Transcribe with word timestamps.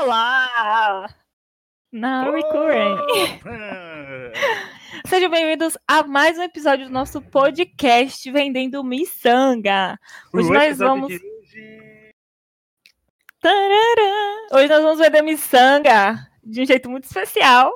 Olá! 0.00 1.12
Na 1.90 2.30
Recurrent. 2.30 3.00
Sejam 5.08 5.28
bem-vindos 5.28 5.76
a 5.88 6.04
mais 6.04 6.38
um 6.38 6.42
episódio 6.44 6.86
do 6.86 6.92
nosso 6.92 7.20
podcast 7.20 8.30
Vendendo 8.30 8.84
Miçanga. 8.84 9.98
Hoje 10.32 10.48
O 10.50 10.52
nós 10.52 10.78
vamos. 10.78 11.08
de 11.08 12.14
Tarará! 13.40 14.46
Hoje 14.52 14.68
nós 14.68 14.82
vamos 14.84 15.00
vender 15.00 15.20
miçanga 15.20 16.30
de 16.44 16.62
um 16.62 16.64
jeito 16.64 16.88
muito 16.88 17.04
especial. 17.04 17.72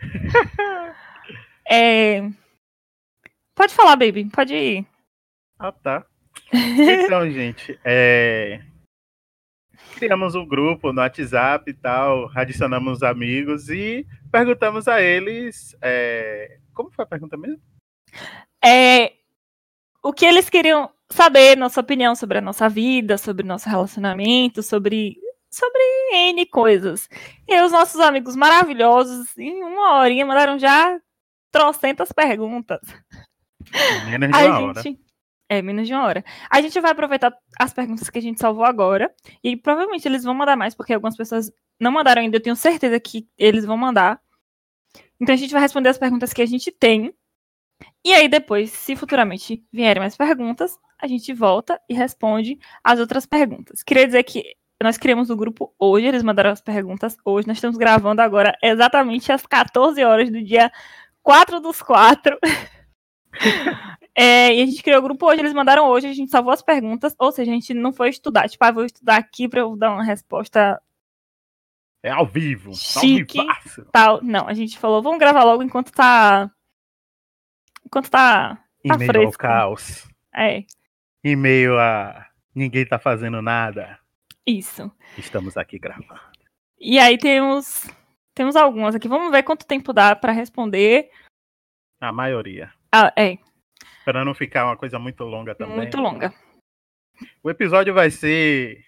É... 1.68 2.20
Pode 3.54 3.74
falar, 3.74 3.96
baby. 3.96 4.26
Pode 4.30 4.54
ir. 4.54 4.86
Ah, 5.58 5.72
tá. 5.72 6.04
Então, 6.52 7.28
gente, 7.30 7.80
é... 7.82 8.60
criamos 9.94 10.34
um 10.34 10.46
grupo 10.46 10.92
no 10.92 11.00
WhatsApp 11.00 11.70
e 11.70 11.74
tal, 11.74 12.30
adicionamos 12.34 13.02
amigos 13.02 13.68
e 13.68 14.06
perguntamos 14.30 14.88
a 14.88 15.00
eles. 15.00 15.76
é, 15.80 16.58
Como 16.72 16.90
foi 16.90 17.04
a 17.04 17.08
pergunta 17.08 17.36
mesmo? 17.36 17.60
É... 18.64 19.12
O 20.02 20.12
que 20.12 20.26
eles 20.26 20.50
queriam 20.50 20.90
saber, 21.10 21.56
nossa 21.56 21.80
opinião 21.80 22.14
sobre 22.14 22.38
a 22.38 22.42
nossa 22.42 22.68
vida, 22.68 23.16
sobre 23.16 23.46
nosso 23.46 23.68
relacionamento, 23.68 24.62
sobre 24.62 25.16
sobre 25.50 25.80
N 26.12 26.44
coisas. 26.46 27.08
E 27.46 27.60
os 27.62 27.70
nossos 27.70 28.00
amigos 28.00 28.34
maravilhosos, 28.34 29.36
em 29.38 29.62
uma 29.62 30.00
horinha, 30.00 30.26
mandaram 30.26 30.58
já 30.58 30.98
trocentas 31.52 32.10
perguntas. 32.10 32.80
Menos 34.06 34.30
de 34.30 34.36
A 34.36 34.46
uma 34.46 34.60
hora. 34.60 34.82
gente. 34.82 35.03
É, 35.54 35.62
menos 35.62 35.86
de 35.86 35.94
uma 35.94 36.04
hora. 36.04 36.24
A 36.50 36.60
gente 36.60 36.80
vai 36.80 36.90
aproveitar 36.90 37.32
as 37.60 37.72
perguntas 37.72 38.10
que 38.10 38.18
a 38.18 38.22
gente 38.22 38.40
salvou 38.40 38.64
agora. 38.64 39.14
E 39.42 39.56
provavelmente 39.56 40.08
eles 40.08 40.24
vão 40.24 40.34
mandar 40.34 40.56
mais, 40.56 40.74
porque 40.74 40.92
algumas 40.92 41.16
pessoas 41.16 41.52
não 41.78 41.92
mandaram 41.92 42.22
ainda. 42.22 42.36
Eu 42.36 42.42
tenho 42.42 42.56
certeza 42.56 42.98
que 42.98 43.28
eles 43.38 43.64
vão 43.64 43.76
mandar. 43.76 44.20
Então 45.20 45.32
a 45.32 45.38
gente 45.38 45.52
vai 45.52 45.60
responder 45.62 45.90
as 45.90 45.98
perguntas 45.98 46.32
que 46.32 46.42
a 46.42 46.46
gente 46.46 46.72
tem. 46.72 47.14
E 48.04 48.12
aí, 48.12 48.28
depois, 48.28 48.70
se 48.70 48.96
futuramente 48.96 49.64
vierem 49.72 50.00
mais 50.00 50.16
perguntas, 50.16 50.78
a 51.00 51.06
gente 51.06 51.32
volta 51.32 51.80
e 51.88 51.94
responde 51.94 52.58
as 52.82 52.98
outras 52.98 53.26
perguntas. 53.26 53.82
Queria 53.82 54.06
dizer 54.06 54.22
que 54.24 54.56
nós 54.82 54.98
criamos 54.98 55.30
o 55.30 55.36
grupo 55.36 55.72
hoje, 55.78 56.06
eles 56.06 56.22
mandaram 56.22 56.50
as 56.50 56.60
perguntas 56.60 57.16
hoje. 57.24 57.46
Nós 57.46 57.58
estamos 57.58 57.76
gravando 57.76 58.20
agora 58.20 58.56
exatamente 58.62 59.30
às 59.32 59.46
14 59.46 60.02
horas 60.04 60.30
do 60.30 60.42
dia 60.42 60.70
4 61.22 61.60
dos 61.60 61.80
4. 61.80 62.38
É, 64.16 64.54
e 64.54 64.62
a 64.62 64.66
gente 64.66 64.82
criou 64.82 65.00
o 65.00 65.02
grupo 65.02 65.26
hoje, 65.26 65.40
eles 65.40 65.52
mandaram 65.52 65.88
hoje, 65.88 66.06
a 66.06 66.12
gente 66.12 66.30
salvou 66.30 66.52
as 66.52 66.62
perguntas, 66.62 67.14
ou 67.18 67.32
seja, 67.32 67.50
a 67.50 67.54
gente 67.54 67.74
não 67.74 67.92
foi 67.92 68.10
estudar. 68.10 68.48
Tipo, 68.48 68.64
ah, 68.64 68.70
vou 68.72 68.84
estudar 68.84 69.16
aqui 69.16 69.48
pra 69.48 69.60
eu 69.60 69.76
dar 69.76 69.90
uma 69.90 70.04
resposta 70.04 70.80
É 72.02 72.10
ao 72.10 72.24
vivo. 72.26 72.72
Chique. 72.74 73.40
Ao 73.40 73.84
tal. 73.90 74.22
Não, 74.22 74.46
a 74.46 74.54
gente 74.54 74.78
falou, 74.78 75.02
vamos 75.02 75.18
gravar 75.18 75.42
logo 75.42 75.62
enquanto 75.62 75.90
tá. 75.90 76.50
Enquanto 77.84 78.10
tá. 78.10 78.62
Em 78.84 78.88
Tá 78.88 78.98
meio 78.98 79.10
ao 79.10 79.14
fresco. 79.14 79.38
caos. 79.42 80.08
É, 80.34 80.64
Em 81.24 81.34
meio 81.36 81.78
a 81.78 82.26
ninguém 82.54 82.86
tá 82.86 82.98
fazendo 82.98 83.40
nada. 83.42 83.98
isso. 84.46 84.92
Estamos 85.18 85.56
aqui 85.56 85.78
gravando. 85.78 86.20
E 86.78 86.98
aí 86.98 87.16
temos. 87.18 87.88
Temos 88.34 88.54
algumas 88.56 88.94
aqui. 88.94 89.08
Vamos 89.08 89.30
ver 89.30 89.42
quanto 89.42 89.66
tempo 89.66 89.92
dá 89.92 90.14
pra 90.14 90.32
responder. 90.32 91.08
A 92.00 92.12
maioria. 92.12 92.70
Ah, 92.92 93.12
é, 93.16 93.38
Para 94.04 94.24
não 94.24 94.34
ficar 94.34 94.66
uma 94.66 94.76
coisa 94.76 94.98
muito 94.98 95.24
longa 95.24 95.54
também. 95.54 95.76
muito 95.76 95.96
longa. 95.96 96.32
O 97.42 97.50
episódio 97.50 97.94
vai 97.94 98.10
ser. 98.10 98.84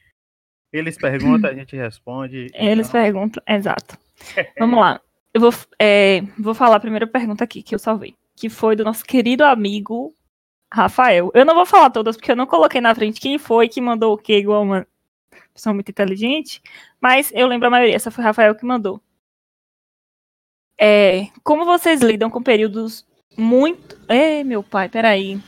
Eles 0.72 0.96
perguntam, 0.96 1.50
a 1.50 1.54
gente 1.54 1.76
responde. 1.76 2.48
Eles 2.54 2.88
então- 2.88 3.00
perguntam. 3.00 3.42
Exato. 3.46 3.96
Vamos 4.58 4.78
lá. 4.80 5.00
Eu 5.32 5.40
vou, 5.40 5.54
é, 5.78 6.20
vou 6.38 6.54
falar 6.54 6.76
a 6.76 6.80
primeira 6.80 7.06
pergunta 7.06 7.44
aqui 7.44 7.62
que 7.62 7.74
eu 7.74 7.78
salvei. 7.78 8.14
Que 8.34 8.50
foi 8.50 8.76
do 8.76 8.84
nosso 8.84 9.04
querido 9.04 9.44
amigo 9.44 10.14
Rafael. 10.72 11.30
Eu 11.34 11.44
não 11.44 11.54
vou 11.54 11.64
falar 11.64 11.90
todas, 11.90 12.16
porque 12.16 12.32
eu 12.32 12.36
não 12.36 12.46
coloquei 12.46 12.80
na 12.80 12.94
frente 12.94 13.20
quem 13.20 13.38
foi 13.38 13.68
que 13.68 13.80
mandou 13.80 14.12
o 14.14 14.18
quê, 14.18 14.38
igual 14.38 14.62
uma 14.62 14.86
pessoa 15.54 15.72
muito 15.72 15.90
inteligente. 15.90 16.60
Mas 17.00 17.30
eu 17.34 17.46
lembro 17.46 17.68
a 17.68 17.70
maioria. 17.70 17.94
Essa 17.94 18.10
foi 18.10 18.22
o 18.22 18.26
Rafael 18.26 18.54
que 18.54 18.66
mandou. 18.66 19.00
É, 20.78 21.28
como 21.42 21.64
vocês 21.64 22.02
lidam 22.02 22.28
com 22.28 22.42
períodos 22.42 23.06
muito. 23.36 23.96
Ei, 24.08 24.42
meu 24.44 24.62
pai, 24.62 24.88
peraí. 24.88 25.40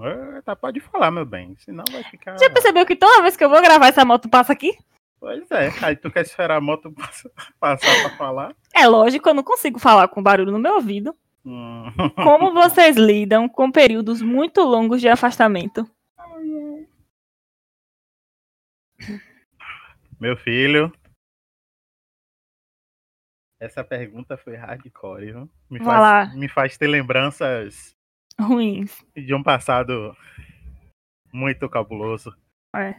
Eita, 0.00 0.56
pode 0.56 0.80
falar, 0.80 1.10
meu 1.10 1.24
bem. 1.24 1.56
Senão 1.58 1.84
vai 1.90 2.02
ficar. 2.04 2.36
Já 2.38 2.50
percebeu 2.50 2.84
que 2.84 2.96
toda 2.96 3.22
vez 3.22 3.36
que 3.36 3.44
eu 3.44 3.48
vou 3.50 3.62
gravar 3.62 3.86
essa 3.88 4.04
moto 4.04 4.28
passa 4.28 4.52
aqui? 4.52 4.76
Pois 5.20 5.48
é. 5.52 5.68
Aí 5.84 5.94
tu 5.94 6.10
quer 6.10 6.22
esperar 6.22 6.56
a 6.56 6.60
moto 6.60 6.90
pass- 6.92 7.28
passar 7.60 8.00
pra 8.08 8.16
falar? 8.16 8.56
É 8.74 8.86
lógico, 8.88 9.28
eu 9.28 9.34
não 9.34 9.44
consigo 9.44 9.78
falar 9.78 10.08
com 10.08 10.20
barulho 10.22 10.50
no 10.50 10.58
meu 10.58 10.74
ouvido. 10.74 11.14
Hum. 11.44 11.84
Como 12.16 12.52
vocês 12.52 12.96
lidam 12.96 13.48
com 13.48 13.70
períodos 13.70 14.20
muito 14.22 14.60
longos 14.62 15.00
de 15.00 15.08
afastamento? 15.08 15.88
Meu 20.20 20.36
filho. 20.36 20.92
Essa 23.62 23.84
pergunta 23.84 24.36
foi 24.36 24.56
hardcore, 24.56 25.26
viu? 25.26 25.50
Me 25.70 25.78
Vai 25.78 26.00
lá. 26.00 26.26
faz, 26.26 26.34
me 26.36 26.48
faz 26.48 26.76
ter 26.76 26.88
lembranças 26.88 27.96
Ruins. 28.36 29.06
de 29.14 29.32
um 29.32 29.40
passado 29.40 30.16
muito 31.32 31.68
cabuloso. 31.68 32.36
É. 32.74 32.94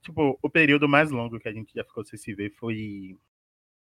Tipo, 0.00 0.38
o 0.40 0.48
período 0.48 0.88
mais 0.88 1.10
longo 1.10 1.38
que 1.38 1.46
a 1.48 1.52
gente 1.52 1.74
já 1.74 1.84
ficou 1.84 2.02
sem 2.02 2.18
se 2.18 2.34
ver 2.34 2.48
foi 2.54 3.18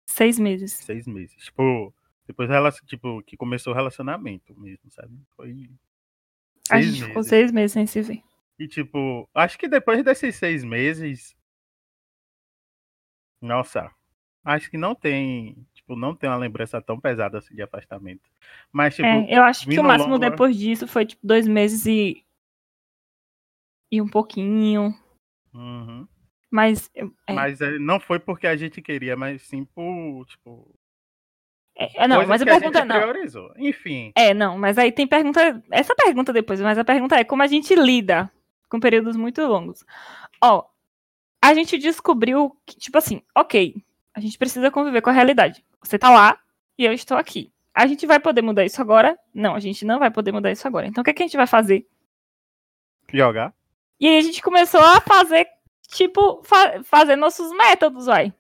Seis 0.09 0.39
meses. 0.39 0.73
seis 0.73 1.07
meses. 1.07 1.37
Tipo, 1.45 1.95
depois 2.27 2.49
tipo, 2.87 3.23
que 3.23 3.37
começou 3.37 3.75
o 3.75 3.77
relacionamento 3.77 4.59
mesmo, 4.59 4.91
sabe? 4.91 5.21
Foi 5.37 5.69
A 6.71 6.81
gente 6.81 7.03
ficou 7.03 7.17
meses. 7.17 7.29
seis 7.29 7.53
meses 7.53 7.73
sem 7.73 7.87
se 7.87 8.01
ver. 8.01 8.23
E 8.59 8.67
tipo, 8.67 9.29
acho 9.35 9.59
que 9.59 9.69
depois 9.69 10.03
desses 10.03 10.35
seis 10.37 10.65
meses. 10.65 11.37
Nossa, 13.43 13.95
acho 14.47 14.71
que 14.71 14.79
não 14.79 14.95
tem. 14.95 15.57
Tipo, 15.75 15.97
não 15.97 16.15
tem 16.15 16.31
uma 16.31 16.37
lembrança 16.37 16.81
tão 16.81 16.99
pesada 16.99 17.39
assim 17.39 17.55
de 17.55 17.63
afastamento. 17.63 18.23
Mas, 18.73 18.95
tipo, 18.95 19.07
É, 19.07 19.37
eu 19.37 19.43
acho 19.43 19.69
que 19.69 19.79
o 19.79 19.85
máximo 19.85 20.15
longo, 20.15 20.31
depois 20.31 20.57
disso 20.57 20.87
foi 20.87 21.05
tipo 21.05 21.27
dois 21.27 21.47
meses 21.47 21.85
e. 21.87 22.25
E 23.91 24.01
um 24.01 24.09
pouquinho. 24.09 24.95
uhum. 25.53 26.07
Mas. 26.51 26.91
É, 26.95 27.33
mas 27.33 27.61
é, 27.61 27.79
não 27.79 27.99
foi 27.99 28.19
porque 28.19 28.47
a 28.47 28.57
gente 28.57 28.81
queria, 28.81 29.17
mas 29.17 29.43
sim 29.43 29.65
por, 29.65 30.25
tipo. 30.27 30.75
é, 31.77 32.05
é, 32.05 32.09
não, 32.09 32.25
mas 32.27 32.41
a 32.41 32.45
a 32.45 32.47
pergunta 32.47 32.79
gente 32.79 32.89
não. 32.89 33.01
priorizou. 33.01 33.53
Enfim, 33.59 34.13
É, 34.17 34.33
não, 34.33 34.57
mas 34.57 34.79
aí 34.79 34.93
tem 34.93 35.07
pergunta. 35.07 35.63
Essa 35.71 35.95
pergunta 35.95 36.33
depois, 36.33 36.61
mas 36.61 36.79
a 36.79 36.85
pergunta 36.85 37.17
é 37.17 37.25
como 37.25 37.43
a 37.43 37.47
gente 37.47 37.75
lida 37.75 38.31
com 38.69 38.81
períodos 38.81 39.17
muito 39.17 39.41
longos. 39.43 39.85
Ó, 40.43 40.65
a 41.43 41.55
gente 41.55 41.79
descobriu 41.79 42.57
que, 42.67 42.77
tipo 42.77 42.99
assim, 42.99 43.23
ok, 43.35 43.77
a 44.17 44.21
gente 44.21 44.39
precisa 44.39 44.71
conviver 44.71 45.03
com 45.03 45.11
a 45.11 45.13
realidade. 45.13 45.63
Você 45.83 45.99
tá 45.99 46.09
lá 46.11 46.41
e 46.79 46.85
eu 46.87 46.93
estou 46.93 47.17
aqui. 47.19 47.53
A 47.75 47.87
gente 47.87 48.07
vai 48.07 48.19
poder 48.19 48.41
mudar 48.41 48.65
isso 48.65 48.81
agora? 48.81 49.17
Não, 49.35 49.55
a 49.55 49.61
gente 49.61 49.85
não 49.85 49.99
vai 49.99 50.11
poder 50.11 50.33
mudar 50.33 50.51
isso 50.51 50.67
agora. 50.67 50.87
Então 50.87 51.03
o 51.03 51.05
que, 51.05 51.11
é 51.11 51.13
que 51.15 51.23
a 51.23 51.27
gente 51.27 51.37
vai 51.37 51.47
fazer? 51.47 51.87
jogar. 53.13 53.53
E 54.01 54.09
aí 54.09 54.19
a 54.19 54.23
gente 54.23 54.43
começou 54.43 54.81
a 54.81 55.01
fazer, 55.01 55.47
tipo, 55.89 56.43
fa- 56.45 56.83
fazer 56.83 57.17
nossos 57.17 57.51
métodos, 57.57 58.07
vai. 58.07 58.33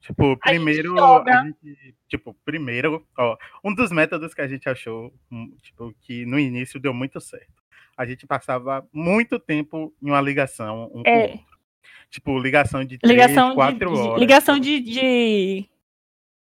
Tipo, 0.00 0.38
A 0.42 0.52
gente 0.52 0.64
primeiro. 0.64 0.98
a 1.04 1.42
gente- 1.44 1.94
tipo, 2.08 2.34
primeiro, 2.44 3.06
ó, 3.18 3.36
um 3.62 3.74
dos 3.74 3.92
métodos 3.92 4.32
que 4.32 4.40
a 4.40 4.48
gente 4.48 4.66
achou, 4.68 5.12
hum, 5.30 5.54
tipo, 5.62 5.94
que 6.00 6.24
no 6.24 6.38
início 6.38 6.80
deu 6.80 6.94
muito 6.94 7.20
certo. 7.20 7.60
A 7.96 8.06
gente 8.06 8.26
passava 8.26 8.88
muito 8.92 9.38
tempo 9.38 9.92
em 10.02 10.08
uma 10.10 10.20
ligação 10.22 10.84
um 10.86 11.02
com 11.02 11.10
o 11.10 11.14
É. 11.14 11.22
outro. 11.32 11.40
Tipo, 12.10 12.38
ligação 12.38 12.84
de 12.84 12.98
Ligação 13.04 13.50
de, 13.50 13.54
quatro 13.54 13.92
de- 13.92 13.98
horas. 14.00 14.20
ligação 14.20 14.58
de, 14.58 14.80
de 14.80 15.68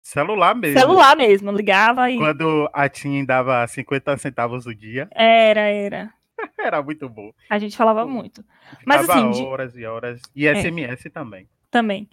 Celular 0.02 0.54
mesmo. 0.54 0.78
celular 0.80 1.16
mesmo. 1.16 1.52
Ligava 1.52 2.10
e. 2.10 2.16
Quando 2.18 2.68
a 2.72 2.88
TIM 2.88 3.24
dava 3.24 3.64
50 3.66 4.16
centavos 4.18 4.66
o 4.66 4.74
dia, 4.74 5.08
Era, 5.12 5.60
era. 5.60 6.12
era 6.58 6.82
muito 6.82 7.08
bom. 7.08 7.32
A 7.48 7.58
gente 7.58 7.76
falava 7.76 8.02
Pô. 8.02 8.08
muito. 8.10 8.44
Mas, 8.84 9.08
assim, 9.08 9.30
de- 9.30 9.42
horas 9.42 9.76
e 9.76 9.84
horas. 9.84 10.20
E 10.34 10.46
SMS 10.48 11.08
também. 11.10 11.48
Também. 11.70 12.08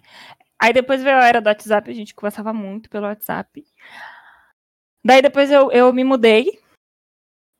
Aí 0.62 0.72
depois 0.72 1.02
veio 1.02 1.16
a 1.16 1.26
era 1.26 1.40
do 1.40 1.46
WhatsApp, 1.48 1.90
a 1.90 1.94
gente 1.94 2.14
conversava 2.14 2.52
muito 2.52 2.88
pelo 2.90 3.06
WhatsApp. 3.06 3.64
Daí 5.04 5.22
depois 5.22 5.50
eu, 5.50 5.72
eu 5.72 5.92
me 5.92 6.04
mudei. 6.04 6.46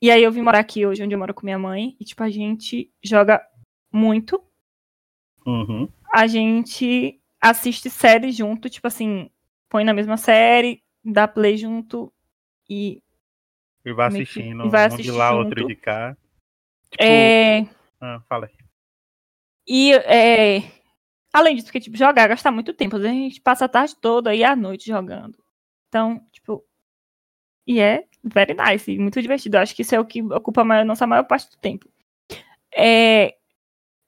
E 0.02 0.10
aí 0.10 0.22
eu 0.22 0.30
vim 0.32 0.42
morar 0.42 0.60
aqui 0.60 0.86
hoje, 0.86 1.02
onde 1.02 1.14
eu 1.14 1.18
moro 1.18 1.34
com 1.34 1.44
minha 1.44 1.58
mãe. 1.58 1.96
E, 1.98 2.04
tipo, 2.04 2.22
a 2.22 2.30
gente 2.30 2.90
joga 3.02 3.42
muito. 3.92 4.42
Uhum. 5.46 5.88
A 6.12 6.26
gente 6.26 7.20
assiste 7.40 7.88
série 7.88 8.30
junto, 8.32 8.68
tipo 8.68 8.86
assim, 8.86 9.30
põe 9.68 9.84
na 9.84 9.94
mesma 9.94 10.16
série, 10.16 10.82
dá 11.04 11.26
play 11.26 11.56
junto 11.56 12.12
e. 12.68 13.02
E 13.84 13.92
vai 13.92 14.08
assistindo, 14.08 14.66
e 14.66 14.68
vai 14.68 14.90
um 14.90 14.96
de 14.96 15.10
lá, 15.10 15.32
outro 15.32 15.66
de 15.66 15.74
cá. 15.74 16.16
Tipo, 16.90 17.02
É, 17.02 17.66
ah, 18.00 18.20
fala 18.28 18.46
aí. 18.46 18.52
e 19.66 19.92
é, 19.92 20.70
Além 21.32 21.54
disso, 21.54 21.66
porque, 21.68 21.80
tipo, 21.80 21.96
jogar 21.96 22.28
gasta 22.28 22.50
muito 22.50 22.74
tempo. 22.74 22.96
Às 22.96 23.02
vezes 23.02 23.16
a 23.16 23.20
gente 23.20 23.40
passa 23.40 23.64
a 23.64 23.68
tarde 23.68 23.94
toda 23.96 24.34
e 24.34 24.42
a 24.42 24.56
noite 24.56 24.86
jogando. 24.86 25.38
Então, 25.88 26.24
tipo. 26.32 26.64
E 27.66 27.78
é 27.78 28.04
very 28.24 28.54
nice, 28.54 28.98
muito 28.98 29.20
divertido. 29.22 29.56
Eu 29.56 29.60
acho 29.60 29.74
que 29.74 29.82
isso 29.82 29.94
é 29.94 30.00
o 30.00 30.04
que 30.04 30.22
ocupa 30.22 30.62
a 30.62 30.64
maior, 30.64 30.84
nossa 30.84 31.06
maior 31.06 31.24
parte 31.24 31.50
do 31.50 31.56
tempo. 31.58 31.88
É, 32.74 33.36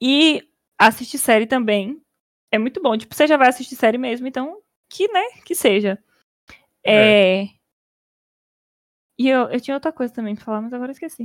e 0.00 0.42
assistir 0.88 1.18
série 1.18 1.46
também 1.46 2.00
é 2.50 2.58
muito 2.58 2.82
bom. 2.82 2.96
Tipo, 2.96 3.14
você 3.14 3.26
já 3.26 3.36
vai 3.36 3.48
assistir 3.48 3.76
série 3.76 3.98
mesmo, 3.98 4.26
então 4.26 4.60
que, 4.88 5.08
né, 5.08 5.22
que 5.44 5.54
seja. 5.54 5.98
É. 6.84 7.42
é... 7.42 7.48
E 9.18 9.28
eu, 9.28 9.48
eu 9.48 9.60
tinha 9.60 9.76
outra 9.76 9.92
coisa 9.92 10.12
também 10.12 10.34
pra 10.34 10.44
falar, 10.44 10.60
mas 10.60 10.72
agora 10.72 10.92
esqueci. 10.92 11.24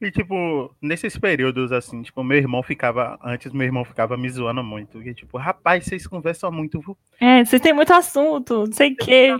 E, 0.00 0.10
tipo, 0.10 0.74
nesses 0.80 1.18
períodos, 1.18 1.72
assim, 1.72 2.00
tipo, 2.00 2.24
meu 2.24 2.38
irmão 2.38 2.62
ficava. 2.62 3.18
Antes, 3.22 3.52
meu 3.52 3.66
irmão 3.66 3.84
ficava 3.84 4.16
me 4.16 4.30
zoando 4.30 4.64
muito. 4.64 5.02
E, 5.02 5.12
tipo, 5.12 5.36
rapaz, 5.36 5.84
vocês 5.84 6.06
conversam 6.06 6.50
muito. 6.50 6.80
É, 7.20 7.44
vocês 7.44 7.60
têm 7.60 7.74
muito 7.74 7.92
assunto, 7.92 8.64
não 8.64 8.72
sei 8.72 8.92
o 8.92 8.96
quê. 8.96 9.36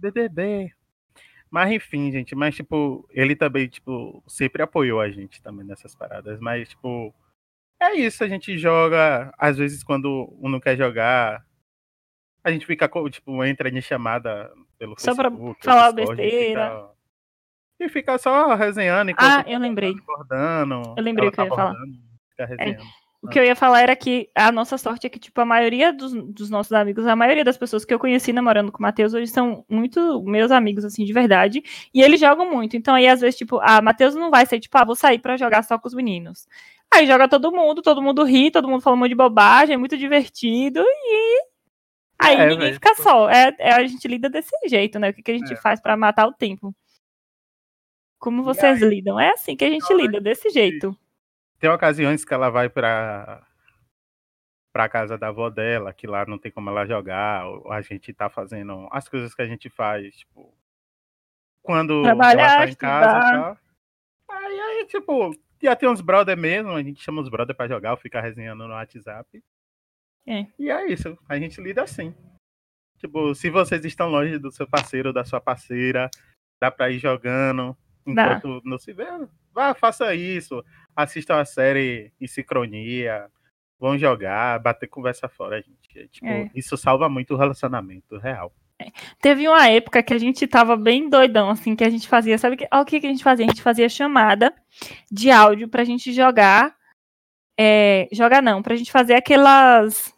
BBB. 0.00 0.72
Mas, 1.50 1.72
enfim, 1.72 2.12
gente, 2.12 2.34
mas, 2.34 2.54
tipo, 2.54 3.08
ele 3.10 3.34
também, 3.34 3.68
tipo, 3.68 4.22
sempre 4.26 4.62
apoiou 4.62 5.00
a 5.00 5.10
gente 5.10 5.42
também 5.42 5.66
nessas 5.66 5.94
paradas. 5.94 6.38
Mas, 6.38 6.68
tipo, 6.68 7.12
é 7.80 7.94
isso, 7.94 8.22
a 8.22 8.28
gente 8.28 8.56
joga. 8.56 9.34
Às 9.36 9.58
vezes, 9.58 9.82
quando 9.82 10.32
um 10.40 10.48
não 10.48 10.60
quer 10.60 10.76
jogar, 10.76 11.44
a 12.44 12.50
gente 12.52 12.64
fica, 12.64 12.88
tipo, 13.10 13.44
entra 13.44 13.68
em 13.68 13.80
chamada 13.80 14.52
pelo 14.78 14.94
Só 14.98 15.14
Facebook. 15.14 15.64
Só 15.64 15.72
pra 15.72 15.74
falar 15.74 15.92
besteira. 15.92 16.70
Fica 16.70 17.00
e 17.80 17.88
fica 17.88 18.18
só 18.18 18.54
resenhando. 18.54 19.12
Ah, 19.16 19.42
eu 19.46 19.58
lembrei. 19.58 19.94
Abordando, 19.98 20.94
eu 20.96 21.02
lembrei 21.02 21.28
o 21.28 21.32
que 21.32 21.40
eu 21.40 21.44
ia 21.44 21.50
falar. 21.50 21.74
É. 22.38 22.76
O 23.22 23.28
que 23.28 23.38
eu 23.38 23.44
ia 23.44 23.54
falar 23.54 23.82
era 23.82 23.94
que 23.94 24.30
a 24.34 24.50
nossa 24.50 24.78
sorte 24.78 25.06
é 25.06 25.10
que, 25.10 25.18
tipo, 25.18 25.38
a 25.42 25.44
maioria 25.44 25.92
dos, 25.92 26.10
dos, 26.32 26.48
nossos 26.48 26.72
amigos, 26.72 27.06
a 27.06 27.14
maioria 27.14 27.44
das 27.44 27.58
pessoas 27.58 27.84
que 27.84 27.92
eu 27.92 27.98
conheci 27.98 28.32
namorando 28.32 28.72
com 28.72 28.78
o 28.78 28.82
Matheus 28.82 29.12
hoje 29.12 29.26
são 29.26 29.62
muito 29.68 30.22
meus 30.22 30.50
amigos, 30.50 30.86
assim, 30.86 31.04
de 31.04 31.12
verdade. 31.12 31.62
E 31.92 32.00
eles 32.00 32.18
jogam 32.18 32.50
muito. 32.50 32.78
Então 32.78 32.94
aí, 32.94 33.06
às 33.06 33.20
vezes, 33.20 33.36
tipo, 33.36 33.60
ah, 33.60 33.82
Matheus 33.82 34.14
não 34.14 34.30
vai 34.30 34.46
ser, 34.46 34.58
tipo, 34.58 34.76
ah, 34.78 34.84
vou 34.84 34.96
sair 34.96 35.18
pra 35.18 35.36
jogar 35.36 35.62
só 35.64 35.78
com 35.78 35.86
os 35.86 35.92
meninos. 35.92 36.46
Aí 36.92 37.06
joga 37.06 37.28
todo 37.28 37.52
mundo, 37.52 37.82
todo 37.82 38.02
mundo 38.02 38.24
ri, 38.24 38.50
todo 38.50 38.66
mundo 38.66 38.80
fala 38.80 38.96
um 38.96 38.98
monte 38.98 39.10
de 39.10 39.14
bobagem, 39.14 39.74
é 39.74 39.78
muito 39.78 39.98
divertido 39.98 40.82
e. 40.82 41.44
Aí 42.18 42.36
é, 42.36 42.46
ninguém 42.48 42.72
fica 42.72 42.90
tipo 42.90 43.02
só. 43.02 43.30
É, 43.30 43.54
é, 43.58 43.72
a 43.72 43.86
gente 43.86 44.08
lida 44.08 44.30
desse 44.30 44.50
jeito, 44.66 44.98
né? 44.98 45.10
O 45.10 45.14
que, 45.14 45.22
que 45.22 45.30
a 45.30 45.34
gente 45.34 45.52
é. 45.52 45.56
faz 45.56 45.78
para 45.78 45.96
matar 45.96 46.26
o 46.26 46.32
tempo? 46.32 46.74
Como 48.18 48.42
vocês 48.42 48.82
aí, 48.82 48.88
lidam? 48.88 49.20
É 49.20 49.30
assim 49.30 49.56
que 49.56 49.64
a 49.64 49.70
gente 49.70 49.92
lida, 49.94 50.20
desse 50.20 50.48
jeito. 50.50 50.96
Tem 51.60 51.70
ocasiões 51.70 52.24
que 52.24 52.34
ela 52.34 52.50
vai 52.50 52.68
para 52.68 53.46
para 54.72 54.88
casa 54.88 55.18
da 55.18 55.28
avó 55.28 55.50
dela, 55.50 55.92
que 55.92 56.06
lá 56.06 56.24
não 56.24 56.38
tem 56.38 56.50
como 56.50 56.70
ela 56.70 56.86
jogar, 56.86 57.42
a 57.70 57.82
gente 57.82 58.12
tá 58.12 58.30
fazendo 58.30 58.88
as 58.92 59.08
coisas 59.08 59.34
que 59.34 59.42
a 59.42 59.46
gente 59.46 59.68
faz, 59.68 60.14
tipo, 60.14 60.54
quando 61.60 62.02
Trabalhar, 62.02 62.42
ela 62.42 62.66
tá 62.66 62.70
em 62.70 62.74
casa, 62.76 63.58
Aí, 64.28 64.60
aí, 64.60 64.86
tipo, 64.86 65.34
já 65.60 65.74
tem 65.74 65.88
uns 65.88 66.00
brother 66.00 66.36
mesmo, 66.36 66.70
a 66.70 66.82
gente 66.84 67.02
chama 67.02 67.20
os 67.20 67.28
brother 67.28 67.54
para 67.54 67.68
jogar, 67.68 67.90
ou 67.90 67.96
ficar 67.96 68.20
resenhando 68.20 68.66
no 68.66 68.74
WhatsApp. 68.74 69.42
É. 70.24 70.46
E 70.56 70.70
é 70.70 70.86
isso, 70.86 71.18
a 71.28 71.36
gente 71.36 71.60
lida 71.60 71.82
assim. 71.82 72.14
Tipo, 72.98 73.34
se 73.34 73.50
vocês 73.50 73.84
estão 73.84 74.08
longe 74.08 74.38
do 74.38 74.52
seu 74.52 74.68
parceiro, 74.68 75.12
da 75.12 75.24
sua 75.24 75.40
parceira, 75.40 76.08
dá 76.60 76.70
pra 76.70 76.90
ir 76.90 76.98
jogando, 76.98 77.76
enquanto 78.06 78.62
não 78.64 78.78
se 78.78 78.92
vê, 78.92 79.06
vá, 79.52 79.74
faça 79.74 80.14
isso. 80.14 80.64
Assistam 80.94 81.40
a 81.40 81.44
série 81.44 82.12
em 82.20 82.26
sincronia. 82.26 83.30
Vão 83.78 83.96
jogar, 83.96 84.58
bater 84.58 84.86
conversa 84.86 85.28
fora, 85.28 85.62
gente. 85.62 85.98
É, 85.98 86.06
tipo, 86.06 86.26
é. 86.26 86.50
Isso 86.54 86.76
salva 86.76 87.08
muito 87.08 87.34
o 87.34 87.36
relacionamento 87.36 88.18
real. 88.18 88.52
É. 88.78 88.90
Teve 89.20 89.48
uma 89.48 89.68
época 89.68 90.02
que 90.02 90.12
a 90.12 90.18
gente 90.18 90.46
tava 90.46 90.76
bem 90.76 91.08
doidão, 91.08 91.48
assim, 91.48 91.74
que 91.74 91.84
a 91.84 91.90
gente 91.90 92.06
fazia. 92.06 92.36
Sabe 92.36 92.56
que, 92.56 92.68
o 92.70 92.84
que, 92.84 93.00
que 93.00 93.06
a 93.06 93.10
gente 93.10 93.24
fazia? 93.24 93.46
A 93.46 93.48
gente 93.48 93.62
fazia 93.62 93.88
chamada 93.88 94.54
de 95.10 95.30
áudio 95.30 95.68
pra 95.68 95.84
gente 95.84 96.12
jogar. 96.12 96.76
É, 97.58 98.08
jogar 98.12 98.42
não, 98.42 98.62
pra 98.62 98.76
gente 98.76 98.92
fazer 98.92 99.14
aquelas. 99.14 100.14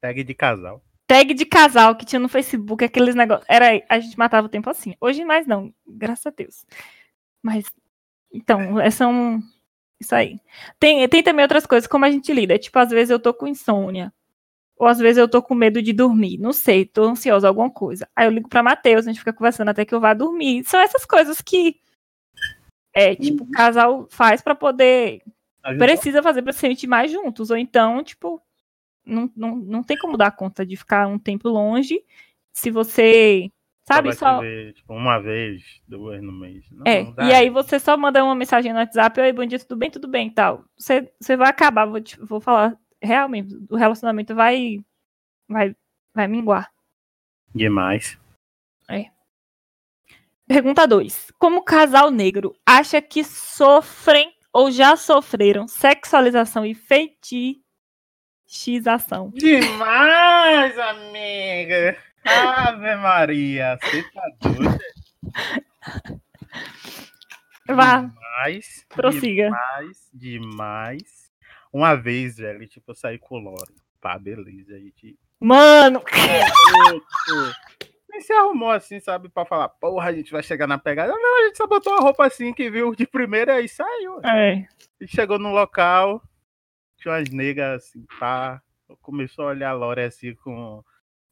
Tag 0.00 0.22
de 0.22 0.34
casal 0.34 0.82
tag 1.08 1.32
de 1.32 1.46
casal 1.46 1.96
que 1.96 2.04
tinha 2.04 2.20
no 2.20 2.28
Facebook, 2.28 2.84
aqueles 2.84 3.14
negócios. 3.14 3.46
Era, 3.48 3.82
a 3.88 3.98
gente 3.98 4.16
matava 4.16 4.46
o 4.46 4.50
tempo 4.50 4.68
assim. 4.68 4.94
Hoje 5.00 5.24
mais 5.24 5.46
não, 5.46 5.74
graças 5.86 6.26
a 6.26 6.30
Deus. 6.30 6.66
Mas, 7.42 7.64
então, 8.32 8.80
é 8.80 8.90
são. 8.90 9.40
Isso 10.00 10.14
aí. 10.14 10.38
Tem, 10.78 11.06
tem 11.08 11.22
também 11.22 11.42
outras 11.42 11.66
coisas, 11.66 11.88
como 11.88 12.04
a 12.04 12.10
gente 12.10 12.32
lida. 12.32 12.58
Tipo, 12.58 12.78
às 12.78 12.90
vezes 12.90 13.10
eu 13.10 13.18
tô 13.18 13.34
com 13.34 13.46
insônia. 13.46 14.12
Ou 14.76 14.86
às 14.86 14.98
vezes 14.98 15.18
eu 15.18 15.28
tô 15.28 15.42
com 15.42 15.54
medo 15.54 15.82
de 15.82 15.92
dormir. 15.92 16.38
Não 16.38 16.52
sei, 16.52 16.84
tô 16.86 17.04
ansiosa, 17.04 17.48
alguma 17.48 17.70
coisa. 17.70 18.08
Aí 18.14 18.26
eu 18.26 18.30
ligo 18.30 18.48
pra 18.48 18.62
Matheus, 18.62 19.06
a 19.06 19.10
gente 19.10 19.18
fica 19.18 19.32
conversando 19.32 19.70
até 19.70 19.84
que 19.84 19.94
eu 19.94 20.00
vá 20.00 20.14
dormir. 20.14 20.64
São 20.64 20.80
essas 20.80 21.04
coisas 21.04 21.40
que. 21.40 21.80
É, 22.94 23.14
tipo, 23.16 23.44
o 23.44 23.50
casal 23.50 24.06
faz 24.10 24.40
para 24.40 24.54
poder. 24.54 25.22
Precisa 25.78 26.22
fazer 26.22 26.42
pra 26.42 26.52
se 26.52 26.60
sentir 26.60 26.86
mais 26.86 27.10
juntos. 27.10 27.50
Ou 27.50 27.56
então, 27.56 28.02
tipo, 28.04 28.40
não, 29.04 29.30
não, 29.36 29.56
não 29.56 29.82
tem 29.82 29.98
como 29.98 30.16
dar 30.16 30.30
conta 30.30 30.64
de 30.64 30.76
ficar 30.76 31.08
um 31.08 31.18
tempo 31.18 31.48
longe 31.48 32.00
se 32.52 32.70
você 32.70 33.50
Sabe, 33.88 34.12
só. 34.12 34.40
Ver, 34.40 34.74
tipo, 34.74 34.92
uma 34.92 35.18
vez, 35.18 35.80
duas 35.88 36.22
no 36.22 36.30
mês. 36.30 36.62
Não, 36.70 36.84
é, 36.86 37.04
não 37.04 37.26
e 37.26 37.32
aí 37.32 37.48
você 37.48 37.80
só 37.80 37.96
manda 37.96 38.22
uma 38.22 38.34
mensagem 38.34 38.70
no 38.70 38.78
WhatsApp, 38.78 39.18
oi, 39.18 39.32
bom 39.32 39.46
dia, 39.46 39.58
tudo 39.58 39.76
bem, 39.76 39.90
tudo 39.90 40.06
bem 40.06 40.28
tal. 40.28 40.62
Você, 40.76 41.10
você 41.18 41.38
vai 41.38 41.48
acabar, 41.48 41.86
vou, 41.86 41.98
te, 41.98 42.20
vou 42.20 42.38
falar, 42.38 42.76
realmente, 43.02 43.56
o 43.70 43.76
relacionamento 43.76 44.34
vai, 44.34 44.84
vai, 45.48 45.74
vai 46.14 46.28
minguar. 46.28 46.70
Demais. 47.54 48.18
É. 48.90 49.06
Pergunta 50.46 50.86
2. 50.86 51.32
Como 51.38 51.64
casal 51.64 52.10
negro 52.10 52.54
acha 52.66 53.00
que 53.00 53.24
sofrem 53.24 54.34
ou 54.52 54.70
já 54.70 54.96
sofreram 54.96 55.66
sexualização 55.66 56.66
e 56.66 56.74
fetichização? 56.74 59.30
Demais, 59.30 60.78
amiga! 60.78 61.96
Ave 62.28 62.96
Maria, 62.96 63.78
você 63.80 64.02
tá 64.10 64.22
doida? 64.40 64.78
Vá. 67.66 68.00
Demais. 68.00 68.86
Prossiga. 68.88 69.44
Demais, 69.44 70.10
demais. 70.12 71.32
Uma 71.72 71.94
vez, 71.94 72.36
velho, 72.38 72.66
tipo, 72.66 72.90
eu 72.90 72.94
saí 72.94 73.18
com 73.18 73.36
o 73.36 73.38
Loro. 73.38 73.74
Pá, 74.00 74.18
beleza. 74.18 74.74
A 74.74 74.78
gente. 74.78 75.18
Mano! 75.40 76.02
Nem 78.08 78.20
se 78.20 78.32
arrumou 78.32 78.70
assim, 78.70 78.98
sabe, 79.00 79.28
pra 79.28 79.44
falar, 79.44 79.68
porra, 79.68 80.08
a 80.08 80.12
gente 80.12 80.32
vai 80.32 80.42
chegar 80.42 80.66
na 80.66 80.78
pegada. 80.78 81.12
Não, 81.12 81.42
a 81.42 81.46
gente 81.46 81.58
só 81.58 81.66
botou 81.66 81.94
a 81.94 82.00
roupa 82.00 82.26
assim 82.26 82.52
que 82.52 82.70
viu 82.70 82.94
de 82.94 83.06
primeira 83.06 83.60
e 83.60 83.68
saiu. 83.68 84.20
É. 84.24 84.66
E 85.00 85.06
chegou 85.06 85.38
no 85.38 85.52
local, 85.52 86.22
tinha 86.96 87.14
umas 87.14 87.30
negas 87.30 87.84
assim, 87.84 88.04
pá. 88.18 88.62
Começou 89.02 89.44
a 89.44 89.48
olhar 89.48 89.70
a 89.70 89.74
Lore 89.74 90.00
assim 90.00 90.34
com 90.34 90.82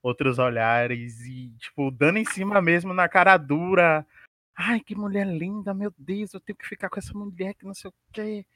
outros 0.03 0.39
olhares 0.39 1.21
e, 1.27 1.51
tipo, 1.59 1.91
dando 1.91 2.19
em 2.19 2.25
cima 2.25 2.61
mesmo 2.63 2.95
na 2.95 3.09
cara 3.09 3.37
dura. 3.37 4.07
Ai, 4.55 4.81
que 4.81 4.95
mulher 4.95 5.27
linda, 5.27 5.75
meu 5.75 5.93
Deus, 5.99 6.33
eu 6.33 6.41
tenho 6.41 6.57
que 6.57 6.67
ficar 6.67 6.89
com 6.89 6.99
essa 6.99 7.13
mulher 7.13 7.55
que 7.55 7.65
não 7.67 7.75
sei 7.75 7.91
o 7.91 7.95
quê. 8.13 8.47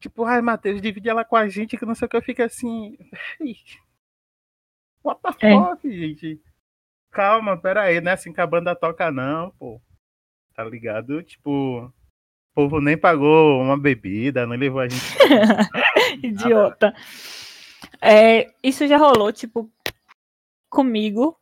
Tipo, 0.00 0.24
ai, 0.24 0.40
Matheus, 0.40 0.80
divide 0.80 1.08
ela 1.08 1.24
com 1.24 1.36
a 1.36 1.48
gente, 1.48 1.76
que 1.76 1.84
não 1.84 1.94
sei 1.94 2.06
o 2.06 2.08
que. 2.08 2.16
Eu 2.16 2.22
fico 2.22 2.42
assim. 2.42 2.96
What 5.02 5.20
the 5.22 5.48
é. 5.48 5.54
fuck, 5.54 5.90
gente? 5.90 6.40
Calma, 7.10 7.56
pera 7.56 7.82
aí, 7.82 8.00
não 8.00 8.10
é 8.10 8.14
assim 8.14 8.32
que 8.32 8.40
a 8.40 8.46
banda 8.46 8.76
toca, 8.76 9.10
não, 9.10 9.50
pô. 9.52 9.80
Tá 10.54 10.64
ligado? 10.64 11.22
Tipo, 11.22 11.84
o 11.84 11.92
povo 12.54 12.80
nem 12.80 12.96
pagou 12.96 13.60
uma 13.60 13.78
bebida, 13.78 14.46
não 14.46 14.56
levou 14.56 14.80
a 14.80 14.88
gente. 14.88 15.02
Idiota. 16.22 16.94
É, 18.00 18.52
isso 18.62 18.86
já 18.86 18.98
rolou, 18.98 19.32
tipo, 19.32 19.70
comigo. 20.68 21.38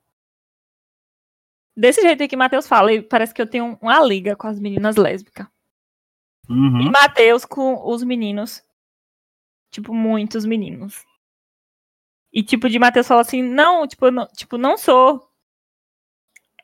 Desse 1.77 2.01
jeito 2.01 2.27
que 2.27 2.37
Matheus 2.37 2.67
fala, 2.67 2.91
parece 3.03 3.35
que 3.35 3.43
eu 3.43 3.47
tenho 3.47 3.79
uma 3.83 4.03
liga 4.03 4.35
com 4.35 4.47
as 4.47 4.59
meninas 4.59 4.97
lésbicas. 4.97 5.47
Uhum. 6.49 6.81
E 6.81 6.91
Matheus 6.91 7.45
com 7.45 7.87
os 7.87 8.03
meninos. 8.03 8.65
Tipo, 9.71 9.93
muitos 9.93 10.47
meninos. 10.47 11.05
E 12.33 12.43
tipo, 12.43 12.69
de 12.69 12.79
Matheus 12.79 13.07
fala 13.07 13.21
assim, 13.21 13.43
não, 13.43 13.87
tipo, 13.87 14.11
não, 14.11 14.27
tipo, 14.29 14.57
não 14.57 14.77
sou. 14.77 15.27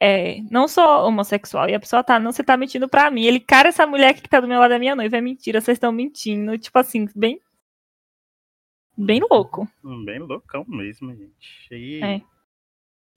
É, 0.00 0.40
não 0.50 0.66
sou 0.66 1.06
homossexual. 1.06 1.68
E 1.68 1.74
a 1.74 1.80
pessoa 1.80 2.02
tá, 2.02 2.18
não, 2.18 2.32
você 2.32 2.42
tá 2.42 2.56
mentindo 2.56 2.88
pra 2.88 3.10
mim. 3.10 3.24
Ele, 3.24 3.38
cara, 3.38 3.68
essa 3.68 3.86
mulher 3.86 4.14
que 4.14 4.28
tá 4.28 4.40
do 4.40 4.48
meu 4.48 4.58
lado 4.58 4.70
da 4.70 4.78
minha 4.78 4.96
noiva 4.96 5.16
é 5.16 5.20
mentira, 5.20 5.60
vocês 5.60 5.76
estão 5.76 5.92
mentindo. 5.92 6.58
Tipo 6.58 6.78
assim, 6.78 7.06
bem. 7.14 7.40
Bem 8.96 9.20
louco. 9.30 9.68
Bem 10.04 10.18
loucão 10.18 10.64
mesmo, 10.68 11.14
gente. 11.14 11.68
E... 11.70 12.02
É. 12.02 12.22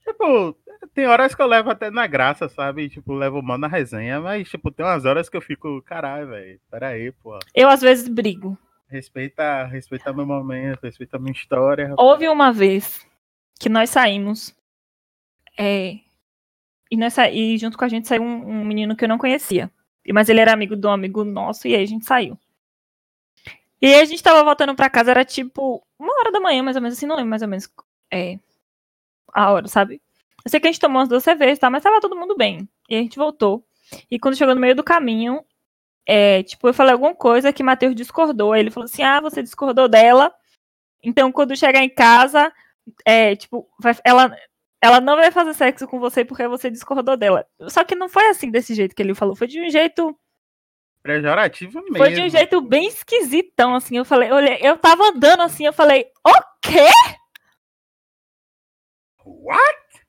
Tipo, 0.05 0.55
tem 0.93 1.07
horas 1.07 1.33
que 1.33 1.41
eu 1.41 1.47
levo 1.47 1.71
até 1.71 1.89
na 1.89 2.05
graça, 2.05 2.47
sabe? 2.47 2.89
Tipo, 2.89 3.13
levo 3.13 3.41
mal 3.41 3.57
na 3.57 3.67
resenha, 3.67 4.21
mas, 4.21 4.47
tipo, 4.47 4.71
tem 4.71 4.85
umas 4.85 5.03
horas 5.03 5.27
que 5.27 5.35
eu 5.35 5.41
fico, 5.41 5.81
caralho, 5.81 6.29
velho, 6.29 6.59
peraí, 6.69 7.11
pô. 7.11 7.39
Eu, 7.53 7.67
às 7.67 7.81
vezes, 7.81 8.07
brigo. 8.07 8.57
Respeita, 8.87 9.65
respeita 9.65 10.13
meu 10.13 10.27
momento, 10.27 10.83
respeita 10.83 11.17
a 11.17 11.19
minha 11.19 11.33
história. 11.33 11.93
Houve 11.97 12.29
uma 12.29 12.53
vez 12.53 13.05
que 13.59 13.67
nós 13.67 13.89
saímos. 13.89 14.55
É, 15.57 15.97
e, 16.91 16.97
e 17.31 17.57
junto 17.57 17.77
com 17.77 17.85
a 17.85 17.87
gente 17.87 18.07
saiu 18.07 18.21
um, 18.21 18.61
um, 18.61 18.65
menino 18.65 18.95
que 18.95 19.03
eu 19.03 19.09
não 19.09 19.17
conhecia. 19.17 19.71
Mas 20.13 20.29
ele 20.29 20.39
era 20.39 20.53
amigo 20.53 20.75
do 20.75 20.87
amigo 20.87 21.23
nosso, 21.23 21.67
e 21.67 21.75
aí 21.75 21.81
a 21.81 21.87
gente 21.87 22.05
saiu. 22.05 22.37
E 23.81 23.87
aí 23.87 24.01
a 24.01 24.05
gente 24.05 24.21
tava 24.21 24.43
voltando 24.43 24.75
pra 24.75 24.89
casa, 24.89 25.11
era 25.11 25.25
tipo 25.25 25.83
uma 25.97 26.13
hora 26.19 26.31
da 26.31 26.39
manhã, 26.39 26.61
mais 26.61 26.75
ou 26.75 26.81
menos, 26.81 26.95
assim, 26.97 27.07
não 27.07 27.15
lembro 27.15 27.31
mais 27.31 27.41
ou 27.41 27.47
menos 27.47 27.67
é, 28.11 28.39
a 29.35 29.51
hora, 29.51 29.67
sabe? 29.67 30.01
Eu 30.43 30.49
sei 30.49 30.59
que 30.59 30.67
a 30.67 30.71
gente 30.71 30.79
tomou 30.79 30.99
umas 30.99 31.09
duas 31.09 31.23
cervejas, 31.23 31.59
tá? 31.59 31.69
Mas 31.69 31.83
tava 31.83 31.99
todo 31.99 32.15
mundo 32.15 32.37
bem. 32.37 32.69
E 32.89 32.95
a 32.95 32.99
gente 32.99 33.17
voltou. 33.17 33.65
E 34.09 34.17
quando 34.17 34.37
chegou 34.37 34.55
no 34.55 34.61
meio 34.61 34.75
do 34.75 34.83
caminho, 34.83 35.43
é, 36.07 36.41
tipo, 36.43 36.69
eu 36.69 36.73
falei 36.73 36.93
alguma 36.93 37.13
coisa 37.13 37.51
que 37.51 37.63
Matheus 37.63 37.93
discordou. 37.93 38.53
Aí 38.53 38.61
ele 38.61 38.71
falou 38.71 38.85
assim: 38.85 39.03
ah, 39.03 39.19
você 39.19 39.43
discordou 39.43 39.89
dela. 39.89 40.33
Então, 41.03 41.31
quando 41.31 41.55
chegar 41.57 41.83
em 41.83 41.89
casa, 41.89 42.51
é, 43.03 43.35
tipo, 43.35 43.67
vai, 43.79 43.95
ela, 44.03 44.35
ela 44.81 45.01
não 45.01 45.17
vai 45.17 45.31
fazer 45.31 45.53
sexo 45.53 45.87
com 45.87 45.99
você 45.99 46.23
porque 46.23 46.47
você 46.47 46.69
discordou 46.71 47.17
dela. 47.17 47.45
Só 47.67 47.83
que 47.83 47.95
não 47.95 48.07
foi 48.07 48.27
assim 48.27 48.49
desse 48.49 48.73
jeito 48.73 48.95
que 48.95 49.01
ele 49.03 49.13
falou, 49.13 49.35
foi 49.35 49.47
de 49.47 49.59
um 49.59 49.69
jeito. 49.69 50.17
Pejorativo 51.03 51.81
mesmo. 51.81 51.97
Foi 51.97 52.13
de 52.13 52.21
um 52.21 52.29
jeito 52.29 52.61
bem 52.61 52.87
esquisitão, 52.87 53.75
assim. 53.75 53.97
Eu 53.97 54.05
falei, 54.05 54.31
olha, 54.31 54.63
eu 54.65 54.77
tava 54.77 55.09
andando 55.09 55.41
assim, 55.41 55.65
eu 55.65 55.73
falei, 55.73 56.07
o 56.25 56.33
quê? 56.61 56.87
What? 59.25 60.05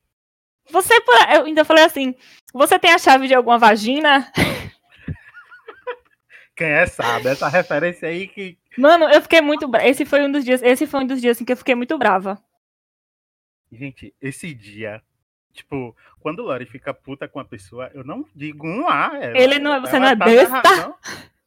Você, 0.69 0.93
eu 1.33 1.45
ainda 1.45 1.65
falei 1.65 1.83
assim, 1.85 2.13
você 2.53 2.77
tem 2.77 2.91
a 2.91 2.99
chave 2.99 3.27
de 3.27 3.33
alguma 3.33 3.57
vagina? 3.57 4.31
Quem 6.55 6.67
é 6.67 6.85
sabe, 6.87 7.27
essa 7.29 7.47
referência 7.47 8.07
aí 8.09 8.27
que. 8.27 8.57
Mano, 8.77 9.05
eu 9.09 9.21
fiquei 9.21 9.41
muito. 9.41 9.69
Esse 9.77 10.05
foi 10.05 10.21
um 10.21 10.31
dos 10.31 10.43
dias. 10.43 10.61
Esse 10.63 10.87
foi 10.87 11.01
um 11.01 11.07
dos 11.07 11.21
dias 11.21 11.37
assim, 11.37 11.45
que 11.45 11.51
eu 11.51 11.57
fiquei 11.57 11.75
muito 11.75 11.97
brava. 11.97 12.41
Gente, 13.71 14.13
esse 14.21 14.53
dia. 14.53 15.01
Tipo, 15.53 15.95
quando 16.19 16.39
o 16.39 16.43
Lori 16.43 16.65
fica 16.65 16.93
puta 16.93 17.27
com 17.27 17.39
a 17.39 17.45
pessoa, 17.45 17.89
eu 17.93 18.03
não 18.03 18.25
digo 18.35 18.67
um 18.67 18.87
A. 18.87 19.11
Ela, 19.19 19.37
Ele 19.37 19.59
não, 19.59 19.73
é, 19.73 19.79
você 19.79 19.99
não 19.99 20.07
é 20.07 20.15
tá 20.15 20.25
besta? 20.25 20.61
Razão, 20.61 20.95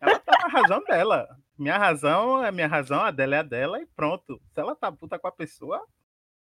ela 0.01 0.19
tá 0.19 0.39
na 0.43 0.49
razão 0.49 0.85
dela. 0.85 1.29
Minha 1.59 1.79
razão 1.79 2.45
é 2.45 2.51
minha 2.51 2.67
razão, 2.67 3.01
a 3.01 3.11
dela 3.11 3.37
é 3.37 3.39
a 3.39 3.43
dela 3.43 3.81
e 3.81 3.87
pronto. 3.87 4.41
Se 4.53 4.61
ela 4.61 4.75
tá 4.75 4.91
puta 4.91 5.19
com 5.19 5.29
a 5.29 5.33
pessoa, 5.33 5.85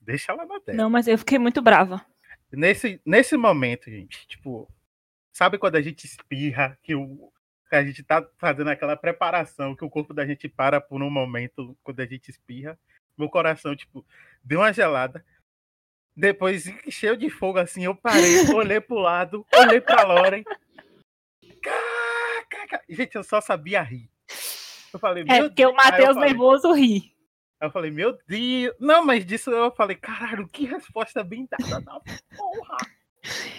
deixa 0.06 0.32
ela 0.32 0.46
na 0.46 0.58
dela. 0.60 0.78
Não, 0.78 0.88
mas 0.88 1.08
eu 1.08 1.18
fiquei 1.18 1.38
muito 1.38 1.60
brava. 1.60 2.04
Nesse, 2.52 3.00
nesse 3.04 3.36
momento, 3.36 3.90
gente, 3.90 4.26
tipo, 4.28 4.70
sabe 5.32 5.58
quando 5.58 5.76
a 5.76 5.82
gente 5.82 6.04
espirra, 6.04 6.78
que 6.82 6.94
o, 6.94 7.30
que 7.68 7.75
a 7.75 7.84
gente 7.84 8.02
tá 8.02 8.26
fazendo 8.38 8.70
aquela 8.70 8.96
preparação, 8.96 9.75
que 9.75 9.84
o 9.84 9.90
corpo 9.90 10.14
da 10.14 10.25
gente 10.25 10.48
para 10.48 10.80
por 10.80 11.02
um 11.02 11.10
momento 11.10 11.76
quando 11.82 12.00
a 12.00 12.06
gente 12.06 12.30
espirra. 12.30 12.78
Meu 13.18 13.28
coração, 13.28 13.75
tipo, 13.75 14.06
deu 14.44 14.60
uma 14.60 14.72
gelada. 14.72 15.25
Depois, 16.14 16.64
cheio 16.88 17.16
de 17.16 17.28
fogo, 17.28 17.58
assim, 17.58 17.84
eu 17.84 17.94
parei, 17.94 18.46
olhei 18.54 18.80
pro 18.80 18.96
lado, 18.96 19.44
olhei 19.52 19.80
pra 19.80 20.04
Loren. 20.04 20.44
Gente, 22.88 23.16
eu 23.16 23.25
só 23.25 23.40
sabia 23.40 23.82
rir. 23.82 24.08
Eu 24.92 25.00
falei, 25.00 25.25
é, 25.28 25.42
porque 25.42 25.66
o 25.66 25.75
Matheus 25.75 26.16
nervoso 26.16 26.72
ri. 26.72 27.15
Eu 27.60 27.70
falei, 27.70 27.90
meu 27.90 28.16
Deus. 28.26 28.75
Não, 28.78 29.04
mas 29.04 29.25
disso 29.25 29.50
eu 29.50 29.70
falei, 29.72 29.96
caralho, 29.96 30.48
que 30.48 30.66
resposta 30.66 31.25
bem 31.25 31.48
dada 31.50 31.80
da 31.80 32.00
porra. 32.36 32.76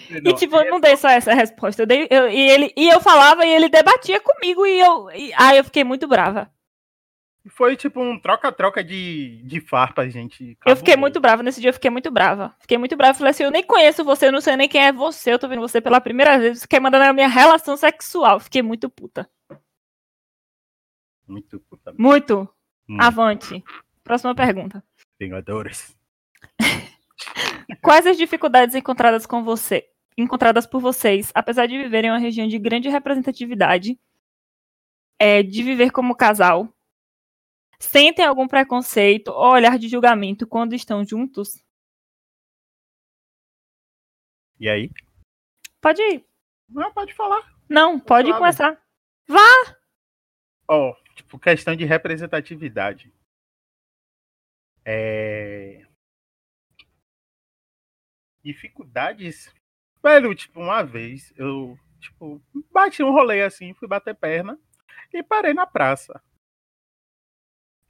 E 0.10 0.34
tipo, 0.34 0.56
eu 0.56 0.72
não 0.72 0.80
dei 0.80 0.96
só 0.96 1.10
essa 1.10 1.34
resposta. 1.34 1.82
Eu 1.82 1.86
dei, 1.86 2.08
eu, 2.10 2.30
e, 2.30 2.50
ele, 2.50 2.74
e 2.78 2.88
eu 2.88 3.02
falava 3.02 3.46
e 3.46 3.54
ele 3.54 3.68
debatia 3.68 4.18
comigo 4.22 4.66
e 4.66 4.80
eu. 4.80 5.12
E, 5.12 5.34
aí 5.36 5.58
eu 5.58 5.64
fiquei 5.66 5.84
muito 5.84 6.08
brava. 6.08 6.50
Foi 7.50 7.76
tipo 7.76 8.02
um 8.02 8.20
troca-troca 8.20 8.84
de, 8.84 9.42
de 9.44 9.62
farpa, 9.62 10.10
gente. 10.10 10.58
Eu 10.66 10.76
fiquei 10.76 10.96
muito 10.96 11.20
brava 11.20 11.44
nesse 11.44 11.62
dia, 11.62 11.70
eu 11.70 11.74
fiquei 11.74 11.90
muito 11.90 12.12
brava. 12.12 12.56
Fiquei 12.60 12.78
muito 12.78 12.96
brava. 12.96 13.14
Falei 13.18 13.32
assim: 13.32 13.44
eu 13.44 13.52
nem 13.52 13.64
conheço 13.64 14.04
você, 14.04 14.28
eu 14.28 14.32
não 14.32 14.42
sei 14.42 14.56
nem 14.56 14.68
quem 14.68 14.82
é 14.82 14.92
você, 14.92 15.34
eu 15.34 15.40
tô 15.40 15.48
vendo 15.48 15.62
você 15.62 15.80
pela 15.80 16.02
primeira 16.02 16.38
vez, 16.38 16.60
você 16.60 16.68
quer 16.68 16.80
mandar 16.80 17.00
na 17.00 17.14
minha 17.14 17.28
relação 17.28 17.78
sexual. 17.78 18.40
Fiquei 18.40 18.62
muito 18.62 18.90
puta. 18.90 19.30
Muito 21.28 21.60
puta. 21.60 21.94
Muito. 21.98 22.50
Hum. 22.90 22.98
Avante. 23.00 23.64
Próxima 24.08 24.34
pergunta. 24.34 24.82
Vingadores. 25.20 25.94
Quais 27.84 28.08
as 28.08 28.18
dificuldades 28.18 28.74
encontradas 28.74 29.26
com 29.26 29.44
você, 29.44 29.86
encontradas 30.18 30.66
por 30.66 30.80
vocês, 30.80 31.30
apesar 31.36 31.68
de 31.68 31.78
viverem 31.78 32.10
em 32.10 32.14
uma 32.14 32.18
região 32.18 32.48
de 32.48 32.58
grande 32.58 32.88
representatividade, 32.88 34.00
é, 35.20 35.44
de 35.44 35.62
viver 35.62 35.92
como 35.92 36.16
casal? 36.16 36.74
Sentem 37.82 38.24
algum 38.24 38.48
preconceito 38.48 39.28
ou 39.28 39.52
olhar 39.52 39.78
de 39.78 39.90
julgamento 39.90 40.48
quando 40.48 40.74
estão 40.74 41.06
juntos? 41.06 41.62
E 44.58 44.70
aí? 44.70 44.90
Pode 45.82 46.02
ir. 46.02 46.26
Não, 46.70 46.94
pode 46.94 47.14
falar. 47.14 47.54
Não, 47.68 48.00
pode, 48.00 48.30
pode 48.30 48.40
começar. 48.40 48.82
Vá! 49.28 49.78
Ó, 50.66 50.92
oh, 50.92 51.14
tipo, 51.14 51.38
questão 51.38 51.76
de 51.76 51.84
representatividade. 51.84 53.12
É 54.90 55.86
dificuldades. 58.48 59.54
Velho, 60.02 60.34
tipo, 60.34 60.62
uma 60.62 60.84
vez 60.84 61.34
eu, 61.36 61.78
tipo, 62.00 62.42
bati 62.72 63.04
um 63.04 63.12
rolê 63.12 63.44
assim, 63.44 63.74
fui 63.74 63.88
bater 63.88 64.16
perna 64.16 64.58
e 65.14 65.22
parei 65.22 65.54
na 65.54 65.66
praça. 65.68 66.22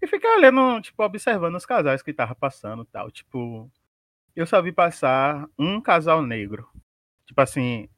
E 0.01 0.07
fiquei 0.07 0.29
olhando, 0.29 0.81
tipo, 0.81 1.03
observando 1.03 1.55
os 1.55 1.65
casais 1.65 2.01
que 2.01 2.13
tava 2.13 2.35
passando 2.35 2.85
tal. 2.85 3.11
Tipo, 3.11 3.69
eu 4.35 4.45
só 4.45 4.61
vi 4.61 4.71
passar 4.71 5.47
um 5.57 5.81
casal 5.81 6.21
negro. 6.21 6.69
Tipo 7.25 7.41
assim, 7.41 7.89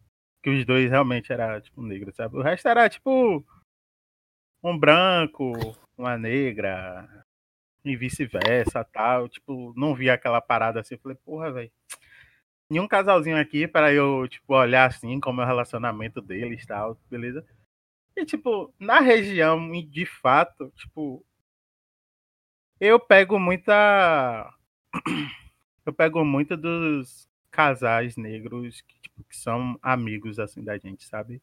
que 0.43 0.49
os 0.49 0.65
dois 0.65 0.89
realmente 0.89 1.31
eram, 1.31 1.59
tipo, 1.61 1.81
negros, 1.81 2.15
sabe? 2.15 2.37
O 2.37 2.41
resto 2.41 2.67
era, 2.67 2.89
tipo, 2.89 3.45
um 4.63 4.77
branco, 4.77 5.51
uma 5.97 6.17
negra, 6.17 7.25
e 7.83 7.95
vice-versa, 7.95 8.83
tal. 8.83 9.27
Tipo, 9.29 9.74
não 9.75 9.95
vi 9.95 10.09
aquela 10.09 10.41
parada 10.41 10.79
assim. 10.79 10.98
Falei, 10.98 11.17
porra, 11.25 11.51
velho 11.51 11.71
nenhum 12.69 12.88
casalzinho 12.88 13.38
aqui 13.38 13.67
para 13.67 13.91
eu, 13.91 14.27
tipo, 14.27 14.53
olhar 14.53 14.86
assim 14.86 15.19
como 15.19 15.41
é 15.41 15.43
o 15.43 15.48
relacionamento 15.48 16.21
deles 16.21 16.65
tal, 16.65 17.00
beleza? 17.09 17.45
E, 18.15 18.25
tipo, 18.25 18.74
na 18.79 19.00
região, 19.00 19.59
de 19.89 20.05
fato, 20.05 20.71
tipo, 20.75 21.25
eu 22.79 23.00
pego 23.00 23.39
muita. 23.39 24.53
Eu 25.86 25.93
pego 25.93 26.24
muito 26.24 26.55
dos 26.55 27.27
casais 27.50 28.15
negros 28.15 28.81
que, 28.81 29.00
tipo, 29.00 29.24
que 29.24 29.36
são 29.36 29.79
amigos, 29.81 30.38
assim, 30.38 30.63
da 30.63 30.77
gente, 30.77 31.03
sabe? 31.05 31.41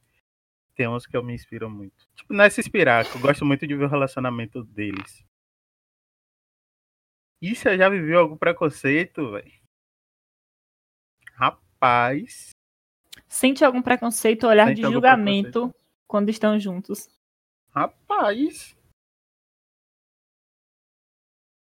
Tem 0.77 0.87
uns 0.87 1.07
que 1.07 1.17
eu 1.17 1.23
me 1.23 1.35
inspiro 1.35 1.69
muito. 1.69 2.07
Tipo, 2.15 2.33
não 2.33 2.45
é 2.45 2.51
se 2.51 2.61
inspirar, 2.61 3.05
eu 3.07 3.21
gosto 3.21 3.45
muito 3.45 3.67
de 3.67 3.75
ver 3.75 3.87
o 3.87 3.89
relacionamento 3.89 4.63
deles. 4.63 5.25
E 7.41 7.55
você 7.55 7.77
já 7.77 7.89
viveu 7.89 8.21
algum 8.21 8.37
preconceito, 8.37 9.33
velho? 9.33 9.53
Rapaz. 11.33 12.51
Sente 13.29 13.65
algum 13.65 13.83
preconceito 13.83 14.45
ou 14.45 14.51
olhar 14.51 14.69
Sente 14.69 14.81
de 14.81 14.91
julgamento 14.91 15.75
quando 16.07 16.31
estão 16.31 16.59
juntos? 16.59 17.09
Rapaz. 17.71 18.77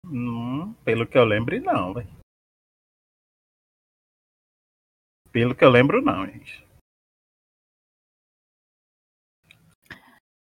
Hum, 0.06 0.72
pelo 0.84 1.06
que 1.06 1.18
eu 1.18 1.24
lembro, 1.24 1.60
não, 1.60 1.92
velho. 1.92 2.16
Pelo 5.30 5.54
que 5.54 5.64
eu 5.64 5.68
lembro, 5.68 6.00
não, 6.00 6.24
gente. 6.26 6.66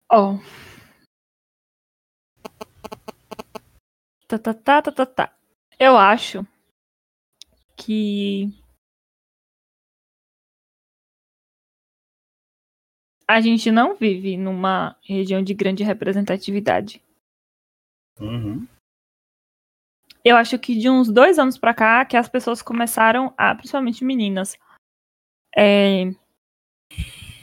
Ó. 0.10 0.34
Oh. 0.34 0.71
Tá, 4.32 4.40
tá, 4.40 4.54
tá, 4.54 4.82
tá, 4.82 4.92
tá, 4.94 5.06
tá. 5.06 5.34
Eu 5.78 5.98
acho 5.98 6.48
que 7.76 8.48
a 13.28 13.42
gente 13.42 13.70
não 13.70 13.94
vive 13.94 14.38
numa 14.38 14.96
região 15.04 15.44
de 15.44 15.54
grande 15.54 15.84
representatividade. 15.84 17.04
Uhum. 18.22 18.66
Eu 20.24 20.38
acho 20.38 20.58
que 20.58 20.80
de 20.80 20.90
uns 20.90 21.12
dois 21.12 21.38
anos 21.38 21.58
para 21.58 21.74
cá 21.74 22.06
que 22.06 22.16
as 22.16 22.30
pessoas 22.30 22.62
começaram 22.62 23.34
a, 23.38 23.54
principalmente 23.54 24.06
meninas, 24.06 24.58
é, 25.58 26.06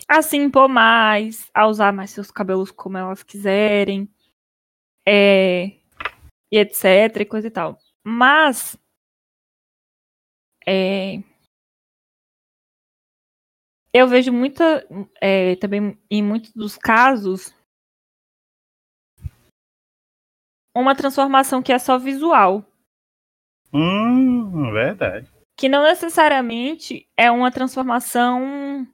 a 0.08 0.22
se 0.22 0.38
impor 0.38 0.70
mais, 0.70 1.50
a 1.52 1.66
usar 1.66 1.92
mais 1.92 2.12
seus 2.12 2.30
cabelos 2.30 2.70
como 2.70 2.96
elas 2.96 3.22
quiserem, 3.22 4.08
é, 5.06 5.77
e 6.50 6.58
etc, 6.58 7.20
e 7.20 7.24
coisa 7.24 7.48
e 7.48 7.50
tal. 7.50 7.78
Mas 8.04 8.76
é, 10.66 11.22
eu 13.92 14.06
vejo 14.06 14.32
muita. 14.32 14.86
É, 15.20 15.56
também 15.56 15.98
em 16.10 16.22
muitos 16.22 16.52
dos 16.52 16.76
casos. 16.76 17.54
uma 20.80 20.94
transformação 20.94 21.62
que 21.62 21.72
é 21.72 21.78
só 21.78 21.98
visual. 21.98 22.64
Hum, 23.72 24.70
verdade. 24.72 25.28
Que 25.56 25.68
não 25.68 25.82
necessariamente 25.82 27.08
é 27.16 27.30
uma 27.30 27.50
transformação 27.50 28.86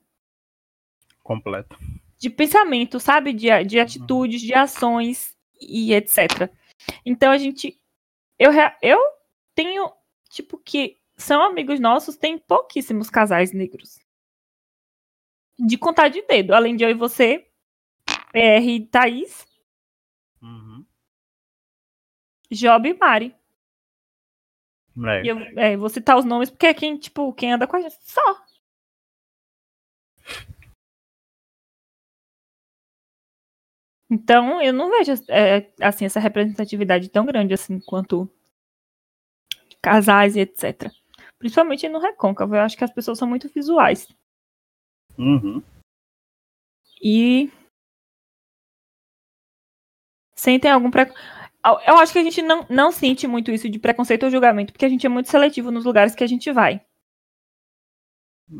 Completo. 1.23 1.79
de 2.19 2.31
pensamento, 2.31 2.99
sabe? 2.99 3.33
De, 3.33 3.65
de 3.65 3.79
atitudes, 3.79 4.41
de 4.41 4.55
ações 4.55 5.37
e 5.61 5.93
etc. 5.93 6.51
Então 7.05 7.31
a 7.33 7.39
gente. 7.39 7.81
Eu, 8.39 8.51
eu 8.83 8.99
tenho, 9.55 9.93
tipo, 10.29 10.59
que 10.59 10.99
são 11.17 11.43
amigos 11.43 11.79
nossos, 11.79 12.17
tem 12.17 12.39
pouquíssimos 12.39 13.09
casais 13.11 13.53
negros. 13.53 14.01
De 15.59 15.79
contar 15.79 16.09
de 16.09 16.23
dedo. 16.23 16.53
Além 16.55 16.75
de 16.75 16.83
eu 16.85 16.91
e 16.91 16.95
você, 16.95 17.49
PR 18.33 18.67
e 18.67 18.87
Thaís, 18.87 19.47
Uhum. 20.45 20.85
Job 22.51 22.87
e 22.89 22.95
Mari. 22.95 23.35
É. 25.07 25.25
E 25.25 25.29
eu 25.29 25.39
é, 25.57 25.77
vou 25.77 25.89
citar 25.89 26.19
os 26.19 26.25
nomes 26.25 26.51
porque 26.51 26.67
é 26.67 26.75
quem, 26.75 26.97
tipo, 26.99 27.33
quem 27.33 27.53
anda 27.53 27.67
com 27.67 27.77
a 27.77 27.81
gente. 27.81 27.97
Só. 28.01 28.44
Então, 34.15 34.63
eu 34.63 34.73
não 34.73 34.91
vejo 34.91 35.13
é, 35.29 35.73
assim 35.81 36.05
essa 36.05 36.21
representatividade 36.21 37.09
tão 37.09 37.27
grande 37.27 37.53
assim 37.53 37.81
quanto 37.81 38.31
casais 39.83 40.37
e 40.37 40.41
etc. 40.41 40.89
Principalmente 41.37 41.89
no 41.89 41.99
Recôncavo. 41.99 42.55
Eu 42.55 42.61
acho 42.61 42.79
que 42.79 42.85
as 42.85 42.93
pessoas 42.93 43.19
são 43.19 43.27
muito 43.27 43.49
visuais. 43.49 44.07
Uhum. 45.19 45.61
E 47.03 47.51
sentem 50.37 50.71
algum 50.71 50.93
preconceito. 50.93 51.21
Eu 51.85 51.97
acho 51.97 52.13
que 52.13 52.21
a 52.21 52.23
gente 52.23 52.41
não, 52.41 52.65
não 52.71 52.93
sente 52.93 53.27
muito 53.27 53.51
isso 53.51 53.69
de 53.69 53.81
preconceito 53.81 54.23
ou 54.23 54.31
julgamento, 54.31 54.73
porque 54.73 54.85
a 54.85 54.89
gente 54.89 55.05
é 55.05 55.09
muito 55.09 55.29
seletivo 55.29 55.73
nos 55.73 55.85
lugares 55.85 56.15
que 56.15 56.23
a 56.23 56.27
gente 56.29 56.53
vai. 56.53 56.81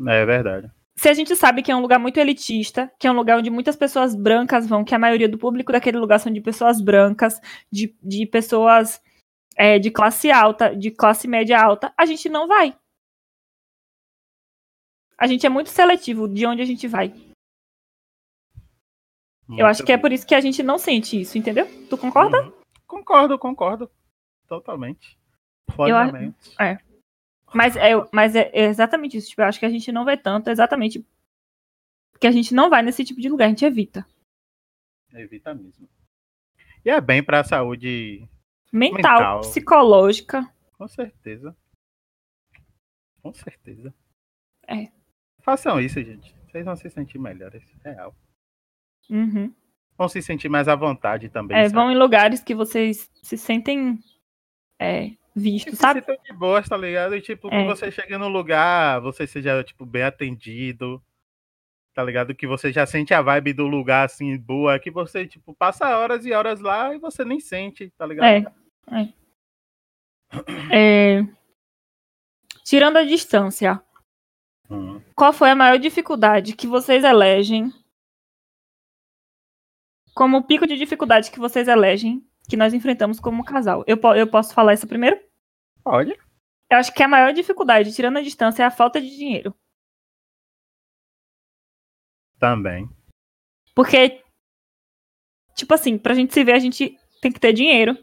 É 0.09 0.25
verdade. 0.25 0.69
Se 0.97 1.09
a 1.09 1.13
gente 1.13 1.35
sabe 1.35 1.61
que 1.61 1.71
é 1.71 1.75
um 1.75 1.81
lugar 1.81 1.99
muito 1.99 2.17
elitista, 2.17 2.91
que 2.97 3.05
é 3.05 3.11
um 3.11 3.15
lugar 3.15 3.37
onde 3.37 3.49
muitas 3.49 3.75
pessoas 3.75 4.15
brancas 4.15 4.65
vão, 4.65 4.83
que 4.83 4.95
a 4.95 4.99
maioria 4.99 5.27
do 5.27 5.37
público 5.37 5.71
daquele 5.71 5.97
lugar 5.97 6.19
são 6.19 6.31
de 6.31 6.39
pessoas 6.39 6.79
brancas, 6.79 7.39
de, 7.69 7.93
de 8.01 8.25
pessoas 8.25 9.01
é, 9.57 9.77
de 9.77 9.91
classe 9.91 10.31
alta, 10.31 10.75
de 10.75 10.91
classe 10.91 11.27
média 11.27 11.61
alta, 11.61 11.93
a 11.97 12.05
gente 12.05 12.29
não 12.29 12.47
vai. 12.47 12.77
A 15.17 15.27
gente 15.27 15.45
é 15.45 15.49
muito 15.49 15.69
seletivo 15.69 16.27
de 16.27 16.45
onde 16.45 16.61
a 16.61 16.65
gente 16.65 16.87
vai. 16.87 17.13
Eu 19.49 19.65
acho 19.67 19.83
que 19.83 19.91
é 19.91 19.97
por 19.97 20.11
isso 20.11 20.25
que 20.25 20.33
a 20.33 20.41
gente 20.41 20.63
não 20.63 20.77
sente 20.77 21.19
isso, 21.19 21.37
entendeu? 21.37 21.67
Tu 21.87 21.97
concorda? 21.97 22.41
Uhum. 22.41 22.53
Concordo, 22.87 23.37
concordo. 23.37 23.91
Totalmente. 24.47 25.17
Plenamente. 25.75 26.55
Mas 27.55 27.75
é, 27.75 27.91
mas 28.11 28.35
é 28.35 28.51
exatamente 28.53 29.17
isso. 29.17 29.29
Tipo, 29.29 29.41
eu 29.41 29.45
acho 29.45 29.59
que 29.59 29.65
a 29.65 29.69
gente 29.69 29.91
não 29.91 30.05
vê 30.05 30.17
tanto, 30.17 30.49
exatamente 30.49 31.05
porque 32.11 32.27
a 32.27 32.31
gente 32.31 32.53
não 32.53 32.69
vai 32.69 32.81
nesse 32.81 33.03
tipo 33.03 33.19
de 33.19 33.27
lugar, 33.27 33.45
a 33.45 33.49
gente 33.49 33.65
evita. 33.65 34.07
Evita 35.13 35.53
mesmo. 35.53 35.87
E 36.83 36.89
é 36.89 37.01
bem 37.01 37.21
pra 37.21 37.43
saúde, 37.43 38.27
Mental, 38.71 38.97
Mental. 38.97 39.41
psicológica. 39.41 40.53
com 40.77 40.87
certeza. 40.87 41.55
Com 43.21 43.33
certeza. 43.33 43.93
É. 44.67 44.91
Façam 45.41 45.79
isso, 45.79 46.01
gente. 46.01 46.33
Vocês 46.47 46.63
vão 46.63 46.75
se 46.75 46.89
sentir 46.89 47.19
melhores. 47.19 47.63
Real. 47.83 48.15
Uhum. 49.09 49.53
Vão 49.97 50.07
se 50.07 50.21
sentir 50.21 50.49
mais 50.49 50.67
à 50.67 50.75
vontade 50.75 51.29
também. 51.29 51.57
É, 51.57 51.67
vão 51.67 51.91
em 51.91 51.97
lugares 51.97 52.41
que 52.41 52.55
vocês 52.55 53.09
se 53.21 53.37
sentem 53.37 53.99
é, 54.79 55.11
Se 55.37 55.75
sabe? 55.75 55.99
sintam 55.99 56.15
de 56.23 56.33
boas, 56.33 56.67
tá 56.69 56.77
ligado? 56.77 57.15
E 57.15 57.21
tipo, 57.21 57.49
que 57.49 57.55
É. 57.55 57.65
você 57.65 57.91
chega 57.91 58.17
no 58.17 58.27
lugar, 58.29 59.01
você 59.01 59.27
seja, 59.27 59.63
tipo, 59.63 59.85
bem 59.85 60.03
atendido. 60.03 61.03
Tá 61.93 62.03
ligado? 62.03 62.35
Que 62.35 62.45
você 62.47 62.71
já 62.73 62.85
sente 62.85 63.13
a 63.13 63.21
vibe 63.21 63.53
do 63.53 63.67
lugar, 63.67 64.05
assim, 64.05 64.37
boa. 64.37 64.77
Que 64.79 64.91
você, 64.91 65.25
tipo, 65.25 65.53
passa 65.55 65.97
horas 65.97 66.25
e 66.25 66.31
horas 66.33 66.59
lá 66.59 66.93
e 66.93 66.99
você 66.99 67.23
nem 67.23 67.39
sente, 67.39 67.89
tá 67.97 68.05
ligado? 68.05 68.25
É. 68.25 69.13
É. 70.71 71.21
Tirando 72.65 72.97
a 72.97 73.03
distância, 73.03 73.81
Hum. 74.69 75.01
qual 75.15 75.31
foi 75.31 75.51
a 75.51 75.55
maior 75.55 75.77
dificuldade 75.77 76.55
que 76.55 76.67
vocês 76.67 77.03
elegem? 77.03 77.71
Como 80.13 80.37
o 80.37 80.43
pico 80.43 80.65
de 80.65 80.75
dificuldade 80.77 81.29
que 81.31 81.39
vocês 81.39 81.67
elegem, 81.67 82.25
que 82.45 82.57
nós 82.57 82.73
enfrentamos 82.73 83.19
como 83.19 83.43
casal? 83.43 83.83
Eu, 83.87 83.99
eu 84.15 84.27
posso 84.27 84.53
falar 84.53 84.73
isso 84.73 84.87
primeiro? 84.87 85.19
Pode. 85.83 86.11
Eu 86.69 86.77
acho 86.77 86.93
que 86.93 87.03
a 87.03 87.07
maior 87.07 87.31
dificuldade, 87.33 87.93
tirando 87.93 88.17
a 88.17 88.21
distância, 88.21 88.63
é 88.63 88.65
a 88.65 88.71
falta 88.71 88.99
de 88.99 89.09
dinheiro. 89.09 89.55
Também. 92.39 92.89
Porque, 93.73 94.23
tipo 95.55 95.73
assim, 95.73 95.97
pra 95.97 96.13
gente 96.13 96.33
se 96.33 96.43
ver, 96.43 96.53
a 96.53 96.59
gente 96.59 96.97
tem 97.21 97.31
que 97.31 97.39
ter 97.39 97.53
dinheiro. 97.53 97.97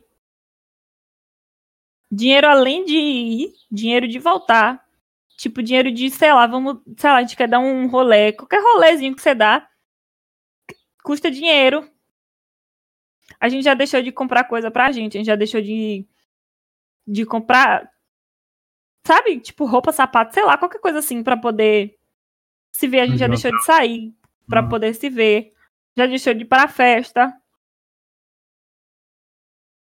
Dinheiro 2.11 2.47
além 2.47 2.85
de 2.85 2.97
ir, 2.97 3.53
dinheiro 3.71 4.07
de 4.07 4.19
voltar. 4.19 4.85
Tipo, 5.37 5.63
dinheiro 5.63 5.91
de, 5.91 6.11
sei 6.11 6.33
lá, 6.33 6.47
vamos, 6.47 6.81
sei 6.99 7.11
lá, 7.11 7.17
a 7.17 7.23
gente 7.23 7.37
quer 7.37 7.49
dar 7.49 7.59
um 7.59 7.89
rolê. 7.89 8.33
Qualquer 8.33 8.63
rolezinho 8.63 9.15
que 9.15 9.23
você 9.23 9.35
dá 9.35 9.69
custa 11.03 11.31
dinheiro. 11.31 11.89
A 13.41 13.49
gente 13.49 13.65
já 13.65 13.75
deixou 13.75 14.03
de 14.03 14.13
comprar 14.13 14.45
coisa 14.45 14.71
pra 14.71 14.93
gente, 14.93 15.17
a 15.17 15.21
gente 15.21 15.27
já 15.27 15.37
deixou 15.37 15.61
de, 15.61 16.07
de 17.07 17.25
comprar, 17.25 17.91
sabe? 19.07 19.41
Tipo, 19.41 19.65
roupa, 19.65 19.93
sapato, 19.93 20.35
sei 20.35 20.45
lá, 20.45 20.57
qualquer 20.59 20.81
coisa 20.81 20.99
assim 20.99 21.23
pra 21.23 21.37
poder 21.37 21.99
se 22.73 22.87
ver. 22.89 23.01
A 23.01 23.07
gente 23.07 23.19
já 23.19 23.27
deixou 23.27 23.51
de 23.51 23.65
sair 23.65 24.15
pra 24.49 24.63
Uhum. 24.63 24.69
poder 24.69 24.95
se 24.95 25.09
ver. 25.09 25.53
Já 25.97 26.07
deixou 26.07 26.35
de 26.35 26.43
ir 26.43 26.47
pra 26.47 26.69
festa. 26.69 27.33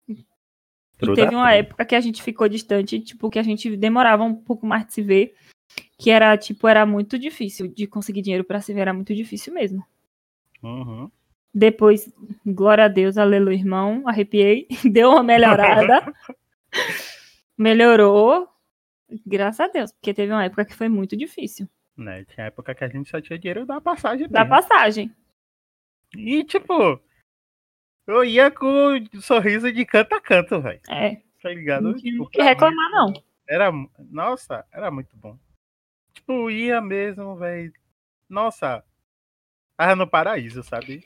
E 0.09 1.15
teve 1.15 1.35
uma 1.35 1.53
época 1.53 1.85
que 1.85 1.95
a 1.95 2.01
gente 2.01 2.23
ficou 2.23 2.49
distante, 2.49 3.01
tipo, 3.01 3.31
que 3.31 3.39
a 3.39 3.43
gente 3.43 3.75
demorava 3.77 4.23
um 4.23 4.35
pouco 4.35 4.67
mais 4.67 4.87
de 4.87 4.93
se 4.93 5.03
ver. 5.03 5.35
Que 5.99 6.11
era, 6.11 6.37
tipo, 6.37 6.67
era 6.69 6.85
muito 6.85 7.19
difícil 7.19 7.69
de 7.69 7.87
conseguir 7.87 8.23
dinheiro 8.23 8.45
pra 8.45 8.61
se 8.61 8.75
ver, 8.75 8.81
era 8.81 8.93
muito 8.93 9.15
difícil 9.15 9.53
mesmo. 9.55 9.85
Uhum. 10.63 11.11
Depois, 11.53 12.09
glória 12.47 12.85
a 12.85 12.89
Deus, 12.89 13.19
aleluia, 13.19 13.57
irmão, 13.57 14.03
arrepiei, 14.07 14.69
deu 14.91 15.11
uma 15.11 15.23
melhorada. 15.23 16.13
Melhorou. 17.59 18.49
Graças 19.27 19.61
a 19.61 19.69
Deus, 19.69 19.93
porque 19.93 20.15
teve 20.15 20.33
uma 20.33 20.45
época 20.45 20.65
que 20.65 20.75
foi 20.75 20.89
muito 20.89 21.17
difícil. 21.17 21.69
Né? 21.97 22.25
Tinha 22.27 22.47
época 22.47 22.75
que 22.75 22.85
a 22.85 22.89
gente 22.89 23.11
só 23.11 23.21
tinha 23.21 23.39
dinheiro 23.39 23.67
da 23.67 23.81
passagem 23.81 24.29
Da 24.29 24.41
mesmo. 24.45 24.55
passagem. 24.55 25.15
E, 26.17 26.45
tipo, 26.45 27.01
eu 28.07 28.25
ia 28.25 28.51
com 28.51 28.67
um 29.15 29.21
sorriso 29.21 29.71
de 29.73 29.85
canto 29.85 30.15
a 30.15 30.21
canto, 30.21 30.61
velho. 30.61 30.81
É, 30.89 31.21
Tá 31.43 31.49
ligado? 31.51 31.83
não 31.83 31.95
tinha 31.95 32.13
Tipo, 32.13 32.29
que 32.31 32.43
reclamar, 32.43 32.91
não. 32.93 33.13
Era, 33.49 33.73
nossa, 34.11 34.65
era 34.73 34.91
muito 34.91 35.17
bom. 35.17 35.37
Tipo, 36.15 36.51
ia 36.51 36.81
mesmo, 36.81 37.35
velho. 37.37 37.73
Nossa, 38.29 38.85
tava 39.77 39.97
no 39.97 40.07
paraíso, 40.07 40.63
sabe? 40.63 41.05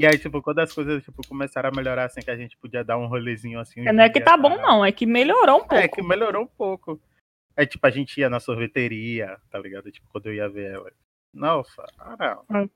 E 0.00 0.06
aí, 0.06 0.18
tipo, 0.18 0.40
quando 0.40 0.60
as 0.60 0.72
coisas 0.72 1.04
tipo, 1.04 1.20
começaram 1.28 1.68
a 1.68 1.76
melhorar, 1.76 2.06
assim, 2.06 2.22
que 2.22 2.30
a 2.30 2.36
gente 2.36 2.56
podia 2.56 2.82
dar 2.82 2.96
um 2.96 3.06
rolezinho 3.06 3.60
assim. 3.60 3.82
Não 3.82 4.02
é 4.02 4.08
que 4.08 4.18
tá 4.18 4.34
bom, 4.34 4.56
não, 4.56 4.82
é 4.82 4.90
que 4.90 5.04
melhorou 5.04 5.56
um 5.56 5.60
pouco. 5.60 5.74
É, 5.74 5.88
que 5.88 6.02
melhorou 6.02 6.44
um 6.44 6.46
pouco. 6.46 6.98
É 7.54 7.66
tipo, 7.66 7.86
a 7.86 7.90
gente 7.90 8.18
ia 8.18 8.30
na 8.30 8.40
sorveteria, 8.40 9.38
tá 9.50 9.58
ligado? 9.58 9.92
Tipo, 9.92 10.08
quando 10.08 10.26
eu 10.28 10.34
ia 10.34 10.48
ver 10.48 10.72
ela. 10.72 10.90
Nossa, 11.34 11.84
era, 12.18 12.40
É. 12.50 12.68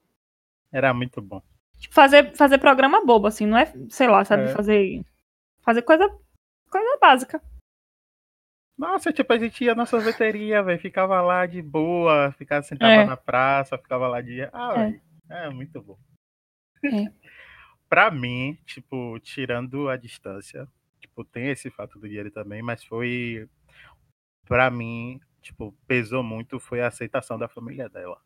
era 0.71 0.93
muito 0.93 1.23
bom. 1.23 1.43
Tipo, 1.79 1.95
fazer, 1.95 2.37
fazer 2.37 2.59
programa 2.59 3.03
bobo, 3.07 3.27
assim, 3.27 3.47
não 3.47 3.57
é, 3.57 3.73
sei 3.89 4.07
lá, 4.07 4.23
sabe, 4.27 4.43
É. 4.43 4.49
fazer. 4.49 5.03
Fazer 5.63 5.81
coisa, 5.81 6.07
coisa 6.71 6.99
básica. 7.01 7.41
Nossa, 8.77 9.11
tipo, 9.15 9.33
a 9.33 9.39
gente 9.39 9.65
ia 9.65 9.75
na 9.75 9.87
sorveteria, 9.87 10.63
velho. 10.63 10.79
Ficava 10.79 11.23
lá 11.23 11.47
de 11.47 11.63
boa, 11.63 12.33
ficava 12.33 12.63
sentava 12.63 12.93
É. 12.93 13.07
na 13.07 13.17
praça, 13.17 13.79
ficava 13.79 14.07
lá 14.09 14.21
de. 14.21 14.43
Ah, 14.53 14.91
É. 15.31 15.47
é 15.47 15.49
muito 15.49 15.81
bom. 15.81 15.97
É. 16.87 17.12
pra 17.88 18.11
mim, 18.11 18.59
tipo, 18.66 19.18
tirando 19.20 19.88
a 19.88 19.97
distância, 19.97 20.68
tipo, 21.01 21.25
tem 21.25 21.49
esse 21.51 21.70
fato 21.70 21.99
do 21.99 22.07
dinheiro 22.09 22.31
também, 22.31 22.62
mas 22.62 22.85
foi. 22.85 23.49
Pra 24.47 24.70
mim, 24.70 25.20
tipo, 25.40 25.73
pesou 25.87 26.23
muito 26.23 26.59
foi 26.61 26.83
a 26.83 26.88
aceitação 26.88 27.38
da 27.38 27.49
família 27.49 27.88
dela. 27.88 28.20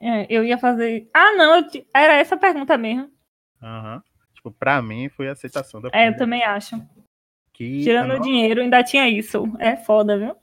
É, 0.00 0.26
eu 0.28 0.44
ia 0.44 0.56
fazer. 0.58 1.08
Ah, 1.14 1.32
não, 1.36 1.68
ti- 1.68 1.86
era 1.94 2.14
essa 2.14 2.36
pergunta 2.36 2.76
mesmo. 2.78 3.10
Aham. 3.62 4.02
Tipo, 4.34 4.50
pra 4.50 4.80
mim 4.80 5.08
foi 5.10 5.28
a 5.28 5.32
aceitação 5.32 5.80
da 5.80 5.88
É, 5.88 5.92
família 5.92 6.10
eu 6.14 6.16
também 6.18 6.42
acho. 6.44 6.76
Que, 7.52 7.82
Tirando 7.82 8.14
o 8.14 8.20
dinheiro, 8.20 8.62
ainda 8.62 8.82
tinha 8.82 9.06
isso. 9.08 9.44
É 9.58 9.76
foda, 9.76 10.16
viu? 10.18 10.34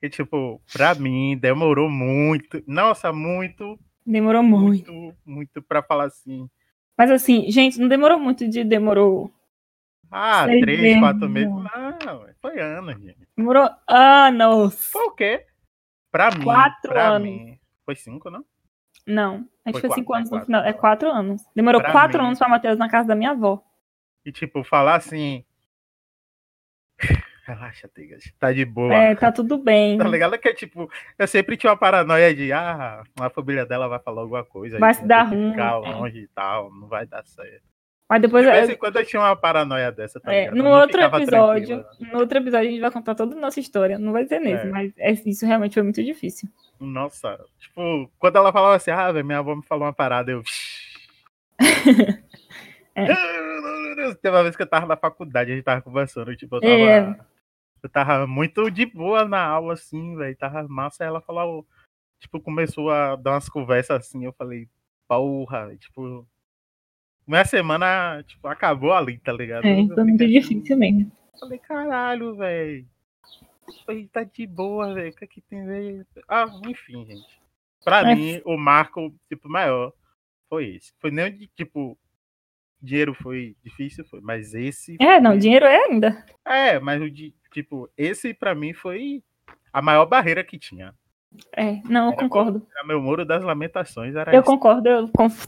que, 0.00 0.08
tipo, 0.08 0.62
pra 0.72 0.94
mim 0.94 1.36
demorou 1.36 1.90
muito. 1.90 2.62
Nossa, 2.66 3.12
muito, 3.12 3.78
Demorou 4.06 4.42
muito. 4.42 4.92
muito, 4.92 5.16
muito 5.24 5.62
pra 5.62 5.82
falar 5.82 6.04
assim. 6.04 6.48
Mas 6.96 7.10
assim, 7.10 7.50
gente, 7.50 7.78
não 7.78 7.88
demorou 7.88 8.18
muito 8.18 8.48
de 8.48 8.62
demorou 8.64 9.32
Ah, 10.10 10.44
três, 10.46 10.80
mesmo. 10.80 11.00
quatro 11.00 11.28
meses. 11.28 11.48
Não, 11.50 12.26
foi 12.40 12.60
anos, 12.60 13.00
gente. 13.00 13.28
Demorou 13.36 13.68
anos. 13.86 14.90
Foi 14.90 15.04
o 15.06 15.10
quê? 15.12 15.46
Pra 16.10 16.30
mim. 16.30 16.44
Quatro 16.44 16.90
pra 16.90 17.08
anos. 17.10 17.28
mim. 17.28 17.58
Foi 17.84 17.94
cinco, 17.94 18.30
não? 18.30 18.44
Não, 19.06 19.48
a 19.64 19.70
gente 19.70 19.80
Foi 19.80 19.88
foi 19.88 19.90
cinco 19.92 20.06
quatro, 20.08 20.16
anos 20.28 20.32
é 20.32 20.36
no 20.38 20.44
final. 20.46 20.60
É 20.62 20.72
quatro. 20.72 21.08
quatro 21.08 21.10
anos. 21.10 21.42
Demorou 21.54 21.80
Pra 21.80 21.92
quatro 21.92 22.18
mim- 22.20 22.26
anos 22.26 22.38
pra 22.38 22.48
Matheus 22.48 22.78
na 22.78 22.88
casa 22.90 23.08
da 23.08 23.14
minha 23.14 23.30
avó. 23.30 23.62
E 24.24 24.30
tipo, 24.32 24.62
falar 24.64 24.96
assim. 24.96 25.44
Relaxa, 27.54 27.88
Tigas. 27.94 28.32
Tá 28.38 28.52
de 28.52 28.64
boa. 28.64 28.94
É, 28.94 29.14
tá 29.14 29.32
tudo 29.32 29.58
bem. 29.58 29.98
Tá 29.98 30.08
ligado? 30.08 30.38
Que 30.38 30.54
tipo, 30.54 30.90
eu 31.18 31.26
sempre 31.26 31.56
tinha 31.56 31.70
uma 31.70 31.76
paranoia 31.76 32.34
de, 32.34 32.52
ah, 32.52 33.02
a 33.18 33.30
família 33.30 33.66
dela 33.66 33.88
vai 33.88 33.98
falar 33.98 34.22
alguma 34.22 34.44
coisa. 34.44 34.78
Vai 34.78 34.94
se 34.94 35.06
dar 35.06 35.24
ruim, 35.24 35.50
Ficar 35.50 35.72
é. 35.72 35.76
longe 35.76 36.18
e 36.20 36.28
tal, 36.28 36.70
não 36.72 36.88
vai 36.88 37.06
dar 37.06 37.24
certo. 37.24 37.62
Mas 38.08 38.22
depois, 38.22 38.44
De 38.44 38.50
vez 38.50 38.68
em 38.68 38.76
quando 38.76 38.96
eu 38.96 39.06
tinha 39.06 39.22
uma 39.22 39.36
paranoia 39.36 39.92
dessa, 39.92 40.18
tá 40.18 40.34
é, 40.34 40.50
no 40.50 40.68
outro 40.68 41.00
episódio, 41.00 41.84
no 42.00 42.18
outro 42.18 42.38
episódio 42.38 42.68
a 42.68 42.70
gente 42.72 42.80
vai 42.80 42.90
contar 42.90 43.14
toda 43.14 43.36
a 43.36 43.38
nossa 43.38 43.60
história. 43.60 44.00
Não 44.00 44.12
vai 44.12 44.26
ser 44.26 44.40
nesse, 44.40 44.66
É. 44.66 44.68
mas 44.70 44.92
é- 44.98 45.12
isso 45.12 45.46
realmente 45.46 45.74
foi 45.74 45.82
muito 45.84 46.02
difícil. 46.02 46.48
Nossa, 46.80 47.38
tipo, 47.58 48.10
quando 48.18 48.36
ela 48.36 48.52
falava 48.52 48.74
assim, 48.74 48.90
ah, 48.90 49.12
minha 49.22 49.38
avó 49.38 49.54
me 49.54 49.62
falou 49.62 49.84
uma 49.84 49.92
parada, 49.92 50.32
eu. 50.32 50.42
É. 52.92 53.06
Teve 54.20 54.34
uma 54.36 54.42
vez 54.42 54.56
que 54.56 54.62
eu 54.62 54.66
tava 54.66 54.86
na 54.86 54.96
faculdade, 54.96 55.52
a 55.52 55.54
gente 55.54 55.64
tava 55.64 55.80
conversando, 55.80 56.34
tipo, 56.34 56.56
eu 56.56 56.60
tava. 56.60 56.72
É. 56.72 57.16
Eu 57.82 57.88
tava 57.88 58.26
muito 58.26 58.70
de 58.70 58.86
boa 58.86 59.24
na 59.24 59.42
aula, 59.44 59.74
assim, 59.74 60.14
velho. 60.16 60.36
Tava 60.36 60.66
massa. 60.68 61.04
Ela 61.04 61.20
falou, 61.20 61.66
tipo, 62.18 62.40
começou 62.40 62.90
a 62.90 63.16
dar 63.16 63.32
umas 63.32 63.48
conversas 63.48 63.96
assim. 63.98 64.24
Eu 64.24 64.32
falei, 64.32 64.68
porra, 65.08 65.74
tipo. 65.76 66.26
Minha 67.26 67.44
semana, 67.44 68.22
tipo, 68.26 68.48
acabou 68.48 68.92
ali, 68.92 69.18
tá 69.18 69.32
ligado? 69.32 69.64
É, 69.64 69.86
foi 69.86 70.04
muito 70.04 70.24
assim, 70.24 70.32
difícil 70.32 70.76
mesmo. 70.76 71.12
Falei, 71.38 71.58
caralho, 71.58 72.34
velho. 72.34 72.86
Falei, 73.86 74.08
tá 74.08 74.24
de 74.24 74.46
boa, 74.46 74.92
velho. 74.94 75.10
O 75.10 75.14
que 75.14 75.24
é 75.24 75.28
que 75.28 75.40
tem, 75.42 75.64
velho? 75.64 76.06
Ah, 76.28 76.46
enfim, 76.66 77.04
gente. 77.06 77.40
Pra 77.84 78.10
É. 78.10 78.14
mim, 78.14 78.42
o 78.44 78.56
marco, 78.56 79.14
tipo, 79.28 79.48
maior 79.48 79.92
foi 80.48 80.74
esse. 80.76 80.92
Foi 80.98 81.10
nem 81.12 81.26
o 81.26 81.30
de, 81.32 81.46
tipo, 81.46 81.96
dinheiro 82.82 83.14
foi 83.14 83.56
difícil, 83.62 84.04
foi, 84.06 84.20
mas 84.20 84.52
esse. 84.52 84.96
É, 85.00 85.20
não, 85.20 85.38
dinheiro 85.38 85.64
é 85.66 85.84
ainda. 85.84 86.24
É, 86.44 86.80
mas 86.80 87.00
o 87.00 87.08
de, 87.08 87.32
tipo, 87.50 87.88
esse 87.96 88.32
pra 88.34 88.54
mim 88.54 88.72
foi 88.72 89.22
a 89.72 89.80
maior 89.82 90.06
barreira 90.06 90.44
que 90.44 90.58
tinha. 90.58 90.94
É, 91.56 91.80
não, 91.84 92.06
eu 92.06 92.12
Era 92.12 92.20
concordo. 92.22 92.66
Era 92.74 92.84
meu 92.86 93.00
muro 93.00 93.24
das 93.24 93.42
lamentações, 93.44 94.16
era 94.16 94.34
Eu 94.34 94.40
esse. 94.40 94.46
concordo. 94.46 94.88
Eu 94.88 95.08
conf... 95.08 95.46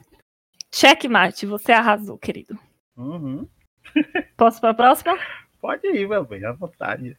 Checkmate, 0.73 1.45
você 1.45 1.73
arrasou, 1.73 2.17
querido. 2.17 2.57
Uhum. 2.97 3.49
Posso 4.37 4.61
pra 4.61 4.73
próxima? 4.75 5.19
Pode 5.61 5.87
ir, 5.89 6.09
meu 6.09 6.25
bem, 6.25 6.45
à 6.45 6.53
vontade. 6.53 7.17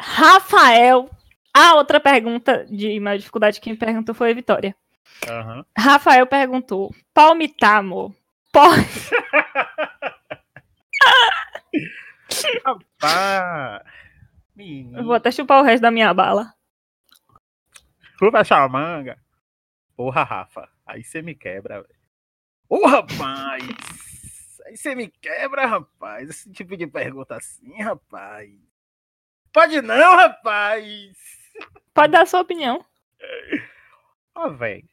Rafael. 0.00 1.10
A 1.54 1.74
outra 1.74 1.98
pergunta 1.98 2.64
de 2.66 3.00
maior 3.00 3.16
dificuldade 3.18 3.60
que 3.60 3.70
me 3.70 3.76
perguntou 3.76 4.14
foi 4.14 4.30
a 4.30 4.34
Vitória. 4.34 4.76
Aham. 5.28 5.64
Rafael 5.76 6.26
perguntou: 6.26 6.94
palmitar, 7.14 7.78
amor. 7.78 8.14
Pode. 8.52 8.76
Rapaz. 12.64 13.82
Menino. 14.54 14.98
Eu 14.98 15.04
vou 15.04 15.14
até 15.14 15.30
chupar 15.30 15.60
o 15.60 15.64
resto 15.64 15.82
da 15.82 15.90
minha 15.90 16.12
bala. 16.14 16.54
Tu 18.18 18.30
vai 18.30 18.40
achar 18.40 18.62
a 18.62 18.68
manga? 18.68 19.18
Porra, 19.94 20.22
Rafa. 20.22 20.68
Aí 20.86 21.04
você 21.04 21.20
me 21.20 21.34
quebra, 21.34 21.82
velho. 21.82 21.96
Ô, 22.68 22.86
rapaz! 22.86 23.62
Aí 24.66 24.76
você 24.76 24.94
me 24.94 25.08
quebra, 25.08 25.66
rapaz. 25.66 26.28
Esse 26.28 26.50
tipo 26.50 26.76
de 26.76 26.86
pergunta 26.86 27.36
assim, 27.36 27.80
rapaz. 27.82 28.50
Pode 29.52 29.80
não, 29.82 30.16
rapaz! 30.16 31.16
Pode 31.94 32.12
dar 32.12 32.22
a 32.22 32.26
sua 32.26 32.40
opinião. 32.40 32.84
Ó, 34.34 34.50
velho. 34.50 34.88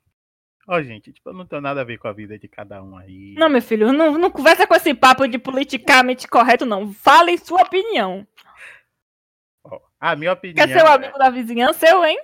Ó, 0.67 0.81
gente, 0.81 1.11
tipo, 1.11 1.29
eu 1.29 1.33
não 1.33 1.45
tenho 1.45 1.61
nada 1.61 1.81
a 1.81 1.83
ver 1.83 1.97
com 1.97 2.07
a 2.07 2.13
vida 2.13 2.39
de 2.39 2.47
cada 2.47 2.81
um 2.81 2.95
aí. 2.97 3.33
Não, 3.37 3.49
meu 3.49 3.61
filho, 3.61 3.91
não, 3.91 4.17
não 4.17 4.31
conversa 4.31 4.65
com 4.65 4.73
esse 4.73 4.93
papo 4.93 5.27
de 5.27 5.37
politicamente 5.37 6.27
correto, 6.27 6.65
não. 6.65 6.93
Fale 6.93 7.37
sua 7.37 7.63
opinião. 7.63 8.25
Ó, 9.65 9.79
a 9.99 10.15
minha 10.15 10.31
opinião. 10.31 10.65
Quer 10.65 10.71
ser 10.73 10.83
o 10.85 10.87
é- 10.87 10.93
amigo 10.93 11.17
da 11.17 11.29
vizinhança, 11.29 11.85
eu, 11.87 12.03
hein? 12.05 12.17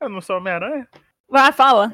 Eu 0.00 0.08
não 0.08 0.22
sou 0.22 0.38
Homem-Aranha. 0.38 0.88
Vai, 1.28 1.52
fala. 1.52 1.92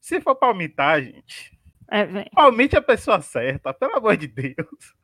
Se 0.00 0.20
for 0.20 0.34
palmitar, 0.34 1.02
gente, 1.02 1.56
É, 1.90 2.04
vem. 2.06 2.24
palmite 2.34 2.76
a 2.76 2.82
pessoa 2.82 3.20
certa, 3.20 3.72
pelo 3.74 3.96
amor 3.96 4.16
de 4.16 4.26
Deus. 4.28 4.94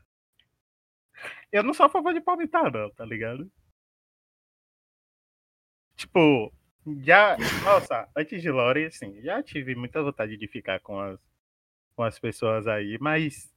Eu 1.53 1.63
não 1.63 1.75
sou 1.75 1.87
a 1.87 1.89
favor 1.91 2.13
de 2.15 2.21
palmitar, 2.21 2.73
não, 2.73 2.91
tá 2.91 3.05
ligado? 3.05 3.51
Tipo, 5.97 6.53
já. 7.03 7.37
Nossa, 7.65 8.09
antes 8.17 8.41
de 8.41 8.51
Lore, 8.51 8.87
assim, 8.87 9.21
já 9.23 9.43
tive 9.43 9.75
muita 9.75 10.03
vontade 10.03 10.37
de 10.37 10.47
ficar 10.47 10.81
com 10.81 11.01
as, 11.01 11.21
com 11.95 12.03
as 12.03 12.19
pessoas 12.19 12.67
aí, 12.67 12.99
mas. 13.01 13.53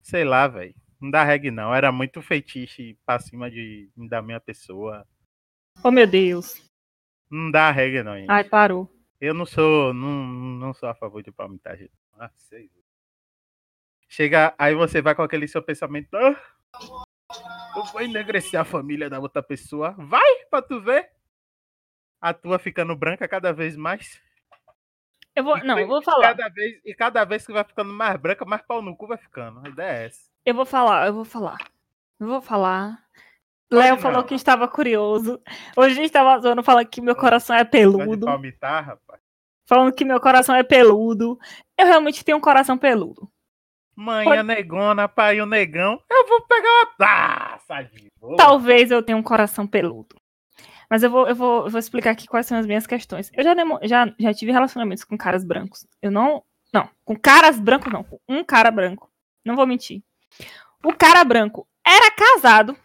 Sei 0.00 0.24
lá, 0.24 0.46
velho. 0.46 0.74
Não 1.00 1.10
dá 1.10 1.24
reggae, 1.24 1.50
não. 1.50 1.74
Era 1.74 1.90
muito 1.90 2.22
feitiço 2.22 2.82
pra 3.04 3.18
cima 3.18 3.50
de, 3.50 3.90
da 3.96 4.22
minha 4.22 4.40
pessoa. 4.40 5.06
Oh, 5.82 5.90
meu 5.90 6.06
Deus. 6.06 6.62
Não 7.30 7.50
dá 7.50 7.70
reggae, 7.70 8.02
não, 8.02 8.16
gente. 8.16 8.30
Ai, 8.30 8.44
parou. 8.44 8.90
Eu 9.20 9.34
não 9.34 9.46
sou, 9.46 9.92
não, 9.92 10.24
não 10.24 10.74
sou 10.74 10.88
a 10.88 10.94
favor 10.94 11.22
de 11.22 11.32
palmitagem. 11.32 11.90
Ah, 12.18 12.30
sei. 12.36 12.70
Chega, 14.08 14.54
aí 14.58 14.74
você 14.74 15.02
vai 15.02 15.14
com 15.14 15.22
aquele 15.22 15.48
seu 15.48 15.62
pensamento, 15.62 16.14
ah, 16.14 16.36
eu 17.76 17.84
vou 17.86 18.02
enegrecer 18.02 18.60
a 18.60 18.64
família 18.64 19.10
da 19.10 19.18
outra 19.18 19.42
pessoa. 19.42 19.92
Vai 19.98 20.44
pra 20.50 20.62
tu 20.62 20.80
ver. 20.80 21.10
A 22.24 22.32
tua 22.32 22.58
ficando 22.58 22.96
branca 22.96 23.28
cada 23.28 23.52
vez 23.52 23.76
mais. 23.76 24.18
Eu 25.36 25.44
vou, 25.44 25.58
E 25.58 25.62
não, 25.62 25.78
eu 25.78 25.86
vou 25.86 26.00
falar. 26.00 26.34
Cada 26.34 26.48
vez, 26.48 26.80
e 26.82 26.94
cada 26.94 27.22
vez 27.22 27.44
que 27.44 27.52
vai 27.52 27.62
ficando 27.64 27.92
mais 27.92 28.16
branca, 28.18 28.46
mais 28.46 28.62
pau 28.62 28.80
no 28.80 28.96
cu 28.96 29.06
vai 29.06 29.18
ficando. 29.18 29.60
A 29.62 29.68
ideia 29.68 29.90
é 29.90 30.06
essa. 30.06 30.30
Eu 30.46 30.54
vou 30.54 30.64
falar, 30.64 31.06
eu 31.06 31.12
vou 31.12 31.26
falar. 31.26 31.58
Eu 32.18 32.26
vou 32.26 32.40
falar. 32.40 32.98
Léo 33.70 33.96
não. 33.96 34.00
falou 34.00 34.24
que 34.24 34.34
estava 34.34 34.66
curioso. 34.66 35.38
Hoje 35.76 35.92
a 35.92 35.94
gente 35.96 36.06
estava 36.06 36.40
zoando 36.40 36.62
falando 36.62 36.86
que 36.86 37.02
meu 37.02 37.14
coração 37.14 37.54
é 37.54 37.62
peludo. 37.62 38.24
palmitar, 38.24 38.86
rapaz. 38.86 39.20
Falando 39.68 39.92
que 39.94 40.04
meu 40.06 40.18
coração 40.18 40.54
é 40.54 40.62
peludo. 40.62 41.38
Eu 41.78 41.84
realmente 41.86 42.24
tenho 42.24 42.38
um 42.38 42.40
coração 42.40 42.78
peludo. 42.78 43.30
Mãe, 43.94 44.24
Pode- 44.24 44.38
a 44.38 44.42
negona, 44.42 45.06
pai, 45.08 45.42
o 45.42 45.46
negão. 45.46 46.02
Eu 46.10 46.26
vou 46.26 46.40
pegar 46.46 46.70
uma 46.70 46.86
taça 46.96 47.82
de 47.82 48.08
boa. 48.18 48.38
Talvez 48.38 48.90
eu 48.90 49.02
tenha 49.02 49.18
um 49.18 49.22
coração 49.22 49.66
peludo. 49.66 50.16
Mas 50.90 51.02
eu 51.02 51.10
vou, 51.10 51.28
eu 51.28 51.34
vou, 51.34 51.64
eu 51.64 51.70
vou 51.70 51.78
explicar 51.78 52.10
aqui 52.10 52.26
quais 52.26 52.46
são 52.46 52.58
as 52.58 52.66
minhas 52.66 52.86
questões. 52.86 53.30
Eu 53.34 53.42
já, 53.44 53.54
demo- 53.54 53.78
já, 53.82 54.12
já 54.18 54.34
tive 54.34 54.52
relacionamentos 54.52 55.04
com 55.04 55.16
caras 55.16 55.44
brancos. 55.44 55.86
Eu 56.02 56.10
não. 56.10 56.42
Não, 56.72 56.88
com 57.04 57.16
caras 57.16 57.58
brancos 57.58 57.92
não. 57.92 58.04
Com 58.04 58.18
um 58.28 58.44
cara 58.44 58.70
branco. 58.70 59.10
Não 59.44 59.56
vou 59.56 59.66
mentir. 59.66 60.02
O 60.84 60.92
cara 60.94 61.24
branco 61.24 61.66
era 61.86 62.10
casado. 62.10 62.76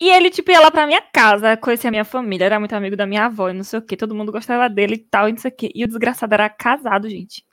E 0.00 0.08
ele, 0.10 0.30
tipo, 0.30 0.50
ia 0.50 0.60
lá 0.60 0.70
pra 0.70 0.86
minha 0.86 1.00
casa, 1.00 1.56
conhecia 1.56 1.88
a 1.88 1.90
minha 1.90 2.04
família, 2.04 2.44
era 2.44 2.58
muito 2.58 2.74
amigo 2.74 2.96
da 2.96 3.06
minha 3.06 3.24
avó 3.26 3.48
e 3.48 3.52
não 3.54 3.64
sei 3.64 3.78
o 3.78 3.82
que. 3.82 3.96
Todo 3.96 4.14
mundo 4.14 4.32
gostava 4.32 4.68
dele 4.68 4.94
e 4.96 4.98
tal, 4.98 5.28
e 5.28 5.32
não 5.32 5.38
sei 5.38 5.50
o 5.50 5.54
que. 5.56 5.70
E 5.74 5.84
o 5.84 5.86
desgraçado 5.88 6.34
era 6.34 6.50
casado, 6.50 7.08
gente. 7.08 7.44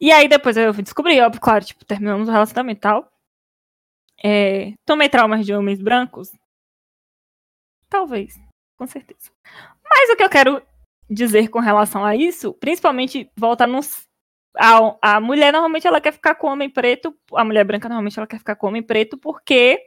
E 0.00 0.10
aí 0.10 0.28
depois 0.28 0.56
eu 0.56 0.72
descobri, 0.72 1.20
óbvio, 1.20 1.40
claro, 1.40 1.64
tipo, 1.64 1.84
terminamos 1.84 2.28
o 2.28 2.32
relacionamento 2.32 2.78
e 2.78 2.80
tal. 2.80 3.11
É, 4.24 4.72
tomei 4.86 5.08
traumas 5.08 5.44
de 5.44 5.52
homens 5.54 5.80
brancos? 5.80 6.30
Talvez, 7.88 8.34
com 8.78 8.86
certeza. 8.86 9.30
Mas 9.84 10.10
o 10.10 10.16
que 10.16 10.22
eu 10.22 10.30
quero 10.30 10.62
dizer 11.10 11.48
com 11.48 11.58
relação 11.60 12.04
a 12.04 12.16
isso, 12.16 12.54
principalmente 12.54 13.30
volta 13.36 13.66
nos. 13.66 14.06
A, 14.56 15.14
a 15.16 15.20
mulher 15.20 15.50
normalmente 15.52 15.86
ela 15.86 16.00
quer 16.00 16.12
ficar 16.12 16.34
com 16.34 16.46
homem 16.46 16.68
preto, 16.70 17.14
a 17.34 17.44
mulher 17.44 17.64
branca 17.64 17.88
normalmente 17.88 18.18
ela 18.18 18.26
quer 18.26 18.38
ficar 18.38 18.54
com 18.54 18.66
homem 18.68 18.82
preto 18.82 19.16
porque 19.16 19.78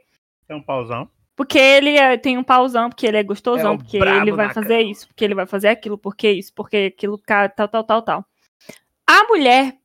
Tem 0.46 0.56
um 0.56 0.62
pauzão. 0.62 1.08
porque 1.36 1.56
ele 1.58 1.96
é- 1.96 2.16
tem 2.18 2.36
um 2.36 2.42
pauzão, 2.42 2.88
porque 2.90 3.06
ele 3.06 3.16
é 3.16 3.22
gostosão, 3.22 3.74
É 3.74 3.76
porque 3.78 3.98
ele 3.98 4.32
vai 4.32 4.52
fazer 4.52 4.80
isso, 4.82 5.06
porque 5.06 5.24
ele 5.24 5.34
vai 5.36 5.46
fazer 5.46 5.68
aquilo, 5.68 5.96
porque 5.96 6.30
isso, 6.32 6.52
porque 6.52 6.92
aquilo, 6.96 7.16
tal, 7.18 7.48
tal, 7.68 7.84
tal, 7.84 8.02
tal. 8.02 8.26
A 9.08 9.22
mulher 9.28 9.78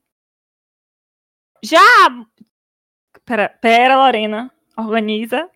já. 1.64 1.80
Pera, 3.26 3.50
pera, 3.50 3.96
Lorena, 3.98 4.52
organiza. 4.78 5.50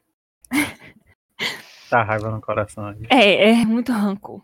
Tá 1.90 2.04
raiva 2.04 2.30
no 2.32 2.42
coração 2.42 2.88
aí. 2.88 3.06
É, 3.10 3.50
é 3.52 3.66
muito 3.66 3.92
rancor. 3.92 4.42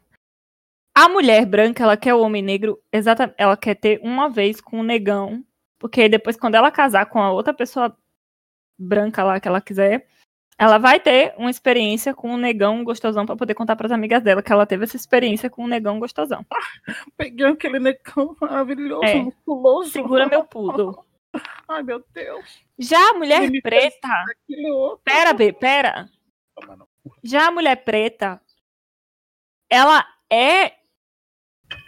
A 0.95 1.07
mulher 1.07 1.45
branca, 1.45 1.83
ela 1.83 1.95
quer 1.95 2.13
o 2.13 2.21
homem 2.21 2.41
negro, 2.41 2.77
exatamente, 2.91 3.35
ela 3.37 3.55
quer 3.55 3.75
ter 3.75 3.99
uma 4.03 4.29
vez 4.29 4.59
com 4.59 4.79
o 4.79 4.83
negão, 4.83 5.43
porque 5.79 6.09
depois 6.09 6.35
quando 6.35 6.55
ela 6.55 6.69
casar 6.69 7.05
com 7.05 7.19
a 7.21 7.31
outra 7.31 7.53
pessoa 7.53 7.95
branca 8.77 9.23
lá 9.23 9.39
que 9.39 9.47
ela 9.47 9.61
quiser, 9.61 10.05
ela 10.57 10.77
vai 10.77 10.99
ter 10.99 11.33
uma 11.37 11.49
experiência 11.49 12.13
com 12.13 12.31
um 12.31 12.37
negão 12.37 12.83
gostosão 12.83 13.25
pra 13.25 13.35
poder 13.37 13.53
contar 13.55 13.75
pras 13.75 13.91
amigas 13.91 14.21
dela 14.21 14.43
que 14.43 14.51
ela 14.51 14.65
teve 14.65 14.83
essa 14.83 14.97
experiência 14.97 15.49
com 15.49 15.63
um 15.63 15.67
negão 15.67 15.97
gostosão. 15.97 16.45
Peguei 17.15 17.47
aquele 17.47 17.79
negão 17.79 18.35
maravilhoso, 18.39 19.05
É. 19.05 19.15
musculoso. 19.15 19.91
Segura 19.91 20.27
meu 20.27 20.43
pudo. 20.43 21.03
Ai, 21.67 21.83
meu 21.83 22.03
Deus. 22.13 22.61
Já 22.77 23.11
a 23.11 23.13
mulher 23.13 23.43
Ele 23.43 23.61
preta. 23.61 24.25
Pera, 25.03 25.33
B, 25.33 25.53
pera. 25.53 26.09
Toma. 26.55 26.87
Já 27.23 27.47
a 27.47 27.51
mulher 27.51 27.83
preta, 27.83 28.41
ela 29.69 30.05
é 30.29 30.75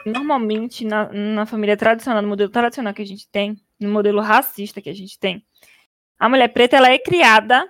normalmente 0.05 0.85
na, 0.85 1.11
na 1.11 1.45
família 1.45 1.77
tradicional, 1.77 2.21
no 2.21 2.27
modelo 2.27 2.49
tradicional 2.49 2.93
que 2.93 3.01
a 3.01 3.05
gente 3.05 3.27
tem, 3.29 3.61
no 3.79 3.91
modelo 3.91 4.21
racista 4.21 4.81
que 4.81 4.89
a 4.89 4.93
gente 4.93 5.19
tem, 5.19 5.45
a 6.17 6.29
mulher 6.29 6.47
preta 6.49 6.77
ela 6.77 6.89
é 6.89 6.97
criada 6.97 7.69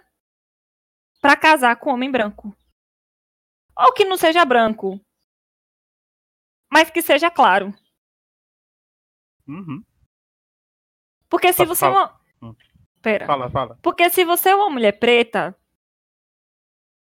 pra 1.20 1.36
casar 1.36 1.76
com 1.78 1.92
homem 1.92 2.12
branco. 2.12 2.56
Ou 3.78 3.92
que 3.94 4.06
não 4.06 4.16
seja 4.18 4.46
branco, 4.46 5.02
mas 6.72 6.92
que 6.92 7.02
seja 7.02 7.32
claro. 7.32 7.74
Uhum. 9.48 9.84
Porque 11.34 11.52
se 11.52 11.66
Fala, 11.66 11.68
você 11.76 11.86
é 11.86 11.90
fala. 11.90 12.20
uma. 12.40 12.50
Hum. 12.52 12.56
Pera. 13.02 13.26
Fala, 13.26 13.50
fala. 13.50 13.80
Porque 13.82 14.08
se 14.12 14.24
você 14.24 14.50
é 14.50 14.56
uma 14.56 14.70
mulher 14.70 14.92
preta, 15.00 15.58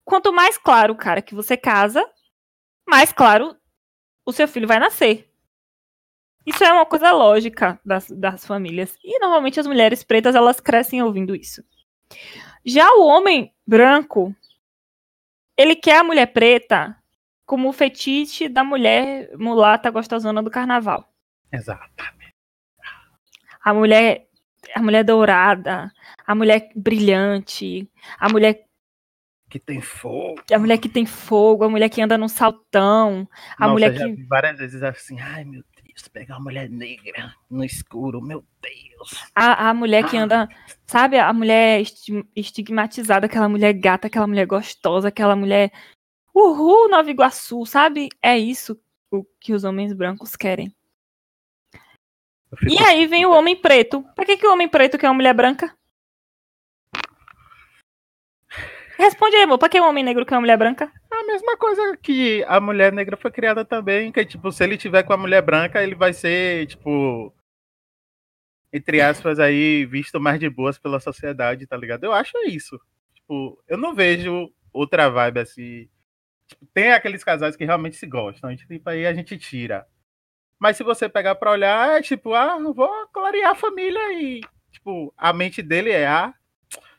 quanto 0.04 0.30
mais 0.30 0.58
claro, 0.58 0.94
cara, 0.94 1.22
que 1.22 1.34
você 1.34 1.56
casa, 1.56 2.06
mais 2.86 3.14
claro 3.14 3.56
o 4.22 4.30
seu 4.30 4.46
filho 4.46 4.68
vai 4.68 4.78
nascer. 4.78 5.32
Isso 6.44 6.62
é 6.62 6.70
uma 6.70 6.84
coisa 6.84 7.10
lógica 7.12 7.80
das, 7.82 8.10
das 8.10 8.44
famílias. 8.44 8.94
E 9.02 9.18
normalmente 9.20 9.58
as 9.58 9.66
mulheres 9.66 10.04
pretas, 10.04 10.34
elas 10.34 10.60
crescem 10.60 11.02
ouvindo 11.02 11.34
isso. 11.34 11.64
Já 12.62 12.92
o 12.96 13.06
homem 13.06 13.54
branco, 13.66 14.36
ele 15.56 15.74
quer 15.74 16.00
a 16.00 16.04
mulher 16.04 16.26
preta 16.26 16.94
como 17.46 17.70
o 17.70 17.72
fetiche 17.72 18.50
da 18.50 18.62
mulher 18.62 19.34
mulata 19.38 19.90
gostosona 19.90 20.42
do 20.42 20.50
carnaval 20.50 21.10
Exato. 21.50 22.19
A 23.64 23.74
mulher 23.74 24.26
a 24.74 24.82
mulher 24.82 25.02
dourada, 25.04 25.90
a 26.26 26.34
mulher 26.34 26.70
brilhante, 26.76 27.90
a 28.18 28.28
mulher 28.28 28.66
Que 29.48 29.58
tem 29.58 29.80
fogo. 29.80 30.40
a 30.52 30.58
mulher 30.58 30.78
que 30.78 30.88
tem 30.88 31.06
fogo, 31.06 31.64
a 31.64 31.68
mulher 31.68 31.88
que 31.88 32.00
anda 32.02 32.18
num 32.18 32.28
saltão, 32.28 33.26
a 33.56 33.62
Nossa, 33.62 33.72
mulher 33.72 33.94
que 33.94 34.22
várias 34.24 34.58
vezes 34.58 34.82
assim, 34.82 35.18
ai 35.18 35.44
meu 35.44 35.64
Deus, 35.82 36.06
pegar 36.08 36.34
uma 36.36 36.44
mulher 36.44 36.68
negra 36.68 37.34
no 37.50 37.64
escuro, 37.64 38.20
meu 38.20 38.44
Deus. 38.60 39.24
a, 39.34 39.70
a 39.70 39.74
mulher 39.74 40.08
que 40.08 40.16
Ah. 40.16 40.22
anda, 40.24 40.48
sabe, 40.86 41.18
a 41.18 41.32
mulher 41.32 41.80
esti- 41.80 42.24
estigmatizada, 42.36 43.26
aquela 43.26 43.48
mulher 43.48 43.72
gata, 43.72 44.06
aquela 44.08 44.26
mulher 44.26 44.46
gostosa, 44.46 45.08
aquela 45.08 45.34
mulher 45.34 45.72
uhul, 46.34 46.88
Nova 46.90 47.10
Iguaçu, 47.10 47.64
sabe? 47.64 48.08
É 48.22 48.38
isso 48.38 48.78
o 49.10 49.24
que 49.40 49.52
os 49.54 49.64
homens 49.64 49.92
brancos 49.94 50.36
querem. 50.36 50.72
E 52.68 52.78
aí 52.82 53.06
vem 53.06 53.24
o 53.24 53.32
homem 53.32 53.56
preto. 53.56 54.02
Pra 54.14 54.24
que, 54.24 54.36
que 54.36 54.46
o 54.46 54.52
homem 54.52 54.68
preto 54.68 54.98
quer 54.98 55.08
uma 55.08 55.14
mulher 55.14 55.34
branca? 55.34 55.74
Responde 58.98 59.36
aí, 59.36 59.42
amor. 59.42 59.58
Pra 59.58 59.68
que 59.68 59.80
o 59.80 59.88
homem 59.88 60.04
negro 60.04 60.26
quer 60.26 60.34
uma 60.34 60.42
mulher 60.42 60.58
branca? 60.58 60.92
A 61.10 61.24
mesma 61.24 61.56
coisa 61.56 61.96
que 61.96 62.44
a 62.46 62.60
mulher 62.60 62.92
negra 62.92 63.16
foi 63.16 63.30
criada 63.30 63.64
também, 63.64 64.12
que 64.12 64.24
tipo, 64.24 64.52
se 64.52 64.62
ele 64.62 64.76
tiver 64.76 65.02
com 65.04 65.12
a 65.12 65.16
mulher 65.16 65.40
branca, 65.42 65.82
ele 65.82 65.94
vai 65.94 66.12
ser, 66.12 66.66
tipo, 66.66 67.32
entre 68.72 69.00
aspas 69.00 69.38
aí, 69.38 69.86
visto 69.86 70.20
mais 70.20 70.38
de 70.38 70.50
boas 70.50 70.78
pela 70.78 71.00
sociedade, 71.00 71.66
tá 71.66 71.76
ligado? 71.76 72.04
Eu 72.04 72.12
acho 72.12 72.36
isso. 72.46 72.78
Tipo, 73.14 73.62
eu 73.66 73.78
não 73.78 73.94
vejo 73.94 74.52
outra 74.72 75.08
vibe 75.08 75.40
assim. 75.40 75.88
Tipo, 76.46 76.66
tem 76.74 76.92
aqueles 76.92 77.24
casais 77.24 77.56
que 77.56 77.64
realmente 77.64 77.96
se 77.96 78.06
gostam, 78.06 78.50
a 78.50 78.52
gente, 78.52 78.66
tipo, 78.66 78.88
aí 78.90 79.06
a 79.06 79.14
gente 79.14 79.38
tira. 79.38 79.86
Mas 80.60 80.76
se 80.76 80.84
você 80.84 81.08
pegar 81.08 81.34
pra 81.36 81.52
olhar, 81.52 81.98
é 81.98 82.02
tipo, 82.02 82.34
ah, 82.34 82.58
vou 82.58 82.90
clarear 83.12 83.52
a 83.52 83.54
família 83.54 84.12
e, 84.12 84.42
tipo, 84.70 85.12
a 85.16 85.32
mente 85.32 85.62
dele 85.62 85.90
é, 85.90 86.06
ah, 86.06 86.34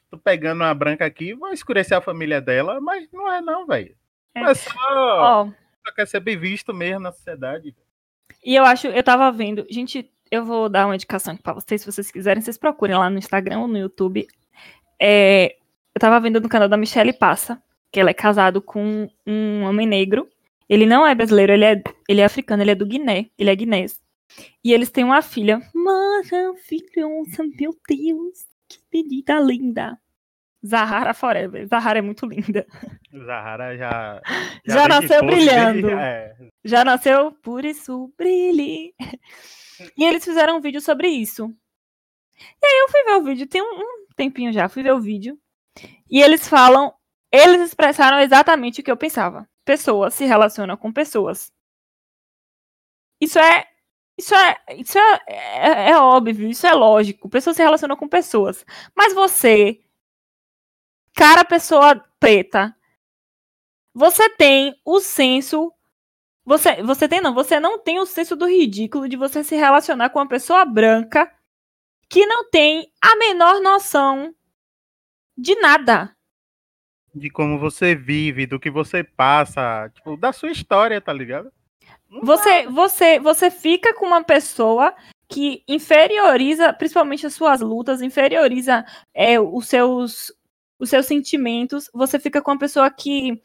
tô 0.09 0.17
pegando 0.17 0.61
uma 0.63 0.73
branca 0.73 1.05
aqui, 1.05 1.35
vou 1.35 1.49
escurecer 1.49 1.95
a 1.95 2.01
família 2.01 2.41
dela, 2.41 2.81
mas 2.81 3.07
não 3.13 3.31
é 3.31 3.39
não, 3.39 3.67
velho. 3.67 3.95
É. 4.33 4.41
É 4.41 4.53
só, 4.55 4.71
Ó, 4.79 5.45
só 5.85 5.93
quer 5.95 6.07
ser 6.07 6.19
bem 6.21 6.35
visto 6.35 6.73
mesmo 6.73 7.01
na 7.01 7.11
sociedade. 7.11 7.75
E 8.43 8.55
eu 8.55 8.65
acho, 8.65 8.87
eu 8.87 9.03
tava 9.03 9.31
vendo, 9.31 9.67
gente, 9.69 10.11
eu 10.31 10.43
vou 10.43 10.67
dar 10.67 10.87
uma 10.87 10.95
indicação 10.95 11.33
aqui 11.33 11.43
pra 11.43 11.53
vocês, 11.53 11.81
se 11.81 11.91
vocês 11.91 12.09
quiserem, 12.09 12.41
vocês 12.41 12.57
procurem 12.57 12.97
lá 12.97 13.11
no 13.11 13.19
Instagram 13.19 13.59
ou 13.59 13.67
no 13.67 13.77
YouTube. 13.77 14.25
É, 14.99 15.55
eu 15.93 15.99
tava 15.99 16.19
vendo 16.19 16.41
no 16.41 16.49
canal 16.49 16.67
da 16.67 16.77
Michelle 16.77 17.13
Passa, 17.13 17.61
que 17.91 17.99
ela 17.99 18.09
é 18.09 18.13
casado 18.13 18.59
com 18.59 19.07
um 19.27 19.63
homem 19.63 19.85
negro. 19.85 20.27
Ele 20.71 20.85
não 20.85 21.05
é 21.05 21.13
brasileiro, 21.13 21.51
ele 21.51 21.65
é, 21.65 21.83
ele 22.07 22.21
é 22.21 22.23
africano, 22.23 22.63
ele 22.63 22.71
é 22.71 22.75
do 22.75 22.85
Guiné, 22.85 23.29
ele 23.37 23.49
é 23.49 23.55
guinês. 23.55 23.99
E 24.63 24.71
eles 24.71 24.89
têm 24.89 25.03
uma 25.03 25.21
filha. 25.21 25.59
Mano, 25.75 26.55
filhosa, 26.55 27.43
meu 27.59 27.75
Deus, 27.89 28.45
que 28.69 28.79
menina 28.93 29.41
linda. 29.41 29.99
Zahara 30.65 31.13
Forever. 31.13 31.67
Zahara 31.67 31.99
é 31.99 32.01
muito 32.01 32.25
linda. 32.25 32.65
Zahara 33.25 33.75
já. 33.75 34.21
Já 34.65 34.83
de 34.83 34.87
nasceu 34.89 35.25
brilhando. 35.25 35.81
desde- 35.81 35.91
é, 36.01 36.35
Já 36.63 36.85
nasceu 36.85 37.31
por 37.43 37.65
isso, 37.65 38.13
brilhe. 38.17 38.93
E 39.97 40.05
eles 40.05 40.23
fizeram 40.23 40.55
um 40.57 40.61
vídeo 40.61 40.79
sobre 40.79 41.09
isso. 41.09 41.53
E 42.63 42.65
aí 42.65 42.79
eu 42.79 42.89
fui 42.89 43.03
ver 43.03 43.15
o 43.17 43.23
vídeo, 43.23 43.45
tem 43.47 43.61
um, 43.61 43.79
um 43.81 44.05
tempinho 44.15 44.53
já, 44.53 44.69
fui 44.69 44.83
ver 44.83 44.93
o 44.93 45.01
vídeo. 45.01 45.37
E 46.09 46.21
eles 46.21 46.47
falam, 46.47 46.93
eles 47.29 47.59
expressaram 47.61 48.19
exatamente 48.19 48.79
o 48.79 48.83
que 48.83 48.91
eu 48.91 48.95
pensava. 48.97 49.49
Pessoas 49.65 50.13
se 50.13 50.25
relacionam 50.25 50.77
com 50.77 50.91
pessoas. 50.91 51.51
Isso 53.19 53.39
é. 53.39 53.65
Isso 54.17 54.35
é, 54.35 54.55
isso 54.77 54.99
é, 54.99 55.19
é, 55.27 55.89
é 55.91 55.97
óbvio, 55.97 56.47
isso 56.49 56.67
é 56.67 56.73
lógico. 56.73 57.29
Pessoas 57.29 57.55
se 57.55 57.63
relacionam 57.63 57.95
com 57.95 58.07
pessoas. 58.07 58.65
Mas 58.95 59.13
você, 59.13 59.81
cara, 61.15 61.43
pessoa 61.45 61.95
preta, 62.19 62.75
você 63.93 64.29
tem 64.29 64.79
o 64.85 64.99
senso 64.99 65.73
você, 66.45 66.81
você 66.83 67.07
tem 67.07 67.21
não, 67.21 67.33
você 67.33 67.59
não 67.59 67.79
tem 67.79 67.99
o 67.99 68.05
senso 68.05 68.35
do 68.35 68.47
ridículo 68.47 69.07
de 69.07 69.15
você 69.15 69.43
se 69.43 69.55
relacionar 69.55 70.09
com 70.09 70.19
uma 70.19 70.27
pessoa 70.27 70.65
branca 70.65 71.31
que 72.09 72.25
não 72.25 72.49
tem 72.49 72.91
a 73.01 73.15
menor 73.15 73.61
noção 73.61 74.35
de 75.37 75.55
nada. 75.55 76.15
De 77.13 77.29
como 77.29 77.59
você 77.59 77.95
vive, 77.95 78.45
do 78.45 78.59
que 78.59 78.69
você 78.69 79.03
passa, 79.03 79.89
tipo, 79.93 80.15
da 80.17 80.31
sua 80.31 80.51
história, 80.51 81.01
tá 81.01 81.11
ligado? 81.11 81.51
Não 82.09 82.21
Você, 82.21 82.67
você, 82.67 83.19
você 83.19 83.51
fica 83.51 83.93
com 83.93 84.05
uma 84.05 84.23
pessoa 84.23 84.93
que 85.27 85.63
inferioriza, 85.67 86.73
principalmente 86.73 87.25
as 87.25 87.33
suas 87.33 87.61
lutas, 87.61 88.01
inferioriza 88.01 88.85
é, 89.13 89.39
os 89.39 89.67
seus 89.67 90.31
os 90.81 90.89
seus 90.89 91.05
sentimentos. 91.05 91.89
Você 91.93 92.19
fica 92.19 92.41
com 92.41 92.51
uma 92.51 92.59
pessoa 92.59 92.89
que 92.89 93.39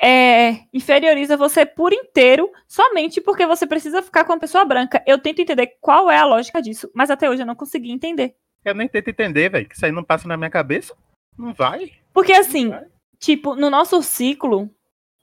é, 0.00 0.60
inferioriza 0.72 1.36
você 1.36 1.64
por 1.64 1.92
inteiro, 1.92 2.50
somente 2.68 3.20
porque 3.20 3.46
você 3.46 3.66
precisa 3.66 4.02
ficar 4.02 4.24
com 4.24 4.34
uma 4.34 4.38
pessoa 4.38 4.64
branca. 4.64 5.02
Eu 5.06 5.18
tento 5.18 5.40
entender 5.40 5.78
qual 5.80 6.10
é 6.10 6.18
a 6.18 6.26
lógica 6.26 6.60
disso, 6.60 6.90
mas 6.94 7.10
até 7.10 7.28
hoje 7.28 7.42
eu 7.42 7.46
não 7.46 7.56
consegui 7.56 7.90
entender. 7.90 8.34
Eu 8.64 8.74
nem 8.74 8.86
tento 8.86 9.08
entender, 9.08 9.48
velho, 9.48 9.68
que 9.68 9.74
isso 9.74 9.84
aí 9.84 9.90
não 9.90 10.04
passa 10.04 10.28
na 10.28 10.36
minha 10.36 10.50
cabeça. 10.50 10.94
Não 11.36 11.52
vai. 11.54 11.92
Porque 12.12 12.32
assim, 12.32 12.68
Vai. 12.68 12.86
tipo, 13.18 13.54
no 13.56 13.70
nosso 13.70 14.02
ciclo, 14.02 14.70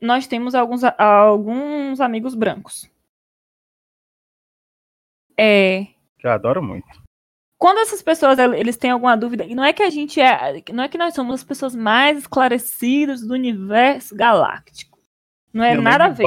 nós 0.02 0.28
temos 0.28 0.56
alguns, 0.56 0.82
alguns 0.98 2.00
amigos 2.02 2.34
brancos. 2.36 2.90
É, 5.38 5.86
Que 6.18 6.28
eu 6.28 6.32
adoro 6.32 6.62
muito. 6.62 6.86
quando 7.58 7.80
essas 7.80 8.02
pessoas 8.02 8.38
el- 8.40 8.54
eles 8.54 8.76
têm 8.78 8.92
alguma 8.92 9.16
dúvida, 9.16 9.46
e 9.46 9.56
não 9.56 9.64
é 9.64 9.72
que 9.72 9.84
a 9.84 9.90
gente 9.90 10.20
é, 10.20 10.62
não 10.74 10.84
é 10.84 10.90
que 10.90 10.98
nós 10.98 11.14
somos 11.14 11.36
as 11.36 11.44
pessoas 11.44 11.76
mais 11.76 12.18
esclarecidas 12.18 13.22
do 13.26 13.34
universo 13.34 14.16
galáctico. 14.16 15.00
Não 15.54 15.64
é 15.64 15.76
Eu 15.76 15.82
nada 15.82 16.06
a 16.06 16.10
ver. 16.10 16.26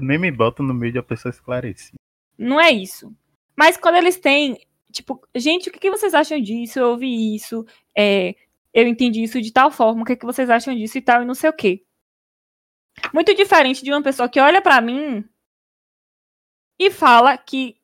nem 0.00 0.18
me 0.18 0.30
boto 0.30 0.62
no 0.62 0.72
meio 0.72 0.92
de 0.92 0.98
uma 0.98 1.04
pessoa 1.04 1.30
esclarecida. 1.30 1.96
Não 2.38 2.60
é 2.60 2.70
isso. 2.70 3.14
Mas 3.56 3.76
quando 3.76 3.96
eles 3.96 4.16
têm, 4.18 4.58
tipo, 4.90 5.20
gente, 5.34 5.68
o 5.68 5.72
que, 5.72 5.78
que 5.78 5.90
vocês 5.90 6.14
acham 6.14 6.40
disso? 6.40 6.78
Eu 6.78 6.90
ouvi 6.90 7.34
isso, 7.34 7.66
é, 7.96 8.34
eu 8.72 8.86
entendi 8.86 9.22
isso 9.22 9.40
de 9.40 9.52
tal 9.52 9.70
forma, 9.70 10.02
o 10.02 10.04
que, 10.04 10.16
que 10.16 10.26
vocês 10.26 10.48
acham 10.48 10.74
disso 10.74 10.98
e 10.98 11.02
tal, 11.02 11.22
e 11.22 11.26
não 11.26 11.34
sei 11.34 11.50
o 11.50 11.52
quê. 11.52 11.84
Muito 13.12 13.34
diferente 13.34 13.84
de 13.84 13.90
uma 13.90 14.02
pessoa 14.02 14.28
que 14.28 14.40
olha 14.40 14.62
pra 14.62 14.80
mim 14.80 15.28
e 16.78 16.90
fala 16.90 17.36
que 17.36 17.80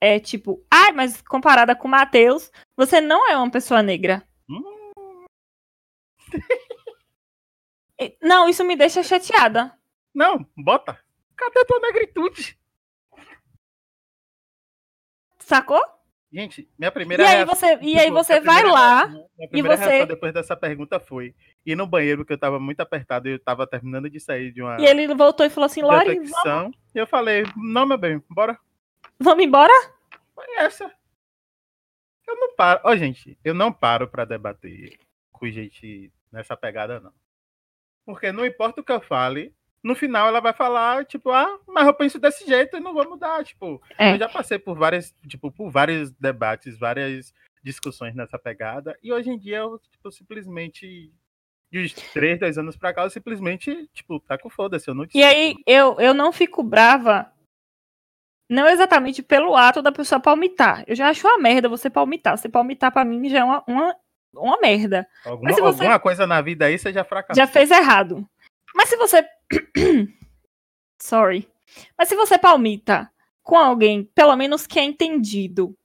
é 0.00 0.20
tipo, 0.20 0.64
ai, 0.70 0.92
mas 0.92 1.22
comparada 1.22 1.74
com 1.74 1.88
o 1.88 1.90
Matheus, 1.90 2.50
você 2.76 3.00
não 3.00 3.28
é 3.30 3.36
uma 3.36 3.50
pessoa 3.50 3.82
negra. 3.82 4.26
Hum. 4.48 5.26
Não, 8.20 8.48
isso 8.48 8.64
me 8.64 8.76
deixa 8.76 9.02
chateada. 9.02 9.78
Não, 10.12 10.44
bota. 10.56 11.00
Cadê 11.36 11.64
tua 11.64 11.80
negritude? 11.80 12.58
Sacou? 15.38 15.80
Gente, 16.34 16.68
minha 16.76 16.90
primeira 16.90 17.22
E 17.22 17.26
aí 17.26 17.36
reação- 17.44 17.54
você, 17.54 17.78
e 17.80 17.96
aí 17.98 18.10
você 18.10 18.40
vai 18.40 18.56
primeira 18.56 18.72
lá. 18.72 18.98
reação- 19.04 19.28
Minha 19.38 19.48
primeira 19.50 19.76
você- 19.76 19.84
reação 19.88 20.06
depois 20.08 20.34
dessa 20.34 20.56
pergunta 20.56 20.98
foi 20.98 21.32
ir 21.64 21.76
no 21.76 21.86
banheiro, 21.86 22.22
porque 22.22 22.32
eu 22.32 22.38
tava 22.38 22.58
muito 22.58 22.80
apertado 22.80 23.28
e 23.28 23.32
eu 23.34 23.38
tava 23.38 23.66
terminando 23.68 24.10
de 24.10 24.18
sair 24.18 24.50
de 24.50 24.60
uma 24.60 24.80
E 24.80 24.84
ele 24.84 25.06
voltou 25.14 25.46
e 25.46 25.50
falou 25.50 25.66
assim: 25.66 25.82
Lori, 25.82 26.18
vamos-. 26.44 26.76
E 26.92 26.98
eu 26.98 27.06
falei, 27.06 27.44
não, 27.56 27.86
meu 27.86 27.96
bem, 27.96 28.20
bora. 28.28 28.58
vamos 29.20 29.44
embora? 29.44 29.72
Foi 30.34 30.44
essa. 30.56 30.90
Eu 32.26 32.34
não 32.36 32.54
paro. 32.56 32.80
Ó, 32.84 32.96
gente, 32.96 33.38
eu 33.44 33.54
não 33.54 33.72
paro 33.72 34.08
pra 34.08 34.24
debater 34.24 34.98
com 35.30 35.46
gente 35.48 36.10
nessa 36.32 36.56
pegada, 36.56 36.98
não. 36.98 37.12
Porque 38.04 38.32
não 38.32 38.44
importa 38.44 38.80
o 38.80 38.84
que 38.84 38.90
eu 38.92 39.00
fale, 39.00 39.54
no 39.84 39.94
final 39.94 40.26
ela 40.26 40.40
vai 40.40 40.52
falar, 40.54 41.04
tipo, 41.04 41.30
ah, 41.30 41.58
mas 41.68 41.86
eu 41.86 41.94
penso 41.94 42.18
desse 42.18 42.46
jeito 42.46 42.76
e 42.76 42.80
não 42.80 42.94
vou 42.94 43.08
mudar. 43.08 43.44
Tipo, 43.44 43.80
É. 43.98 44.14
eu 44.14 44.18
já 44.18 44.28
passei 44.28 44.58
por 44.58 44.76
várias, 44.76 45.14
tipo, 45.28 45.52
por 45.52 45.70
vários 45.70 46.10
debates, 46.12 46.78
várias 46.78 47.32
discussões 47.62 48.14
nessa 48.14 48.38
pegada. 48.38 48.98
E 49.02 49.12
hoje 49.12 49.30
em 49.30 49.38
dia 49.38 49.58
eu, 49.58 49.78
tipo, 49.90 50.10
simplesmente. 50.10 51.12
De 51.70 51.80
uns 51.84 51.92
três, 52.12 52.38
dois 52.38 52.56
anos 52.56 52.76
pra 52.76 52.94
cá, 52.94 53.02
eu 53.02 53.10
simplesmente, 53.10 53.88
tipo, 53.92 54.20
tá 54.20 54.38
com 54.38 54.48
foda-se. 54.48 54.88
Eu 54.88 54.94
não 54.94 55.06
E 55.12 55.22
aí 55.24 55.56
eu, 55.66 55.96
eu 56.00 56.14
não 56.14 56.32
fico 56.32 56.62
brava, 56.62 57.30
não 58.48 58.68
exatamente 58.68 59.22
pelo 59.22 59.56
ato 59.56 59.82
da 59.82 59.90
pessoa 59.90 60.20
palmitar. 60.20 60.84
Eu 60.86 60.94
já 60.94 61.08
acho 61.08 61.26
uma 61.26 61.38
merda 61.38 61.68
você 61.68 61.90
palmitar. 61.90 62.36
Você 62.38 62.48
palmitar 62.48 62.92
pra 62.92 63.04
mim 63.04 63.28
já 63.28 63.40
é 63.40 63.44
uma, 63.44 63.64
uma, 63.66 63.96
uma 64.34 64.60
merda. 64.60 65.06
Alguma, 65.24 65.50
você- 65.52 65.60
alguma 65.62 65.98
coisa 65.98 66.26
na 66.26 66.40
vida 66.40 66.66
aí 66.66 66.78
você 66.78 66.92
já 66.92 67.02
fracassou. 67.02 67.42
Já 67.42 67.46
fez 67.50 67.70
errado. 67.70 68.24
Mas 68.74 68.88
se 68.88 68.96
você. 68.96 69.24
Sorry. 71.00 71.48
Mas 71.96 72.08
se 72.08 72.16
você 72.16 72.38
palmita 72.38 73.10
com 73.42 73.56
alguém, 73.56 74.04
pelo 74.14 74.34
menos 74.36 74.66
que 74.66 74.78
é 74.78 74.84
entendido, 74.84 75.76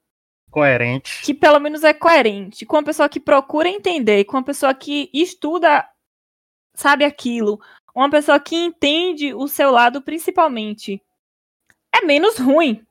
Coerente. 0.49 1.21
que 1.23 1.33
pelo 1.33 1.59
menos 1.59 1.83
é 1.83 1.93
coerente, 1.93 2.65
com 2.65 2.77
uma 2.77 2.83
pessoa 2.83 3.09
que 3.09 3.19
procura 3.19 3.69
entender, 3.69 4.23
com 4.25 4.37
uma 4.37 4.43
pessoa 4.43 4.73
que 4.73 5.09
estuda, 5.13 5.87
sabe 6.73 7.03
aquilo, 7.03 7.59
uma 7.93 8.09
pessoa 8.09 8.39
que 8.39 8.55
entende 8.55 9.33
o 9.33 9.47
seu 9.47 9.71
lado 9.71 10.01
principalmente, 10.01 11.03
é 11.93 12.05
menos 12.05 12.37
ruim. 12.37 12.85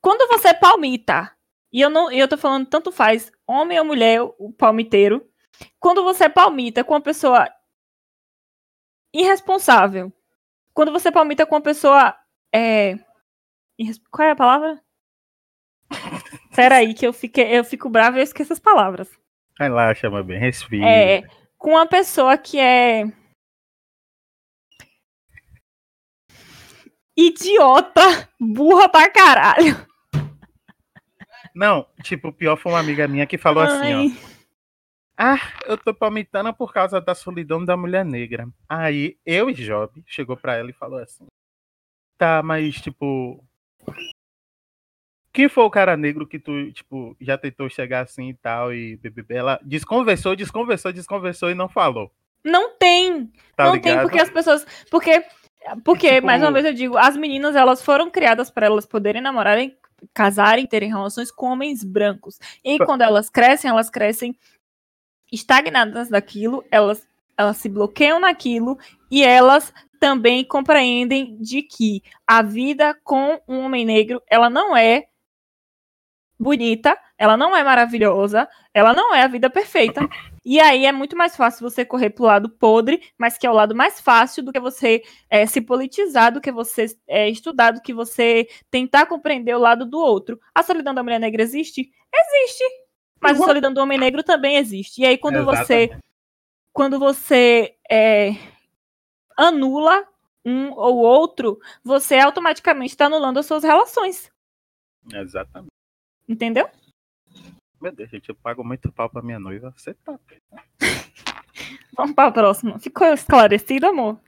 Quando 0.00 0.28
você 0.28 0.54
palmita, 0.54 1.34
e 1.72 1.80
eu 1.80 1.90
não, 1.90 2.10
eu 2.12 2.28
tô 2.28 2.36
falando 2.36 2.66
tanto 2.66 2.92
faz, 2.92 3.32
homem 3.46 3.78
ou 3.78 3.84
mulher, 3.84 4.22
o 4.22 4.52
palmiteiro, 4.52 5.26
quando 5.78 6.02
você 6.02 6.28
palmita 6.28 6.84
com 6.84 6.94
uma 6.94 7.00
pessoa 7.00 7.48
irresponsável, 9.12 10.12
quando 10.72 10.92
você 10.92 11.10
palmita 11.10 11.46
com 11.46 11.54
uma 11.54 11.60
pessoa 11.60 12.14
é, 12.54 12.98
qual 14.10 14.28
é 14.28 14.30
a 14.32 14.36
palavra? 14.36 14.80
Peraí, 16.54 16.94
que 16.94 17.06
eu, 17.06 17.12
fiquei, 17.12 17.56
eu 17.56 17.64
fico 17.64 17.88
brava 17.88 18.16
e 18.16 18.20
eu 18.20 18.24
esqueço 18.24 18.52
as 18.52 18.58
palavras. 18.58 19.08
Relaxa, 19.58 20.10
meu 20.10 20.22
bem, 20.24 20.38
respira. 20.38 20.86
É, 20.86 21.22
com 21.56 21.70
uma 21.70 21.86
pessoa 21.86 22.36
que 22.38 22.58
é. 22.58 23.04
Idiota, 27.16 28.28
burra 28.38 28.88
pra 28.88 29.10
caralho. 29.10 29.88
Não, 31.54 31.84
tipo, 32.04 32.28
o 32.28 32.32
pior 32.32 32.56
foi 32.56 32.70
uma 32.70 32.78
amiga 32.78 33.08
minha 33.08 33.26
que 33.26 33.36
falou 33.36 33.64
assim, 33.64 33.94
ó. 33.94 34.37
Ah, 35.20 35.40
eu 35.66 35.76
tô 35.76 35.92
palmitando 35.92 36.54
por 36.54 36.72
causa 36.72 37.00
da 37.00 37.12
solidão 37.12 37.64
da 37.64 37.76
mulher 37.76 38.04
negra. 38.04 38.48
Aí 38.68 39.18
eu 39.26 39.50
e 39.50 39.52
Job 39.54 40.00
chegou 40.06 40.36
pra 40.36 40.54
ela 40.54 40.70
e 40.70 40.72
falou 40.72 41.00
assim: 41.00 41.26
Tá, 42.16 42.40
mas 42.40 42.76
tipo. 42.76 43.42
Quem 45.32 45.48
foi 45.48 45.64
o 45.64 45.70
cara 45.70 45.96
negro 45.96 46.26
que 46.26 46.38
tu, 46.38 46.70
tipo, 46.72 47.16
já 47.20 47.36
tentou 47.36 47.68
chegar 47.68 48.04
assim 48.04 48.30
e 48.30 48.34
tal 48.34 48.72
e 48.72 48.96
BBB? 48.96 49.34
Ela 49.34 49.60
desconversou, 49.62 50.36
desconversou, 50.36 50.92
desconversou 50.92 51.50
e 51.50 51.54
não 51.54 51.68
falou. 51.68 52.12
Não 52.44 52.76
tem. 52.76 53.26
Tá 53.56 53.64
não 53.66 53.74
ligado? 53.74 53.94
tem, 53.94 54.02
porque 54.02 54.20
as 54.20 54.30
pessoas. 54.30 54.64
Porque, 54.88 55.24
porque 55.84 56.14
Tipo- 56.14 56.26
mais 56.26 56.40
uma 56.42 56.52
vez 56.52 56.64
eu 56.64 56.72
digo, 56.72 56.96
as 56.96 57.16
meninas 57.16 57.56
elas 57.56 57.82
foram 57.82 58.08
criadas 58.08 58.50
para 58.52 58.66
elas 58.66 58.86
poderem 58.86 59.20
namorarem, 59.20 59.76
casarem, 60.14 60.66
terem 60.66 60.88
relações 60.88 61.30
com 61.32 61.46
homens 61.46 61.82
brancos. 61.82 62.38
E 62.64 62.78
quando 62.78 63.02
elas 63.02 63.28
crescem, 63.28 63.68
elas 63.68 63.90
crescem 63.90 64.36
estagnadas 65.32 66.08
daquilo, 66.08 66.64
elas, 66.70 67.06
elas 67.36 67.56
se 67.56 67.68
bloqueiam 67.68 68.20
naquilo 68.20 68.78
e 69.10 69.22
elas 69.22 69.72
também 69.98 70.44
compreendem 70.44 71.36
de 71.40 71.62
que 71.62 72.02
a 72.26 72.42
vida 72.42 72.96
com 73.04 73.40
um 73.48 73.60
homem 73.60 73.84
negro, 73.84 74.22
ela 74.28 74.48
não 74.48 74.76
é 74.76 75.06
bonita, 76.38 76.96
ela 77.18 77.36
não 77.36 77.56
é 77.56 77.64
maravilhosa, 77.64 78.48
ela 78.72 78.94
não 78.94 79.12
é 79.12 79.22
a 79.22 79.26
vida 79.26 79.50
perfeita. 79.50 80.08
E 80.44 80.60
aí 80.60 80.86
é 80.86 80.92
muito 80.92 81.16
mais 81.16 81.36
fácil 81.36 81.68
você 81.68 81.84
correr 81.84 82.10
pro 82.10 82.24
lado 82.24 82.48
podre, 82.48 83.02
mas 83.18 83.36
que 83.36 83.46
é 83.46 83.50
o 83.50 83.54
lado 83.54 83.74
mais 83.74 84.00
fácil 84.00 84.42
do 84.44 84.52
que 84.52 84.60
você 84.60 85.02
é, 85.28 85.44
se 85.46 85.60
politizar, 85.60 86.32
do 86.32 86.40
que 86.40 86.52
você 86.52 86.86
é, 87.08 87.28
estudar, 87.28 87.72
do 87.72 87.82
que 87.82 87.92
você 87.92 88.46
tentar 88.70 89.06
compreender 89.06 89.54
o 89.54 89.58
lado 89.58 89.84
do 89.84 89.98
outro. 89.98 90.38
A 90.54 90.62
solidão 90.62 90.94
da 90.94 91.02
mulher 91.02 91.18
negra 91.18 91.42
existe? 91.42 91.90
Existe. 92.14 92.87
Mas 93.20 93.36
a 93.36 93.40
Uhum. 93.40 93.46
solidão 93.46 93.72
do 93.72 93.80
homem 93.80 93.98
negro 93.98 94.22
também 94.22 94.56
existe. 94.56 95.02
E 95.02 95.06
aí 95.06 95.18
quando 95.18 95.44
você 95.44 95.74
Exatamente. 95.84 96.04
quando 96.72 96.98
você 96.98 97.74
é, 97.90 98.30
anula 99.36 100.06
um 100.44 100.70
ou 100.72 100.96
outro, 100.98 101.60
você 101.82 102.16
automaticamente 102.16 102.92
está 102.92 103.06
anulando 103.06 103.38
as 103.38 103.46
suas 103.46 103.62
relações. 103.64 104.30
Exatamente. 105.12 105.72
Entendeu? 106.28 106.68
Meu 107.80 107.92
Deus, 107.92 108.10
gente, 108.10 108.28
eu 108.28 108.34
pago 108.34 108.64
muito 108.64 108.90
pau 108.92 109.08
pra 109.08 109.22
minha 109.22 109.38
noiva. 109.38 109.72
Você 109.76 109.94
tá. 109.94 110.18
Vamos 111.96 112.14
para 112.14 112.28
a 112.28 112.32
próxima. 112.32 112.78
Ficou 112.78 113.06
esclarecido, 113.08 113.86
amor? 113.86 114.18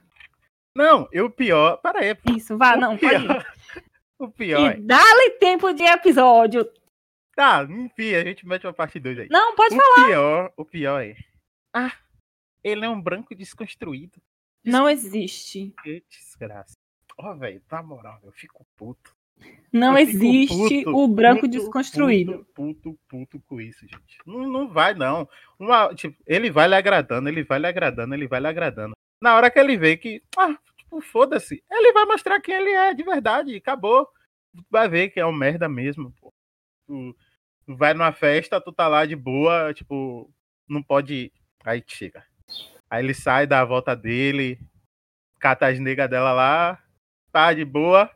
Não, 0.75 1.07
e 1.11 1.19
o 1.21 1.29
pior. 1.29 1.79
Aí. 1.83 2.17
Isso, 2.35 2.57
vá, 2.57 2.75
o 2.75 2.79
não, 2.79 2.97
pode 2.97 3.15
ir. 3.15 3.27
pior, 3.27 3.45
o 4.19 4.29
pior 4.29 4.71
é. 4.71 4.77
E 4.77 4.81
dá-lhe 4.81 5.31
tempo 5.31 5.73
de 5.73 5.83
episódio. 5.83 6.69
Tá, 7.41 7.63
enfim, 7.67 8.13
a 8.13 8.23
gente 8.23 8.47
mete 8.47 8.67
uma 8.67 8.73
parte 8.73 8.99
2 8.99 9.17
aí. 9.17 9.27
Não, 9.31 9.55
pode 9.55 9.73
o 9.73 9.77
falar. 9.81 10.07
pior, 10.07 10.53
o 10.55 10.63
pior 10.63 11.03
é. 11.03 11.15
Ah, 11.73 11.91
ele 12.63 12.85
é 12.85 12.87
um 12.87 13.01
branco 13.01 13.33
desconstruído. 13.33 14.21
Não 14.63 14.87
existe. 14.87 15.73
Que 15.81 16.03
desgraça. 16.07 16.75
Ó, 17.17 17.33
velho, 17.33 17.59
na 17.71 17.81
moral, 17.81 18.19
eu 18.23 18.31
fico 18.31 18.63
puto. 18.77 19.15
Não 19.73 19.97
Eu 19.97 20.03
existe 20.03 20.83
puto, 20.83 20.95
o 20.95 21.07
branco 21.07 21.41
puto, 21.41 21.51
desconstruído. 21.51 22.45
Puto, 22.53 22.93
puto, 22.93 22.99
puto 23.09 23.39
com 23.47 23.59
isso, 23.59 23.87
gente. 23.87 24.19
Não, 24.23 24.47
não 24.47 24.67
vai, 24.69 24.93
não. 24.93 25.27
Uma, 25.57 25.95
tipo, 25.95 26.15
ele 26.27 26.51
vai 26.51 26.67
lhe 26.67 26.75
agradando, 26.75 27.27
ele 27.27 27.43
vai 27.43 27.57
lhe 27.57 27.65
agradando, 27.65 28.13
ele 28.13 28.27
vai 28.27 28.39
lhe 28.39 28.47
agradando. 28.47 28.93
Na 29.19 29.35
hora 29.35 29.49
que 29.49 29.57
ele 29.57 29.75
vê 29.75 29.97
que, 29.97 30.21
ah, 30.37 30.55
tipo, 30.77 31.01
foda-se, 31.01 31.63
ele 31.71 31.91
vai 31.91 32.05
mostrar 32.05 32.39
quem 32.39 32.53
ele 32.53 32.69
é 32.69 32.93
de 32.93 33.01
verdade. 33.01 33.55
Acabou. 33.55 34.07
Vai 34.69 34.87
ver 34.87 35.09
que 35.09 35.19
é 35.19 35.25
um 35.25 35.33
merda 35.33 35.67
mesmo, 35.67 36.13
pô. 36.21 36.31
Vai 37.75 37.93
numa 37.93 38.11
festa, 38.11 38.61
tu 38.61 38.71
tá 38.71 38.87
lá 38.87 39.05
de 39.05 39.15
boa, 39.15 39.73
tipo, 39.73 40.29
não 40.67 40.81
pode 40.81 41.13
ir. 41.13 41.31
Aí 41.63 41.83
chega. 41.85 42.23
Aí 42.89 43.03
ele 43.03 43.13
sai, 43.13 43.47
dá 43.47 43.61
a 43.61 43.65
volta 43.65 43.95
dele, 43.95 44.59
cata 45.39 45.67
as 45.67 45.79
negas 45.79 46.09
dela 46.09 46.31
lá, 46.33 46.79
tá 47.31 47.53
de 47.53 47.63
boa. 47.65 48.09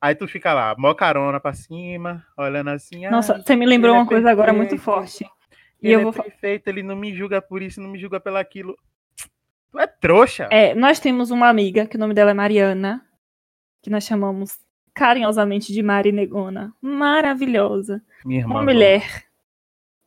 Aí 0.00 0.14
tu 0.14 0.28
fica 0.28 0.52
lá, 0.52 0.74
mó 0.78 0.94
carona 0.94 1.40
pra 1.40 1.52
cima, 1.52 2.24
olhando 2.36 2.70
assim. 2.70 3.08
Nossa, 3.08 3.34
"Ai, 3.34 3.42
você 3.42 3.56
me 3.56 3.66
lembrou 3.66 3.94
é 3.94 3.98
uma 3.98 4.06
coisa 4.06 4.30
agora 4.30 4.52
muito 4.52 4.78
forte. 4.78 5.24
E 5.82 5.88
ele 5.88 5.96
eu 5.96 6.00
é 6.00 6.02
vou 6.04 6.12
perfeito, 6.12 6.68
ele 6.68 6.82
não 6.82 6.96
me 6.96 7.14
julga 7.14 7.40
por 7.42 7.62
isso, 7.62 7.80
não 7.80 7.90
me 7.90 7.98
julga 7.98 8.20
pelo 8.20 8.36
aquilo. 8.36 8.76
Tu 9.70 9.78
é 9.78 9.86
trouxa. 9.86 10.48
É, 10.50 10.74
nós 10.74 11.00
temos 11.00 11.30
uma 11.30 11.48
amiga, 11.48 11.86
que 11.86 11.96
o 11.96 11.98
nome 12.00 12.14
dela 12.14 12.30
é 12.30 12.34
Mariana, 12.34 13.04
que 13.82 13.90
nós 13.90 14.04
chamamos 14.04 14.58
carinhosamente 14.96 15.74
de 15.74 15.82
Mari 15.82 16.10
Negona. 16.10 16.72
Maravilhosa. 16.80 18.02
Minha 18.24 18.40
irmã. 18.40 18.54
Uma 18.54 18.62
mulher, 18.62 19.24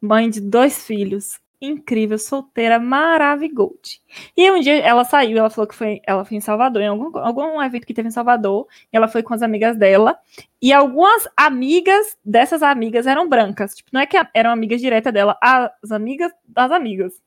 mãe 0.02 0.28
de 0.28 0.42
dois 0.42 0.84
filhos, 0.84 1.40
incrível, 1.62 2.18
solteira, 2.18 2.80
maravilhosa. 2.80 4.00
E 4.36 4.50
um 4.52 4.60
dia 4.60 4.80
ela 4.80 5.06
saiu, 5.06 5.38
ela 5.38 5.50
falou 5.52 5.68
que 5.68 5.76
foi, 5.76 6.02
ela 6.08 6.26
foi 6.26 6.38
em 6.38 6.42
Salvador, 6.42 6.82
em 6.82 6.88
algum, 6.88 7.16
algum 7.20 7.62
evento 7.62 7.86
que 7.86 7.94
teve 7.94 8.08
em 8.08 8.12
Salvador, 8.12 8.68
ela 8.92 9.08
foi 9.08 9.22
com 9.22 9.34
as 9.34 9.44
amigas 9.44 9.78
dela, 9.78 10.18
e 10.60 10.74
algumas 10.74 11.28
amigas 11.38 12.18
dessas 12.26 12.64
amigas 12.64 13.06
eram 13.06 13.30
brancas, 13.30 13.76
tipo, 13.76 13.92
não 13.94 14.02
é 14.02 14.08
que 14.08 14.18
eram 14.34 14.50
amigas 14.50 14.82
diretas 14.82 15.14
dela, 15.14 15.38
as 15.40 15.92
amigas 15.92 16.32
das 16.48 16.72
amigas. 16.72 17.22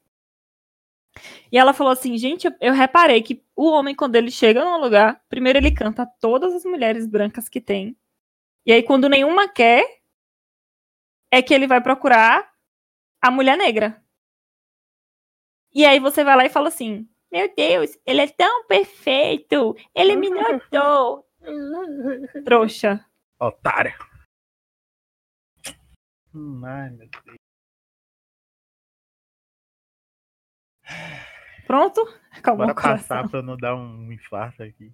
E 1.50 1.58
ela 1.58 1.72
falou 1.74 1.92
assim, 1.92 2.16
gente, 2.16 2.46
eu, 2.46 2.54
eu 2.60 2.72
reparei 2.72 3.22
que 3.22 3.44
o 3.54 3.70
homem, 3.70 3.94
quando 3.94 4.16
ele 4.16 4.30
chega 4.30 4.64
num 4.64 4.80
lugar, 4.80 5.22
primeiro 5.28 5.58
ele 5.58 5.70
canta 5.70 6.06
todas 6.20 6.54
as 6.54 6.64
mulheres 6.64 7.06
brancas 7.06 7.48
que 7.48 7.60
tem, 7.60 7.96
e 8.64 8.72
aí 8.72 8.82
quando 8.82 9.08
nenhuma 9.08 9.48
quer, 9.48 9.84
é 11.30 11.42
que 11.42 11.52
ele 11.52 11.66
vai 11.66 11.80
procurar 11.80 12.52
a 13.20 13.30
mulher 13.30 13.56
negra. 13.56 14.02
E 15.74 15.84
aí 15.86 15.98
você 15.98 16.22
vai 16.22 16.36
lá 16.36 16.44
e 16.44 16.50
fala 16.50 16.68
assim: 16.68 17.08
Meu 17.30 17.52
Deus, 17.54 17.98
ele 18.04 18.20
é 18.20 18.28
tão 18.28 18.66
perfeito, 18.66 19.74
ele 19.94 20.16
me 20.16 20.28
notou. 20.28 21.26
Trouxa. 22.44 23.04
Otária. 23.40 23.96
Ai, 26.34 26.90
meu 26.90 27.08
Deus. 27.24 27.41
Pronto? 31.66 32.00
Acabou 32.30 32.66
Bora 32.66 32.74
passar 32.74 33.28
pra 33.28 33.38
eu 33.38 33.42
não 33.42 33.56
dar 33.56 33.74
um 33.74 34.10
infarto 34.12 34.62
aqui. 34.62 34.92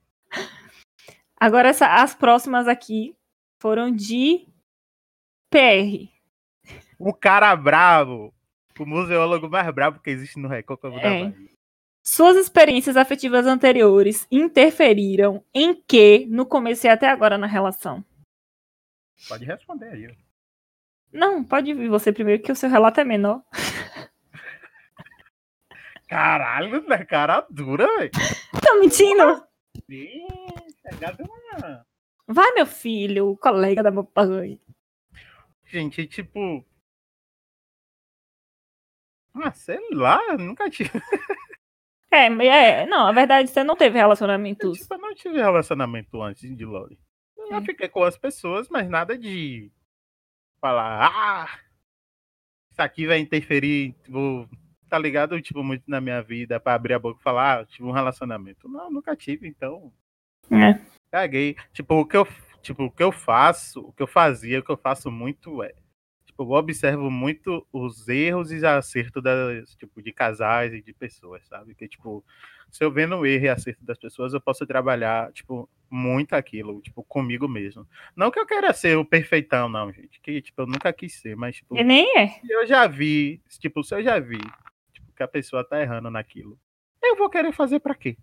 Agora 1.41 1.69
essa- 1.69 2.03
as 2.03 2.15
próximas 2.15 2.67
aqui 2.69 3.15
foram 3.61 3.91
de 3.91 4.47
PR. 5.51 6.09
O 6.99 7.13
cara 7.15 7.55
bravo. 7.57 8.33
O 8.79 8.87
museólogo 8.87 9.49
mais 9.49 9.69
bravo 9.75 10.01
que 10.01 10.11
existe 10.11 10.39
no 10.39 10.49
Recôncavo 10.49 10.97
da 10.97 11.03
É. 11.03 11.25
Bahia. 11.25 11.49
Suas 12.05 12.37
experiências 12.37 12.97
afetivas 12.97 13.47
anteriores 13.47 14.27
interferiram 14.31 15.45
em 15.55 15.75
que 15.75 16.27
no 16.27 16.47
começo 16.47 16.87
e 16.87 16.89
até 16.91 17.09
agora 17.09 17.37
na 17.37 17.47
relação? 17.47 18.05
Pode 19.29 19.45
responder 19.45 19.89
aí. 19.89 20.17
Não, 21.13 21.43
pode 21.43 21.75
vir 21.75 21.89
você 21.89 22.13
primeiro, 22.13 22.43
que 22.43 22.53
o 22.53 22.57
seu 22.57 22.71
relato 22.71 23.01
é 23.01 23.05
menor. 23.05 23.43
Caralho, 26.09 26.83
né? 26.89 27.05
Cara 27.05 27.47
dura, 27.51 27.87
velho. 27.99 28.11
Tá 28.63 28.75
mentindo? 28.81 29.23
Uma- 29.23 29.49
Vai, 32.27 32.53
meu 32.53 32.67
filho, 32.67 33.37
colega 33.37 33.83
da 33.83 33.91
mamãe. 33.91 34.61
Gente, 35.65 36.07
tipo. 36.07 36.65
Ah, 39.35 39.53
sei 39.53 39.79
lá, 39.93 40.21
eu 40.29 40.39
nunca 40.39 40.69
tive. 40.71 40.91
É, 42.11 42.25
é, 42.25 42.87
não, 42.87 43.07
a 43.07 43.13
verdade, 43.13 43.51
você 43.51 43.63
não 43.63 43.77
teve 43.77 43.99
Eu, 43.99 44.01
relacionamentos. 44.01 44.79
tipo, 44.79 44.95
eu 44.95 44.99
não 44.99 45.15
tive 45.15 45.37
relacionamento 45.37 46.23
antes 46.23 46.57
de 46.57 46.65
Loli. 46.65 46.99
Eu 47.37 47.59
É. 47.59 47.61
fiquei 47.61 47.87
com 47.87 48.03
as 48.03 48.17
pessoas, 48.17 48.67
mas 48.71 48.89
nada 48.89 49.17
de 49.17 49.71
falar, 50.59 51.11
ah, 51.13 51.59
isso 52.73 52.81
aqui 52.81 53.07
vai 53.07 53.19
interferir, 53.19 53.93
tipo, 54.03 54.49
tá 54.89 54.99
ligado? 54.99 55.41
Tipo, 55.41 55.63
muito 55.63 55.85
na 55.87 56.01
minha 56.01 56.23
vida, 56.23 56.59
pra 56.59 56.75
abrir 56.75 56.95
a 56.95 56.99
boca 56.99 57.21
e 57.21 57.23
falar, 57.23 57.61
ah, 57.61 57.65
tive 57.65 57.87
um 57.87 57.93
relacionamento. 57.93 58.69
Não, 58.69 58.91
nunca 58.91 59.15
tive, 59.15 59.47
então. 59.47 59.93
É. 60.51 60.81
Caguei. 61.11 61.57
Tipo, 61.73 61.97
o 61.97 62.07
que 62.07 62.17
eu, 62.17 62.27
tipo, 62.63 62.85
o 62.85 62.91
que 62.91 63.03
eu 63.03 63.13
faço, 63.13 63.81
o 63.81 63.93
que 63.93 64.03
eu 64.03 64.07
fazia, 64.07 64.61
o 64.61 64.63
que 64.63 64.71
eu 64.71 64.77
faço 64.77 65.11
muito 65.11 65.63
é. 65.63 65.75
Tipo, 66.27 66.43
eu 66.43 66.51
observo 66.51 67.11
muito 67.11 67.67
os 67.73 68.07
erros 68.09 68.53
e 68.53 68.65
acertos 68.65 69.23
das, 69.23 69.75
tipo, 69.75 70.01
de 70.01 70.13
casais 70.13 70.73
e 70.73 70.81
de 70.81 70.93
pessoas, 70.93 71.45
sabe? 71.47 71.75
Que, 71.75 71.89
tipo, 71.89 72.25
se 72.71 72.85
eu 72.85 72.91
vendo 72.93 73.17
o 73.17 73.27
erro 73.27 73.47
e 73.47 73.49
acerto 73.49 73.85
das 73.85 73.99
pessoas, 73.99 74.33
eu 74.33 74.41
posso 74.41 74.65
trabalhar, 74.67 75.33
tipo, 75.33 75.69
muito 75.91 76.35
aquilo, 76.35 76.81
tipo, 76.81 77.03
comigo 77.03 77.49
mesmo. 77.49 77.87
Não 78.15 78.31
que 78.31 78.39
eu 78.39 78.47
queira 78.47 78.73
ser 78.73 78.97
o 78.97 79.05
perfeitão, 79.05 79.69
não, 79.69 79.93
gente. 79.93 80.21
Que, 80.21 80.41
tipo, 80.41 80.63
eu 80.63 80.67
nunca 80.67 80.93
quis 80.93 81.15
ser, 81.15 81.35
mas, 81.35 81.57
tipo, 81.57 81.77
E 81.77 81.83
nem 81.83 82.17
é. 82.19 82.29
se 82.29 82.53
eu 82.53 82.67
já 82.67 82.87
vi, 82.87 83.43
tipo, 83.59 83.83
se 83.83 83.95
eu 83.95 84.03
já 84.03 84.21
vi 84.21 84.39
que 85.19 85.23
a 85.25 85.29
pessoa 85.29 85.65
tá 85.65 85.81
errando 85.83 86.11
naquilo, 86.11 86.59
eu 87.03 87.17
vou 87.17 87.29
querer 87.29 87.53
fazer 87.53 87.81
pra 87.81 87.95
quê? 87.95 88.17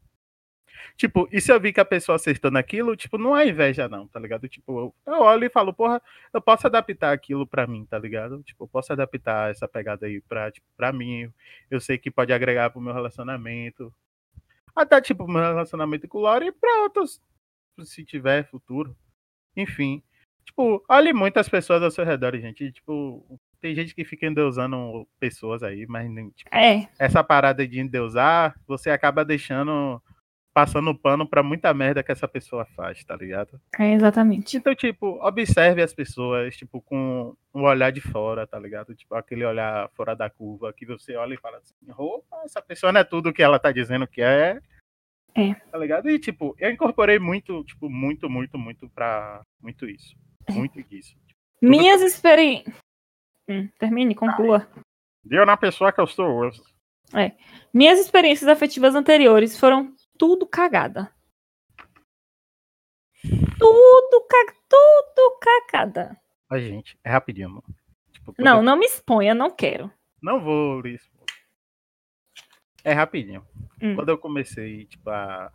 Tipo, 0.98 1.28
e 1.32 1.42
se 1.42 1.52
eu 1.52 1.60
vi 1.60 1.74
que 1.74 1.80
a 1.80 1.86
pessoa 1.86 2.16
acertou 2.16 2.50
naquilo, 2.50 2.96
tipo, 2.96 3.18
não 3.18 3.36
é 3.36 3.48
inveja, 3.48 3.88
não, 3.90 4.08
tá 4.08 4.20
ligado? 4.20 4.48
Tipo, 4.48 4.94
eu, 5.06 5.14
eu 5.14 5.22
olho 5.22 5.46
e 5.46 5.50
falo, 5.50 5.74
porra, 5.74 6.02
eu 6.34 6.42
posso 6.42 6.68
adaptar 6.68 7.12
aquilo 7.12 7.46
pra 7.46 7.68
mim, 7.68 7.86
tá 7.86 8.00
ligado? 8.00 8.42
Tipo, 8.44 8.64
eu 8.64 8.68
posso 8.68 8.94
adaptar 8.94 9.52
essa 9.52 9.68
pegada 9.68 10.06
aí 10.06 10.22
pra, 10.22 10.52
tipo, 10.52 10.66
pra 10.78 10.94
mim. 10.94 11.32
Eu 11.70 11.80
sei 11.82 11.98
que 11.98 12.12
pode 12.12 12.32
agregar 12.34 12.70
pro 12.70 12.82
meu 12.82 12.94
relacionamento. 12.94 13.94
Até, 14.76 15.02
tipo, 15.02 15.28
meu 15.28 15.42
relacionamento 15.42 16.08
com 16.08 16.20
o 16.20 16.22
Laura 16.22 16.46
e 16.46 16.52
pra 16.52 16.84
outros, 16.84 17.22
se 17.84 18.06
tiver 18.06 18.48
futuro. 18.50 18.96
Enfim. 19.56 20.02
Tipo, 20.46 20.84
olhe 20.88 21.12
muitas 21.14 21.50
pessoas 21.50 21.82
ao 21.82 21.92
seu 21.92 22.06
redor, 22.06 22.38
gente. 22.38 22.72
Tipo, 22.72 23.40
tem 23.66 23.74
gente 23.74 23.96
que 23.96 24.06
fica 24.06 24.28
endeusando 24.28 25.08
pessoas 25.20 25.64
aí, 25.64 25.88
mas 25.88 26.08
tipo, 26.36 26.56
É, 26.56 26.88
essa 27.00 27.24
parada 27.24 27.68
de 27.68 27.80
endeusar, 27.80 28.56
você 28.68 28.92
acaba 28.92 29.26
deixando, 29.26 30.00
passando 30.54 30.94
pano 30.94 31.28
pra 31.28 31.42
muita 31.42 31.74
merda 31.74 32.04
que 32.04 32.12
essa 32.12 32.28
pessoa 32.28 32.64
faz, 32.64 33.04
tá 33.04 33.16
ligado? 33.16 33.60
é 33.80 33.94
exatamente. 33.94 34.56
Então, 34.56 34.76
tipo, 34.76 35.18
observe 35.20 35.82
as 35.82 35.96
pessoas, 35.96 36.56
tipo, 36.56 36.80
com 36.80 37.36
um 37.52 37.64
olhar 37.64 37.92
de 37.92 38.02
fora, 38.02 38.46
tá 38.46 38.60
ligado? 38.60 38.94
Tipo, 38.94 39.16
aquele 39.16 39.44
olhar 39.44 39.90
fora 39.96 40.16
da 40.16 40.30
curva, 40.30 40.72
que 40.72 40.86
você 40.86 41.16
olha 41.16 41.34
e 41.34 41.40
fala 41.40 41.58
assim, 41.58 41.74
roupa, 41.90 42.44
essa 42.46 42.62
pessoa 42.62 42.92
não 42.92 43.02
é 43.02 43.04
tudo 43.04 43.34
que 43.34 43.42
ela 43.42 43.58
tá 43.58 43.72
dizendo 43.72 44.06
que 44.06 44.22
é. 44.22 44.62
É. 45.34 45.56
Tá 45.56 45.78
ligado? 45.80 46.08
E, 46.08 46.20
tipo, 46.20 46.56
eu 46.60 46.70
incorporei 46.70 47.18
muito, 47.18 47.64
tipo, 47.64 47.90
muito, 47.90 48.30
muito, 48.30 48.60
muito 48.60 48.88
pra. 48.90 49.42
Muito 49.60 49.90
isso. 49.90 50.16
Muito 50.52 50.84
disso. 50.84 51.16
Minhas 51.60 52.04
experiências. 52.04 52.85
Hum, 53.48 53.70
termine, 53.80 54.16
conclua. 54.16 54.68
Deu 55.24 55.46
na 55.46 55.58
pessoa 55.58 55.92
que 55.92 56.02
eu 56.02 56.08
sou 56.08 56.28
hoje. 56.28 56.62
Minhas 57.74 58.00
experiências 58.00 58.48
afetivas 58.48 58.96
anteriores 58.96 59.60
foram 59.60 59.94
tudo 60.18 60.46
cagada. 60.46 61.12
Tudo, 63.58 64.28
ca... 64.28 64.54
tudo 64.70 65.40
cagada. 65.40 66.20
Ó, 66.52 66.58
gente, 66.58 66.98
é 67.04 67.10
rapidinho. 67.10 67.50
mano. 67.50 67.64
Tipo, 68.12 68.34
Não, 68.38 68.62
não 68.62 68.76
me 68.78 68.86
exponha, 68.86 69.34
não 69.34 69.50
quero. 69.50 69.92
Não 70.22 70.40
vou 70.42 70.82
lhe 70.82 70.96
expor. 70.96 71.26
É 72.84 72.94
rapidinho. 72.94 73.46
Hum. 73.82 73.96
Quando 73.96 74.10
eu 74.10 74.18
comecei, 74.18 74.86
tipo, 74.86 75.10
a 75.10 75.52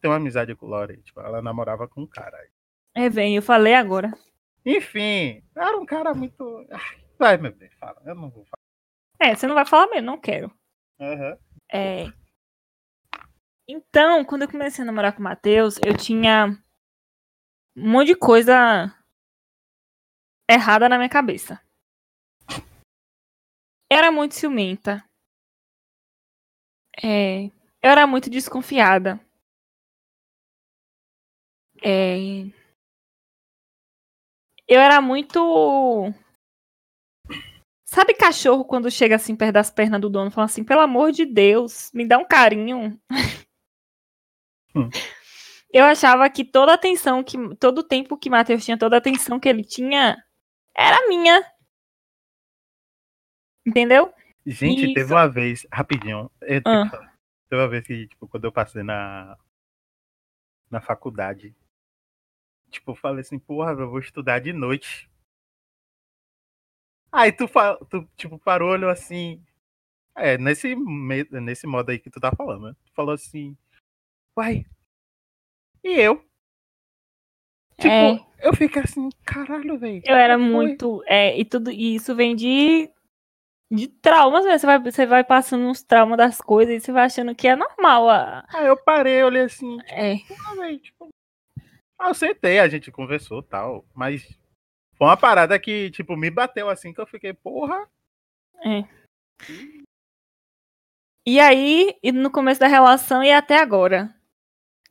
ter 0.00 0.08
uma 0.08 0.16
amizade 0.16 0.54
com 0.54 0.66
o 0.66 0.68
Lore, 0.68 1.02
tipo, 1.02 1.20
ela 1.20 1.40
namorava 1.40 1.86
com 1.86 2.02
um 2.02 2.06
cara. 2.06 2.36
É, 2.94 3.08
vem, 3.08 3.36
eu 3.36 3.42
falei 3.42 3.74
agora. 3.74 4.12
Enfim, 4.64 5.42
era 5.56 5.76
um 5.76 5.86
cara 5.86 6.12
muito. 6.12 6.66
Ai, 6.70 7.01
Vai, 7.22 7.36
meu 7.36 7.54
bem, 7.54 7.70
fala. 7.78 8.02
Eu 8.04 8.16
não 8.16 8.28
vou 8.28 8.44
É, 9.20 9.32
você 9.32 9.46
não 9.46 9.54
vai 9.54 9.64
falar 9.64 9.86
mesmo, 9.86 10.06
não 10.06 10.20
quero. 10.20 10.52
falar. 10.98 11.12
Aham. 11.12 11.38
É. 11.72 12.06
Então, 13.68 14.24
quando 14.24 14.42
eu 14.42 14.50
comecei 14.50 14.82
a 14.82 14.84
namorar 14.84 15.12
com 15.12 15.20
o 15.20 15.22
Matheus, 15.22 15.78
eu 15.86 15.96
tinha 15.96 16.48
um 17.76 17.92
monte 17.92 18.08
de 18.08 18.16
coisa 18.16 18.92
errada 20.50 20.88
na 20.88 20.96
minha 20.96 21.08
cabeça. 21.08 21.64
Era 23.88 24.10
muito 24.10 24.34
ciumenta. 24.34 25.08
É, 27.00 27.44
eu 27.44 27.52
era 27.88 28.04
muito 28.04 28.28
desconfiada. 28.28 29.20
É, 31.80 32.16
eu 34.66 34.80
era 34.80 35.00
muito. 35.00 36.12
Sabe 37.92 38.14
cachorro 38.14 38.64
quando 38.64 38.90
chega 38.90 39.16
assim 39.16 39.36
perto 39.36 39.52
das 39.52 39.70
pernas 39.70 40.00
do 40.00 40.08
dono 40.08 40.30
e 40.30 40.32
fala 40.32 40.46
assim, 40.46 40.64
pelo 40.64 40.80
amor 40.80 41.12
de 41.12 41.26
Deus, 41.26 41.90
me 41.92 42.08
dá 42.08 42.16
um 42.16 42.24
carinho. 42.24 42.98
Hum. 44.74 44.88
Eu 45.70 45.84
achava 45.84 46.30
que 46.30 46.42
toda 46.42 46.72
a 46.72 46.74
atenção, 46.76 47.22
que 47.22 47.36
todo 47.56 47.80
o 47.80 47.84
tempo 47.84 48.16
que 48.16 48.30
Matheus 48.30 48.64
tinha, 48.64 48.78
toda 48.78 48.96
a 48.96 48.98
atenção 48.98 49.38
que 49.38 49.46
ele 49.46 49.62
tinha, 49.62 50.16
era 50.74 51.06
minha. 51.06 51.44
Entendeu? 53.66 54.10
Gente, 54.46 54.94
teve 54.94 55.12
uma 55.12 55.28
vez, 55.28 55.66
rapidinho. 55.70 56.30
eu 56.40 56.62
Ah. 56.64 56.88
falar. 56.88 57.14
Teve 57.50 57.60
uma 57.60 57.68
vez 57.68 57.86
que, 57.86 58.08
tipo, 58.08 58.26
quando 58.26 58.44
eu 58.44 58.52
passei 58.52 58.82
na, 58.82 59.36
na 60.70 60.80
faculdade, 60.80 61.54
tipo, 62.70 62.92
eu 62.92 62.94
falei 62.94 63.20
assim, 63.20 63.38
porra, 63.38 63.72
eu 63.72 63.90
vou 63.90 63.98
estudar 63.98 64.38
de 64.38 64.54
noite. 64.54 65.11
Aí 67.12 67.30
tu, 67.30 67.46
tu 67.90 68.08
tipo, 68.16 68.38
parou, 68.38 68.70
olhou 68.70 68.90
assim. 68.90 69.42
É, 70.16 70.36
nesse, 70.38 70.74
nesse 71.30 71.66
modo 71.66 71.90
aí 71.90 71.98
que 71.98 72.10
tu 72.10 72.18
tá 72.20 72.32
falando, 72.34 72.68
né? 72.68 72.76
Tu 72.86 72.92
falou 72.94 73.14
assim, 73.14 73.56
uai, 74.36 74.64
e 75.84 75.92
eu? 76.00 76.24
Tipo, 77.78 77.88
É. 77.88 78.48
eu 78.48 78.54
fiquei 78.54 78.82
assim, 78.82 79.08
caralho, 79.24 79.78
velho. 79.78 80.02
Eu 80.04 80.14
era 80.16 80.36
muito. 80.38 81.02
É, 81.06 81.38
e 81.38 81.44
tudo 81.44 81.70
e 81.70 81.94
isso 81.94 82.14
vem 82.14 82.34
de. 82.36 82.90
De 83.70 83.88
traumas, 83.88 84.44
né? 84.44 84.58
Você 84.58 84.66
vai, 84.66 84.78
você 84.78 85.06
vai 85.06 85.24
passando 85.24 85.64
uns 85.64 85.82
traumas 85.82 86.18
das 86.18 86.38
coisas 86.42 86.74
e 86.74 86.80
você 86.80 86.92
vai 86.92 87.06
achando 87.06 87.34
que 87.34 87.48
é 87.48 87.56
normal. 87.56 88.10
a- 88.10 88.44
Aí 88.52 88.66
eu 88.66 88.76
parei, 88.76 89.22
olhei 89.24 89.44
assim, 89.44 89.78
É. 89.88 90.16
Ah, 90.46 90.54
velho, 90.56 90.78
tipo. 90.78 91.08
Ah, 91.98 92.08
eu 92.08 92.14
sentei, 92.14 92.58
a 92.58 92.68
gente 92.68 92.92
conversou 92.92 93.40
e 93.40 93.44
tal, 93.44 93.86
mas 93.94 94.38
foi 94.96 95.06
uma 95.06 95.16
parada 95.16 95.58
que, 95.58 95.90
tipo, 95.90 96.16
me 96.16 96.30
bateu 96.30 96.68
assim 96.68 96.92
que 96.92 97.00
eu 97.00 97.06
fiquei, 97.06 97.32
porra. 97.32 97.88
E 101.26 101.38
aí, 101.40 101.96
e 102.02 102.12
no 102.12 102.30
começo 102.30 102.60
da 102.60 102.66
relação 102.66 103.22
e 103.22 103.32
até 103.32 103.60
agora. 103.60 104.14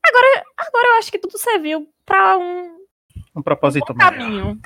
Agora, 0.04 0.46
agora 0.58 0.88
eu 0.88 0.98
acho 0.98 1.12
que 1.12 1.20
tudo 1.20 1.38
serviu 1.38 1.92
pra 2.06 2.38
um 2.38 2.86
Um 3.36 3.42
propósito 3.42 3.94
maior. 3.96 4.12
caminho. 4.12 4.62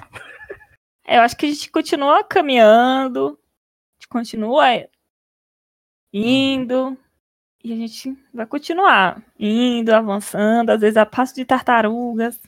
Eu 1.08 1.22
acho 1.22 1.36
que 1.38 1.46
a 1.46 1.50
gente 1.50 1.70
continua 1.70 2.24
caminhando, 2.24 3.38
a 3.38 3.94
gente 3.96 4.08
continua 4.10 4.66
indo, 6.12 6.98
e 7.64 7.74
a 7.74 7.76
gente 7.76 8.18
vai 8.34 8.46
continuar 8.46 9.22
indo, 9.40 9.94
avançando, 9.94 10.70
às 10.70 10.82
vezes 10.82 10.98
a 10.98 11.06
passo 11.06 11.36
de 11.36 11.46
tartarugas. 11.46 12.40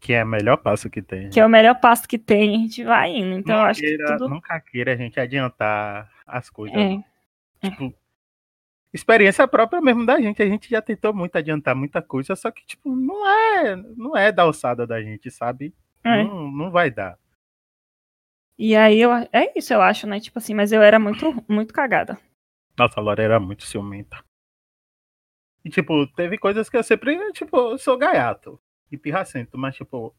Que 0.00 0.12
é 0.12 0.22
o 0.24 0.26
melhor 0.28 0.56
passo 0.58 0.88
que 0.88 1.02
tem. 1.02 1.28
Que 1.30 1.40
é 1.40 1.44
o 1.46 1.48
melhor 1.48 1.74
passo 1.80 2.06
que 2.08 2.18
tem, 2.18 2.54
a 2.54 2.58
gente 2.58 2.84
vai 2.84 3.10
indo. 3.10 3.36
Então 3.38 3.58
acho 3.62 3.80
que 3.80 3.86
queira- 3.86 4.16
tudo. 4.16 4.28
Nunca 4.28 4.60
queira 4.60 4.92
a 4.92 4.96
gente 4.96 5.18
adiantar 5.18 6.10
as 6.26 6.48
coisas. 6.48 6.76
É. 6.78 7.68
Tipo, 7.68 7.92
experiência 8.92 9.46
própria 9.48 9.80
mesmo 9.80 10.06
da 10.06 10.20
gente. 10.20 10.42
A 10.42 10.46
gente 10.46 10.70
já 10.70 10.80
tentou 10.80 11.12
muito 11.12 11.36
adiantar 11.36 11.74
muita 11.74 12.00
coisa, 12.00 12.36
só 12.36 12.50
que, 12.50 12.64
tipo, 12.64 12.94
não 12.94 13.26
é, 13.28 13.76
não 13.96 14.16
é 14.16 14.30
da 14.30 14.44
alçada 14.44 14.86
da 14.86 15.02
gente, 15.02 15.30
sabe? 15.30 15.74
É. 16.04 16.22
Não, 16.24 16.50
não 16.50 16.70
vai 16.70 16.90
dar. 16.90 17.18
E 18.56 18.74
aí 18.76 19.00
eu, 19.00 19.10
é 19.12 19.52
isso, 19.56 19.72
eu 19.72 19.80
acho, 19.82 20.06
né? 20.06 20.20
Tipo 20.20 20.38
assim, 20.38 20.54
mas 20.54 20.72
eu 20.72 20.82
era 20.82 20.98
muito, 20.98 21.44
muito 21.48 21.72
cagada. 21.72 22.18
Nossa, 22.78 23.00
a 23.00 23.02
Laura 23.02 23.22
era 23.22 23.40
muito 23.40 23.64
ciumenta. 23.64 24.24
E, 25.64 25.70
tipo, 25.70 26.06
teve 26.14 26.38
coisas 26.38 26.70
que 26.70 26.76
eu 26.76 26.82
sempre, 26.84 27.32
tipo, 27.32 27.56
eu 27.72 27.78
sou 27.78 27.98
gaiato 27.98 28.60
e 28.90 28.96
pirracento, 28.96 29.56
mas, 29.58 29.74
tipo, 29.76 30.14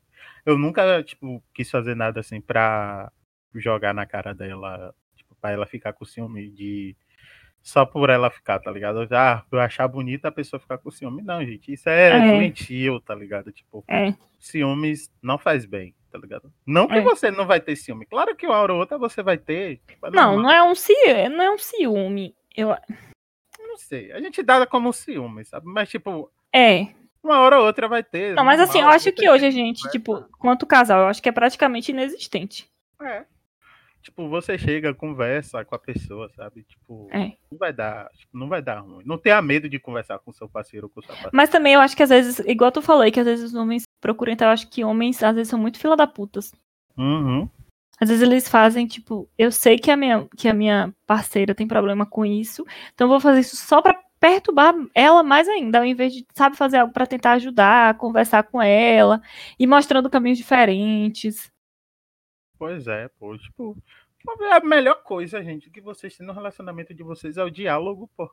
eu 0.46 0.58
nunca, 0.58 1.02
tipo, 1.04 1.42
quis 1.54 1.70
fazer 1.70 1.96
nada 1.96 2.20
assim 2.20 2.40
pra 2.42 3.12
jogar 3.56 3.94
na 3.94 4.06
cara 4.06 4.34
dela, 4.34 4.94
tipo, 5.16 5.36
pra 5.42 5.52
ela 5.52 5.66
ficar 5.66 5.94
com 5.94 6.06
ciúme 6.06 6.50
de. 6.50 6.96
Só 7.62 7.86
por 7.86 8.10
ela 8.10 8.30
ficar, 8.30 8.58
tá 8.60 8.72
ligado? 8.72 9.06
Ah, 9.12 9.44
eu 9.52 9.60
achar 9.60 9.86
bonita 9.88 10.30
a 10.30 10.32
pessoa 10.32 10.60
ficar 10.62 10.78
com 10.78 10.90
ciúme. 10.90 11.22
Não, 11.22 11.44
gente, 11.46 11.74
isso 11.74 11.90
é, 11.90 12.10
É. 12.18 12.32
doentio, 12.32 13.02
tá 13.02 13.14
ligado? 13.14 13.52
Tipo, 13.52 13.84
É, 13.88 14.14
ciúmes 14.40 15.12
não 15.22 15.38
faz 15.38 15.66
bem, 15.66 15.94
tá 16.10 16.18
ligado? 16.18 16.52
Não 16.66 16.88
que 16.88 16.96
É. 16.96 17.02
você 17.02 17.30
não 17.30 17.46
vai 17.46 17.60
ter 17.60 17.76
ciúme. 17.76 18.06
Claro 18.06 18.34
que 18.36 18.48
uma 18.48 18.56
hora 18.58 18.74
ou 18.74 18.80
outra 18.80 18.98
você 18.98 19.22
vai 19.22 19.38
ter. 19.38 19.82
tipo, 19.86 20.08
é 20.08 20.10
não, 20.10 20.42
não 20.42 20.50
é 20.50 20.64
um 20.64 20.74
ciúme, 20.74 21.30
não 21.30 21.44
é 21.44 21.52
um 21.52 21.58
ciúme. 21.58 22.34
Eu, 22.56 22.70
Não 23.60 23.78
sei. 23.78 24.12
A 24.14 24.22
gente 24.22 24.42
dá 24.42 24.66
como 24.66 24.92
ciúme, 24.94 25.44
sabe? 25.46 25.66
Mas, 25.68 25.90
tipo, 25.90 26.32
é. 26.56 26.88
Uma 27.24 27.40
hora 27.40 27.60
ou 27.60 27.66
outra 27.66 27.88
vai 27.88 28.04
ter. 28.04 28.34
Não, 28.36 28.44
mas 28.44 28.60
assim, 28.60 28.82
eu 28.82 28.88
acho 28.88 29.12
que 29.12 29.30
hoje 29.30 29.46
a 29.46 29.52
gente, 29.52 29.90
tipo, 29.92 30.24
quanto 30.40 30.66
casal, 30.66 31.02
eu 31.02 31.08
acho 31.08 31.22
que 31.22 31.30
é 31.30 31.32
praticamente 31.32 31.92
inexistente. 31.92 32.70
É. 33.02 33.26
Tipo, 34.02 34.30
você 34.30 34.58
chega, 34.58 34.94
conversa 34.94 35.64
com 35.66 35.76
a 35.76 35.80
pessoa, 35.80 36.30
sabe? 36.36 36.64
Tipo, 36.64 37.10
É. 37.12 37.34
não 37.52 37.58
vai 37.60 37.74
dar, 37.74 38.10
tipo, 38.18 38.38
não 38.38 38.48
vai 38.48 38.62
dar 38.62 38.80
ruim. 38.80 39.04
Não 39.06 39.18
tenha 39.18 39.42
medo 39.42 39.68
de 39.70 39.78
conversar 39.78 40.20
com 40.20 40.32
seu 40.32 40.48
parceiro 40.48 40.86
ou 40.88 40.90
com 40.90 41.02
sua 41.02 41.10
parceira. 41.10 41.32
Mas 41.34 41.50
também 41.50 41.74
eu 41.74 41.82
acho 41.82 41.98
que 41.98 42.04
às 42.04 42.10
vezes, 42.10 42.40
igual 42.40 42.72
tu 42.72 42.82
falou 42.82 43.02
aí, 43.02 43.12
que 43.12 43.20
às 43.20 43.26
vezes 43.26 43.46
os 43.52 43.56
homens 43.56 43.84
procuram, 44.00 44.32
então 44.32 44.48
eu 44.48 44.54
acho 44.54 44.70
que 44.70 44.86
homens 44.86 45.22
às 45.22 45.36
vezes 45.36 45.50
são 45.50 45.60
muito 45.60 45.78
fila 45.80 45.98
da 45.98 46.08
putas. 46.08 46.54
Uhum. 46.98 47.50
Às 48.00 48.08
vezes 48.08 48.24
eles 48.24 48.48
fazem, 48.48 48.88
tipo, 48.88 49.30
eu 49.38 49.52
sei 49.52 49.78
que 49.78 49.92
a 49.92 49.98
minha, 49.98 50.26
que 50.38 50.48
a 50.48 50.54
minha 50.54 50.96
parceira 51.06 51.54
tem 51.54 51.68
problema 51.68 52.06
com 52.06 52.26
isso, 52.26 52.66
então 52.94 53.06
eu 53.06 53.10
vou 53.10 53.20
fazer 53.20 53.42
isso 53.42 53.58
só 53.58 53.82
pra 53.82 53.94
perturbar 54.20 54.76
ela 54.94 55.24
mais 55.24 55.48
ainda, 55.48 55.80
ao 55.80 55.86
invés 55.86 56.14
de, 56.14 56.26
sabe, 56.34 56.58
fazer 56.58 56.78
algo 56.78 56.94
pra 56.94 57.08
tentar 57.08 57.34
ajudar, 57.34 57.98
conversar 57.98 58.44
com 58.44 58.62
ela, 58.62 59.22
e 59.58 59.66
mostrando 59.66 60.10
caminhos 60.10 60.38
diferentes. 60.38 61.52
Pois 62.58 62.88
é, 62.88 63.08
pô, 63.18 63.38
tipo, 63.38 63.78
a 64.52 64.60
melhor 64.60 65.02
coisa, 65.04 65.42
gente, 65.44 65.70
que 65.70 65.80
vocês 65.80 66.16
têm 66.18 66.28
no 66.28 66.34
relacionamento 66.34 66.94
de 66.94 67.04
vocês 67.04 67.38
é 67.38 67.44
o 67.44 67.50
diálogo, 67.50 68.10
pô. 68.18 68.30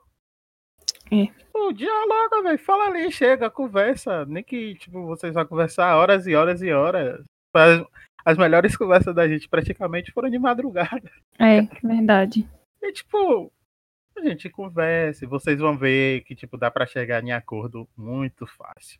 É. 1.10 1.28
Pô, 1.52 1.72
dialoga, 1.72 2.42
velho. 2.42 2.58
Fala 2.58 2.86
ali, 2.86 3.10
chega, 3.12 3.48
conversa. 3.48 4.24
Nem 4.24 4.42
que, 4.42 4.74
tipo, 4.74 5.06
vocês 5.06 5.32
vão 5.32 5.46
conversar 5.46 5.96
horas 5.96 6.26
e 6.26 6.34
horas 6.34 6.60
e 6.62 6.72
horas. 6.72 7.24
As, 7.54 7.84
as 8.24 8.36
melhores 8.36 8.76
conversas 8.76 9.14
da 9.14 9.28
gente 9.28 9.48
praticamente 9.48 10.10
foram 10.10 10.28
de 10.28 10.38
madrugada. 10.38 11.10
É, 11.38 11.62
verdade. 11.86 12.48
E, 12.82 12.92
tipo, 12.92 13.52
a 14.18 14.22
gente 14.22 14.48
conversa 14.50 15.24
e 15.24 15.28
vocês 15.28 15.58
vão 15.58 15.76
ver 15.76 16.22
que, 16.22 16.34
tipo, 16.34 16.56
dá 16.56 16.70
pra 16.70 16.86
chegar 16.86 17.22
em 17.22 17.32
acordo 17.32 17.88
muito 17.96 18.46
fácil. 18.46 18.98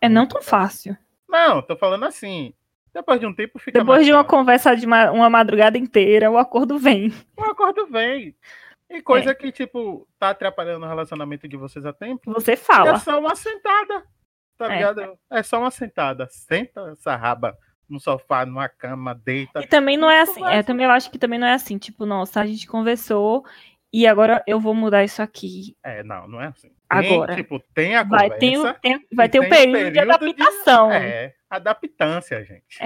É 0.00 0.08
não 0.08 0.26
tão 0.26 0.40
fácil. 0.40 0.96
Não, 1.28 1.60
tô 1.60 1.76
falando 1.76 2.04
assim. 2.04 2.54
Depois 2.94 3.20
de 3.20 3.26
um 3.26 3.34
tempo 3.34 3.58
fica 3.58 3.78
Depois 3.78 4.04
de 4.06 4.12
uma 4.12 4.22
fácil. 4.24 4.38
conversa 4.38 4.76
de 4.76 4.86
uma, 4.86 5.10
uma 5.10 5.28
madrugada 5.30 5.76
inteira, 5.76 6.30
o 6.30 6.38
acordo 6.38 6.78
vem. 6.78 7.12
O 7.36 7.44
acordo 7.44 7.86
vem. 7.86 8.34
E 8.90 9.02
coisa 9.02 9.34
que, 9.34 9.52
tipo, 9.52 10.08
tá 10.18 10.30
atrapalhando 10.30 10.86
o 10.86 10.88
relacionamento 10.88 11.46
de 11.46 11.56
vocês 11.56 11.84
há 11.84 11.92
tempo. 11.92 12.32
Você 12.32 12.52
É 12.52 12.56
fala. 12.56 12.98
só 12.98 13.18
uma 13.20 13.34
sentada. 13.36 14.02
Tá 14.56 14.72
É. 14.72 14.76
ligado? 14.76 15.18
É 15.30 15.42
só 15.42 15.58
uma 15.60 15.70
sentada. 15.70 16.26
Senta 16.30 16.80
essa 16.92 17.14
raba 17.14 17.56
no 17.88 18.00
sofá, 18.00 18.46
numa 18.46 18.68
cama, 18.68 19.14
deita. 19.14 19.60
E 19.62 19.66
também 19.66 19.96
não 19.98 20.10
é 20.10 20.20
assim. 20.22 20.42
É, 20.46 20.62
também 20.62 20.86
eu 20.86 20.90
acho 20.92 21.10
que 21.10 21.18
também 21.18 21.38
não 21.38 21.46
é 21.46 21.52
assim. 21.52 21.76
Tipo, 21.76 22.06
nossa, 22.06 22.40
a 22.40 22.46
gente 22.46 22.66
conversou 22.66 23.44
e 23.92 24.06
agora 24.06 24.42
eu 24.46 24.58
vou 24.60 24.74
mudar 24.74 25.04
isso 25.04 25.22
aqui. 25.22 25.76
É, 25.82 26.02
não, 26.02 26.26
não 26.28 26.40
é 26.40 26.46
assim. 26.48 26.68
Tem, 26.68 26.76
Agora. 27.14 27.34
Tipo, 27.36 27.60
tem 27.74 27.96
a 27.96 28.02
Vai 28.02 28.30
conversa. 28.30 28.38
ter, 28.38 28.58
o- 28.58 28.74
tem- 28.80 29.06
vai 29.12 29.28
ter 29.28 29.38
o 29.40 29.42
tem 29.48 29.50
período, 29.72 29.92
de 29.92 29.98
adaptação. 29.98 30.90
É. 30.92 31.08
É, 31.26 31.34
adaptância, 31.50 32.42
gente. 32.44 32.78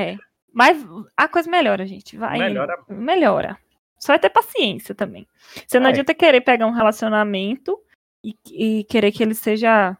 Mas 0.52 0.84
a 1.16 1.28
coisa 1.28 1.50
melhora, 1.50 1.86
gente. 1.86 2.16
Vai. 2.16 2.38
Melhora. 2.38 2.76
Melhora. 2.88 3.58
Só 3.98 4.12
é 4.14 4.18
ter 4.18 4.30
paciência 4.30 4.94
também. 4.94 5.26
Você 5.66 5.78
não 5.78 5.86
É. 5.86 5.90
adianta 5.90 6.12
querer 6.14 6.40
pegar 6.40 6.66
um 6.66 6.72
relacionamento 6.72 7.78
e, 8.24 8.34
e 8.50 8.84
querer 8.84 9.12
que 9.12 9.22
ele 9.22 9.34
seja 9.34 9.96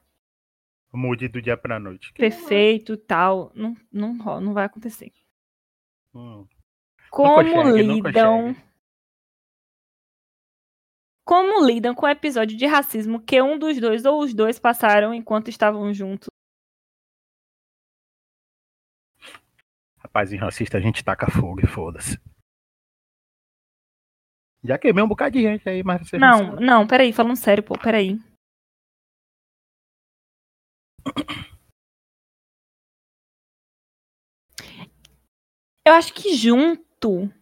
Mude 0.93 1.29
do 1.29 1.41
dia 1.41 1.57
pra 1.57 1.79
noite. 1.79 2.13
perfeito 2.13 2.95
e 2.95 2.97
tal. 2.97 3.51
Não, 3.55 3.75
não, 3.93 4.13
não 4.41 4.53
vai 4.53 4.65
acontecer. 4.67 5.13
Hum. 6.15 6.45
Como 7.11 7.41
lidam. 7.77 8.55
Como 11.25 11.65
lidam 11.65 11.95
com 11.95 12.07
o 12.07 12.09
episódio 12.09 12.57
de 12.57 12.67
racismo 12.67 13.21
que 13.21 13.41
um 13.41 13.59
dos 13.59 13.79
dois 13.81 14.05
ou 14.05 14.21
os 14.23 14.35
dois 14.35 14.59
passaram 14.59 15.15
enquanto 15.15 15.49
estavam 15.49 15.93
juntos? 15.95 16.29
Rapaz, 19.99 20.33
em 20.33 20.37
racista 20.37 20.79
a 20.79 20.81
gente 20.81 21.05
taca 21.05 21.31
fogo 21.31 21.61
e 21.63 21.67
foda-se. 21.67 22.19
Já 24.65 24.79
queimei 24.79 25.03
um 25.03 25.09
bocado 25.09 25.33
de 25.33 25.43
gente 25.43 25.69
aí, 25.69 25.83
mas 25.83 26.01
vocês 26.09 26.21
Não, 26.21 26.39
sabem. 26.39 26.67
não, 26.67 26.87
peraí, 26.87 27.13
falando 27.13 27.37
sério, 27.37 27.63
pô, 27.63 27.79
peraí. 27.79 28.19
Eu 35.87 35.95
acho 35.95 36.13
que 36.15 36.35
junto. 36.35 37.33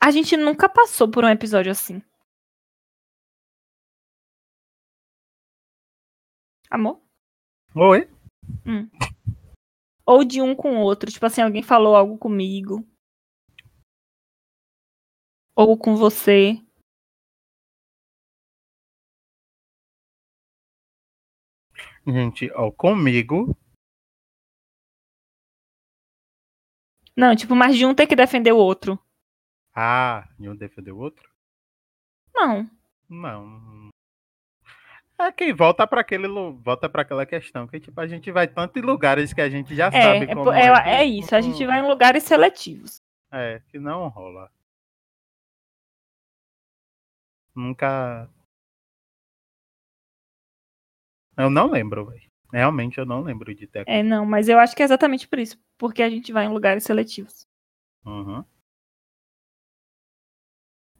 A 0.00 0.10
gente 0.10 0.36
nunca 0.36 0.68
passou 0.68 1.10
por 1.10 1.24
um 1.24 1.28
episódio 1.28 1.72
assim. 1.72 2.02
Amor? 6.70 7.02
Oi? 7.74 8.08
Ou 10.06 10.24
de 10.24 10.40
um 10.40 10.54
com 10.54 10.76
o 10.76 10.80
outro. 10.80 11.10
Tipo 11.10 11.26
assim, 11.26 11.42
alguém 11.42 11.62
falou 11.62 11.96
algo 11.96 12.16
comigo. 12.18 12.86
Ou 15.54 15.76
com 15.76 15.96
você. 15.96 16.54
Gente, 22.06 22.50
ó, 22.52 22.70
comigo. 22.70 23.54
Não, 27.16 27.34
tipo, 27.36 27.54
mais 27.54 27.76
de 27.76 27.84
um 27.84 27.94
ter 27.94 28.06
que 28.06 28.16
defender 28.16 28.52
o 28.52 28.56
outro. 28.56 28.98
Ah, 29.80 30.28
e 30.40 30.48
um 30.48 30.56
defendeu 30.56 30.96
o 30.96 30.98
outro? 30.98 31.30
Não. 32.34 32.68
Não. 33.08 33.90
É 35.20 35.30
que 35.30 35.52
volta 35.52 35.86
para 35.86 36.00
aquele 36.00 36.26
volta 36.26 36.88
para 36.88 37.02
aquela 37.02 37.24
questão 37.24 37.66
que 37.68 37.78
tipo 37.78 38.00
a 38.00 38.06
gente 38.08 38.30
vai 38.32 38.48
tanto 38.48 38.76
em 38.78 38.82
lugares 38.82 39.32
que 39.32 39.40
a 39.40 39.48
gente 39.48 39.74
já 39.76 39.86
É, 39.86 39.90
sabe 40.02 40.24
é, 40.24 40.34
como 40.34 40.52
é, 40.52 40.82
que 40.82 40.88
é 40.88 41.04
isso. 41.04 41.32
A 41.34 41.40
gente 41.40 41.60
não- 41.60 41.66
vai 41.68 41.78
em 41.78 41.86
lugares 41.88 42.24
seletivos. 42.24 43.00
é 43.32 43.60
que 43.68 43.78
não 43.78 44.08
rola. 44.08 44.50
Nunca 47.54 48.28
Eu 51.36 51.50
não 51.50 51.70
lembro, 51.70 52.06
velho. 52.06 52.28
Realmente 52.52 52.98
eu 52.98 53.06
não 53.06 53.20
lembro 53.22 53.54
de 53.54 53.66
ter. 53.68 53.84
É, 53.86 54.02
não, 54.02 54.26
mas 54.26 54.48
eu 54.48 54.58
acho 54.58 54.74
que 54.74 54.82
é 54.82 54.84
exatamente 54.84 55.28
por 55.28 55.38
isso. 55.38 55.56
Porque 55.76 56.02
a 56.02 56.10
gente 56.10 56.32
vai 56.32 56.46
em 56.46 56.52
lugares 56.52 56.82
seletivos. 56.82 57.46
Uhum. 58.04 58.44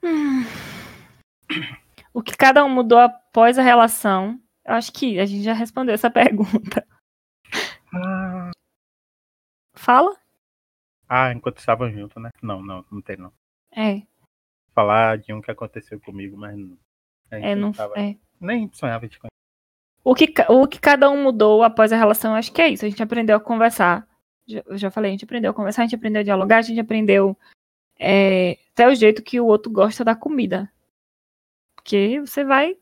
Hum. 0.02 0.44
O 2.12 2.22
que 2.22 2.36
cada 2.36 2.64
um 2.64 2.68
mudou 2.68 2.98
após 2.98 3.58
a 3.58 3.62
relação. 3.62 4.40
Eu 4.64 4.74
acho 4.74 4.92
que 4.92 5.18
a 5.18 5.26
gente 5.26 5.42
já 5.42 5.52
respondeu 5.52 5.94
essa 5.94 6.10
pergunta. 6.10 6.86
Ah, 7.94 8.50
Fala? 9.74 10.16
Ah, 11.08 11.32
enquanto 11.32 11.58
estavam 11.58 11.90
juntos, 11.90 12.20
né? 12.22 12.30
Não, 12.42 12.62
não, 12.62 12.84
não 12.90 13.00
tem 13.00 13.16
não. 13.16 13.32
É, 13.74 14.02
Falar 14.74 15.18
de 15.18 15.32
um 15.32 15.40
que 15.40 15.50
aconteceu 15.50 15.98
comigo, 16.00 16.36
mas 16.36 16.56
não. 16.56 16.76
A 17.30 17.36
gente 17.36 17.46
é, 17.46 17.54
não, 17.54 17.72
tava- 17.72 17.94
é. 17.98 18.16
Nem 18.40 18.70
sonhava 18.72 19.08
de 19.08 19.18
conhecer. 19.18 19.28
O 20.04 20.14
que, 20.14 20.32
o 20.48 20.66
que 20.66 20.78
cada 20.80 21.10
um 21.10 21.22
mudou 21.22 21.62
após 21.62 21.92
a 21.92 21.96
relação, 21.96 22.34
acho 22.34 22.52
que 22.52 22.62
é 22.62 22.68
isso. 22.68 22.84
A 22.84 22.88
gente 22.88 23.02
aprendeu 23.02 23.36
a 23.36 23.40
conversar. 23.40 24.06
Eu 24.46 24.78
já 24.78 24.90
falei, 24.90 25.10
a 25.10 25.12
gente 25.12 25.24
aprendeu 25.24 25.50
a 25.50 25.54
conversar, 25.54 25.82
a 25.82 25.84
gente 25.86 25.96
aprendeu 25.96 26.20
a 26.20 26.24
dialogar, 26.24 26.58
a 26.58 26.62
gente 26.62 26.80
aprendeu 26.80 27.36
é, 27.98 28.58
até 28.72 28.86
o 28.88 28.94
jeito 28.94 29.22
que 29.22 29.40
o 29.40 29.46
outro 29.46 29.70
gosta 29.72 30.04
da 30.04 30.14
comida. 30.14 30.70
Porque 31.76 32.20
você 32.20 32.44
vai 32.44 32.76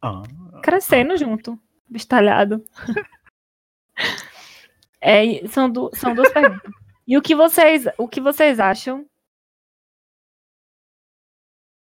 Ah, 0.00 0.22
crescendo 0.62 1.16
junto. 1.16 1.58
Bestalhado. 1.88 2.64
É, 5.04 5.44
são, 5.48 5.68
du 5.68 5.90
são 5.94 6.14
duas 6.14 6.32
perguntas. 6.32 6.70
E 7.06 7.18
o 7.18 7.22
que 7.22 7.34
vocês, 7.34 7.86
o 7.98 8.06
que 8.06 8.20
vocês 8.20 8.60
acham 8.60 9.04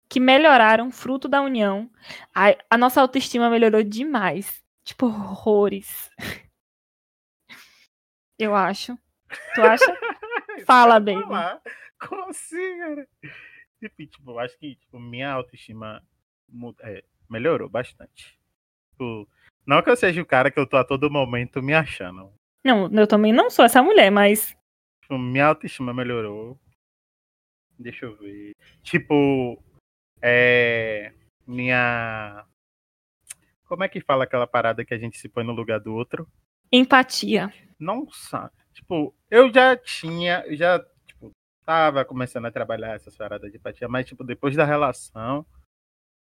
que 0.08 0.20
melhoraram 0.20 0.90
fruto 0.92 1.28
da 1.28 1.42
união? 1.42 1.90
A, 2.32 2.56
a 2.70 2.78
nossa 2.78 3.00
autoestima 3.00 3.50
melhorou 3.50 3.82
demais. 3.82 4.62
Tipo, 4.84 5.06
horrores. 5.06 6.08
Eu 8.38 8.54
acho. 8.54 8.96
Tu 9.54 9.62
acha? 9.62 9.84
Fala, 10.64 11.00
baby. 11.00 11.20
Falar. 11.22 11.60
Como 12.00 12.30
assim, 12.30 12.78
cara? 12.78 13.08
Tipo, 13.80 14.32
eu 14.32 14.38
acho 14.38 14.58
que 14.58 14.74
tipo, 14.76 14.98
minha 14.98 15.30
autoestima 15.30 16.02
é, 16.80 17.04
melhorou 17.28 17.68
bastante. 17.68 18.38
Tipo, 18.90 19.28
não 19.66 19.82
que 19.82 19.90
eu 19.90 19.96
seja 19.96 20.20
o 20.20 20.26
cara 20.26 20.50
que 20.50 20.58
eu 20.58 20.66
tô 20.66 20.76
a 20.76 20.84
todo 20.84 21.10
momento 21.10 21.62
me 21.62 21.74
achando. 21.74 22.32
Não, 22.64 22.90
eu 22.92 23.06
também 23.06 23.32
não 23.32 23.50
sou 23.50 23.64
essa 23.64 23.82
mulher, 23.82 24.10
mas. 24.10 24.56
Tipo, 25.02 25.18
minha 25.18 25.46
autoestima 25.46 25.94
melhorou. 25.94 26.58
Deixa 27.78 28.06
eu 28.06 28.16
ver. 28.16 28.54
Tipo, 28.82 29.62
é. 30.20 31.12
Minha. 31.46 32.44
Como 33.64 33.84
é 33.84 33.88
que 33.88 34.00
fala 34.00 34.24
aquela 34.24 34.46
parada 34.46 34.84
que 34.84 34.94
a 34.94 34.98
gente 34.98 35.18
se 35.18 35.28
põe 35.28 35.44
no 35.44 35.52
lugar 35.52 35.78
do 35.78 35.94
outro? 35.94 36.26
Empatia. 36.72 37.52
Nossa, 37.78 38.50
tipo, 38.72 39.14
eu 39.30 39.52
já 39.52 39.76
tinha, 39.76 40.44
já, 40.56 40.78
tipo, 40.78 40.97
tava 41.68 42.02
começando 42.02 42.46
a 42.46 42.50
trabalhar 42.50 42.94
essas 42.94 43.14
paradas 43.14 43.52
de 43.52 43.58
empatia, 43.58 43.86
mas, 43.86 44.06
tipo, 44.06 44.24
depois 44.24 44.56
da 44.56 44.64
relação, 44.64 45.44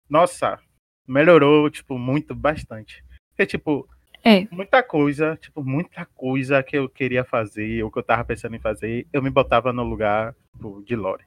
nossa, 0.10 0.58
melhorou, 1.06 1.70
tipo, 1.70 2.00
muito, 2.00 2.34
bastante. 2.34 3.04
Porque, 3.32 3.46
tipo, 3.46 3.86
é. 4.24 4.48
muita 4.50 4.82
coisa, 4.82 5.36
tipo, 5.36 5.62
muita 5.62 6.06
coisa 6.06 6.64
que 6.64 6.78
eu 6.78 6.88
queria 6.88 7.26
fazer, 7.26 7.84
ou 7.84 7.92
que 7.92 8.00
eu 8.00 8.04
tava 8.04 8.24
pensando 8.24 8.56
em 8.56 8.62
fazer, 8.62 9.10
eu 9.12 9.22
me 9.22 9.30
botava 9.30 9.74
no 9.74 9.84
lugar, 9.84 10.34
tipo, 10.54 10.82
de 10.84 10.96
Lore. 10.96 11.26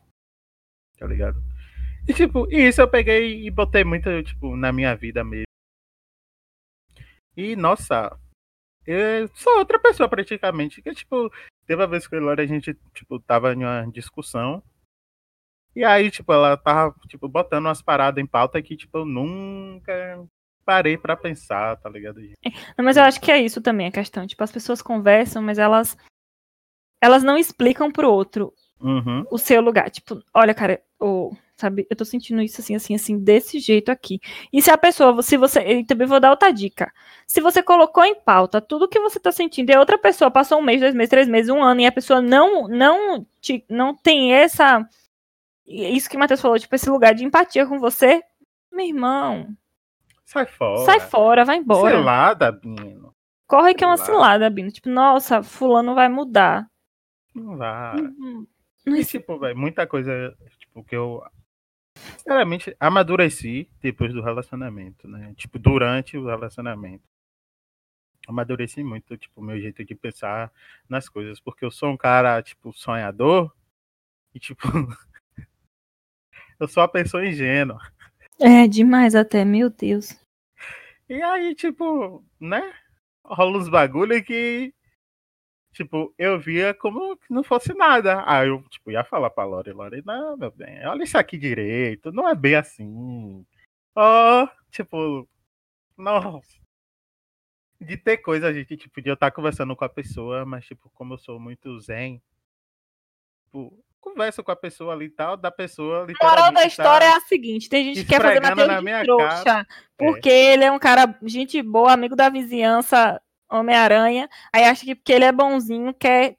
Tá 0.99 1.07
ligado? 1.07 1.43
E, 2.09 2.15
tipo, 2.15 2.51
isso 2.51 2.81
eu 2.81 2.89
peguei 2.89 3.45
e 3.45 3.51
botei 3.51 3.85
muito, 3.85 4.23
tipo, 4.23 4.57
na 4.57 4.73
minha 4.73 4.97
vida 4.97 5.23
mesmo. 5.23 5.45
E, 7.37 7.55
nossa, 7.55 8.19
eu 8.87 9.29
sou 9.35 9.59
outra 9.59 9.79
pessoa 9.79 10.09
praticamente. 10.09 10.81
Que, 10.81 10.95
tipo, 10.95 11.31
teve 11.69 11.83
a 11.83 11.87
vez 11.87 12.09
que 12.09 12.16
a 12.16 12.33
a 12.33 12.47
gente, 12.47 12.77
tipo, 12.95 13.21
tava 13.21 13.53
em 13.53 13.59
uma 13.59 13.87
discussão. 13.93 14.62
E 15.77 15.85
aí, 15.85 16.11
tipo, 16.11 16.33
ela 16.33 16.57
tava, 16.57 16.95
tipo, 17.07 17.29
botando 17.29 17.66
umas 17.66 17.83
paradas 17.83 18.25
em 18.25 18.27
pauta 18.27 18.61
que, 18.62 18.75
tipo, 18.75 18.99
eu 18.99 19.05
nunca 19.05 20.27
parei 20.64 20.97
para 20.97 21.14
pensar, 21.14 21.77
tá 21.77 21.89
ligado? 21.89 22.21
É, 22.21 22.51
não, 22.77 22.85
mas 22.85 22.97
eu 22.97 23.05
acho 23.05 23.21
que 23.21 23.31
é 23.31 23.39
isso 23.39 23.61
também 23.61 23.87
a 23.87 23.93
questão. 23.93 24.27
Tipo, 24.27 24.43
as 24.43 24.51
pessoas 24.51 24.81
conversam, 24.81 25.43
mas 25.43 25.59
elas 25.59 25.97
elas 27.01 27.23
não 27.23 27.39
explicam 27.39 27.93
pro 27.93 28.11
outro 28.11 28.53
uhum. 28.81 29.25
o 29.31 29.39
seu 29.39 29.61
lugar. 29.61 29.91
Tipo, 29.91 30.21
olha, 30.35 30.55
cara, 30.55 30.83
ou 30.99 31.37
sabe, 31.59 31.87
eu 31.91 31.97
tô 31.97 32.05
sentindo 32.05 32.41
isso 32.41 32.61
assim, 32.61 32.77
assim, 32.77 32.95
assim, 32.95 33.19
desse 33.19 33.59
jeito 33.59 33.91
aqui. 33.91 34.21
E 34.53 34.63
se 34.63 34.71
a 34.71 34.79
pessoa, 34.79 35.21
se 35.23 35.37
você, 35.37 35.61
eu 35.61 35.85
também 35.85 36.07
vou 36.07 36.21
dar 36.21 36.31
outra 36.31 36.53
dica. 36.53 36.93
Se 37.27 37.41
você 37.41 37.63
colocou 37.63 38.05
em 38.05 38.15
pauta 38.15 38.61
tudo 38.61 38.89
que 38.89 39.01
você 39.01 39.19
tá 39.19 39.33
sentindo 39.33 39.71
e 39.71 39.77
outra 39.77 39.99
pessoa 39.99 40.31
passou 40.31 40.59
um 40.61 40.63
mês, 40.63 40.81
dois 40.81 40.95
meses, 40.95 41.11
três 41.11 41.29
meses, 41.29 41.51
um 41.51 41.63
ano 41.63 41.81
e 41.81 41.87
a 41.87 41.93
pessoa 41.93 42.23
não, 42.23 42.69
não, 42.69 43.27
te, 43.41 43.65
não 43.69 43.93
tem 43.93 44.33
essa, 44.33 44.89
isso 45.67 46.09
que 46.09 46.17
o 46.17 46.21
Matheus 46.21 46.41
falou, 46.41 46.59
tipo, 46.59 46.75
esse 46.75 46.89
lugar 46.89 47.13
de 47.13 47.25
empatia 47.25 47.67
com 47.67 47.81
você, 47.81 48.23
meu 48.73 48.87
irmão. 48.87 49.49
Sai 50.25 50.47
fora. 50.47 50.85
Sai 50.85 51.01
fora, 51.01 51.45
vai 51.45 51.57
embora. 51.57 51.97
Cilada, 51.97 52.53
Bino. 52.53 53.15
Corre 53.49 53.75
que 53.75 53.83
é 53.83 53.87
uma 53.87 53.97
cilada, 53.97 54.49
Bino. 54.49 54.71
Tipo, 54.71 54.91
nossa, 54.91 55.43
fulano 55.43 55.95
vai 55.95 56.09
mudar. 56.09 56.69
Não 57.35 57.57
vai. 57.57 57.99
Uhum. 57.99 58.47
E, 58.87 59.05
tipo, 59.05 59.39
véio, 59.39 59.57
muita 59.57 59.87
coisa, 59.87 60.35
tipo, 60.59 60.85
que 60.85 60.95
eu 60.95 61.23
Sinceramente, 62.16 62.76
amadureci 62.78 63.68
depois 63.80 64.12
do 64.12 64.22
relacionamento, 64.22 65.09
né? 65.09 65.34
Tipo, 65.36 65.59
durante 65.59 66.16
o 66.16 66.26
relacionamento. 66.26 67.05
Amadureci 68.26 68.82
muito, 68.82 69.16
tipo, 69.16 69.40
meu 69.40 69.59
jeito 69.61 69.84
de 69.84 69.94
pensar 69.94 70.53
nas 70.88 71.09
coisas, 71.09 71.40
porque 71.40 71.64
eu 71.64 71.70
sou 71.70 71.90
um 71.90 71.96
cara, 71.96 72.42
tipo, 72.42 72.72
sonhador 72.72 73.53
e, 74.34 74.38
tipo, 74.38 74.68
eu 76.61 76.68
sou 76.68 76.82
uma 76.82 76.88
pessoa 76.88 77.26
ingênua. 77.26 77.80
É, 78.38 78.68
demais 78.68 79.14
até, 79.14 79.44
meu 79.44 79.70
Deus. 79.70 80.14
E 81.09 81.22
aí, 81.22 81.55
tipo, 81.55 82.22
né? 82.38 82.74
Rola 83.24 83.59
uns 83.59 83.68
bagulho 83.68 84.22
que 84.22 84.74
tipo, 85.79 86.12
eu 86.18 86.41
via 86.41 86.74
como 86.74 87.16
que 87.16 87.33
não 87.33 87.45
fosse 87.45 87.72
nada. 87.72 88.24
Aí 88.26 88.49
eu, 88.49 88.61
tipo, 88.68 88.91
ia 88.91 89.05
falar 89.05 89.31
pra 89.31 89.45
Lore, 89.45 89.72
Lore, 89.72 90.03
não, 90.05 90.37
meu 90.37 90.51
bem, 90.51 90.85
olha 90.85 91.05
isso 91.05 91.16
aqui 91.16 91.39
direito, 91.39 92.11
não 92.11 92.29
é 92.29 92.35
bem 92.35 92.57
assim. 92.57 93.47
Ó, 93.95 94.45
oh, 94.45 94.49
tipo, 94.72 95.29
nossa. 95.97 96.59
De 97.81 97.97
ter 97.97 98.16
coisa, 98.18 98.49
a 98.49 98.53
gente, 98.53 98.76
tipo, 98.76 99.01
de 99.01 99.09
eu 99.09 99.14
estar 99.14 99.31
conversando 99.31 99.76
com 99.76 99.85
a 99.85 99.89
pessoa, 99.89 100.45
mas, 100.45 100.64
tipo, 100.66 100.91
como 100.95 101.14
eu 101.14 101.18
sou 101.18 101.39
muito 101.39 101.79
zen, 101.79 102.20
tipo, 103.45 103.72
converso 104.01 104.43
com 104.43 104.51
a 104.51 104.57
pessoa 104.57 104.95
ali 104.95 105.05
e 105.05 105.11
tal, 105.11 105.37
da 105.37 105.51
pessoa 105.53 106.09
A 106.20 106.26
moral 106.26 106.53
da 106.53 106.64
história 106.64 107.07
tá 107.07 107.14
é 107.14 107.16
a 107.16 107.20
seguinte: 107.20 107.68
tem 107.68 107.85
gente 107.85 108.03
que 108.03 108.09
quer 108.09 108.20
fazer 108.20 108.41
Matheus 108.41 108.85
de 108.85 109.05
trouxa, 109.05 109.45
cara. 109.45 109.66
porque 109.97 110.29
é. 110.29 110.55
ele 110.55 110.64
é 110.64 110.72
um 110.72 110.79
cara, 110.79 111.16
gente 111.22 111.62
boa, 111.62 111.93
amigo 111.93 112.16
da 112.16 112.29
vizinhança, 112.29 113.20
Homem-Aranha, 113.51 114.28
aí 114.53 114.64
acha 114.64 114.84
que 114.84 114.94
porque 114.94 115.12
ele 115.12 115.24
é 115.24 115.32
bonzinho 115.32 115.94
quer. 115.94 116.36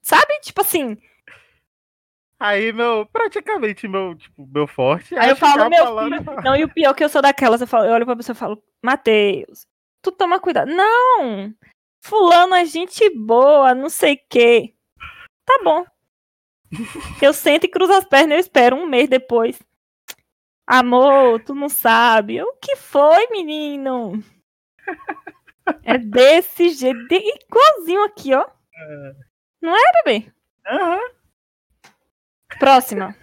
Sabe? 0.00 0.40
Tipo 0.40 0.60
assim. 0.62 0.96
Aí, 2.40 2.72
meu, 2.72 3.06
praticamente 3.06 3.86
meu, 3.86 4.16
tipo, 4.16 4.44
meu 4.52 4.66
forte. 4.66 5.16
Aí 5.16 5.30
eu 5.30 5.36
falo, 5.36 5.70
meu 5.70 5.84
falando... 5.84 6.16
filho. 6.18 6.42
Não, 6.42 6.56
e 6.56 6.64
o 6.64 6.68
pior 6.68 6.90
é 6.90 6.94
que 6.94 7.04
eu 7.04 7.08
sou 7.08 7.22
daquelas, 7.22 7.60
eu, 7.60 7.68
falo, 7.68 7.84
eu 7.84 7.92
olho 7.92 8.04
pra 8.04 8.16
pessoa 8.16 8.34
e 8.34 8.38
falo, 8.38 8.62
Matheus, 8.82 9.64
tu 10.02 10.10
toma 10.10 10.40
cuidado. 10.40 10.68
Não! 10.68 11.54
Fulano 12.04 12.56
é 12.56 12.64
gente 12.64 13.08
boa, 13.10 13.76
não 13.76 13.88
sei 13.88 14.14
o 14.14 14.20
quê. 14.28 14.74
Tá 15.46 15.60
bom. 15.62 15.84
Eu 17.22 17.32
sento 17.32 17.64
e 17.64 17.68
cruzo 17.68 17.92
as 17.92 18.04
pernas 18.04 18.30
e 18.30 18.34
eu 18.34 18.40
espero 18.40 18.76
um 18.76 18.86
mês 18.86 19.06
depois. 19.06 19.60
Amor, 20.66 21.42
tu 21.44 21.54
não 21.54 21.68
sabe. 21.68 22.42
O 22.42 22.54
que 22.54 22.76
foi, 22.76 23.28
menino? 23.30 24.24
É 25.84 25.96
desse 25.96 26.70
jeito, 26.70 27.06
de, 27.06 27.16
igualzinho 27.16 28.04
aqui, 28.04 28.34
ó. 28.34 28.42
É. 28.42 29.12
Não 29.60 29.76
é, 29.76 30.02
bebê? 30.02 30.32
Uhum. 30.68 31.00
Próxima. 32.58 33.16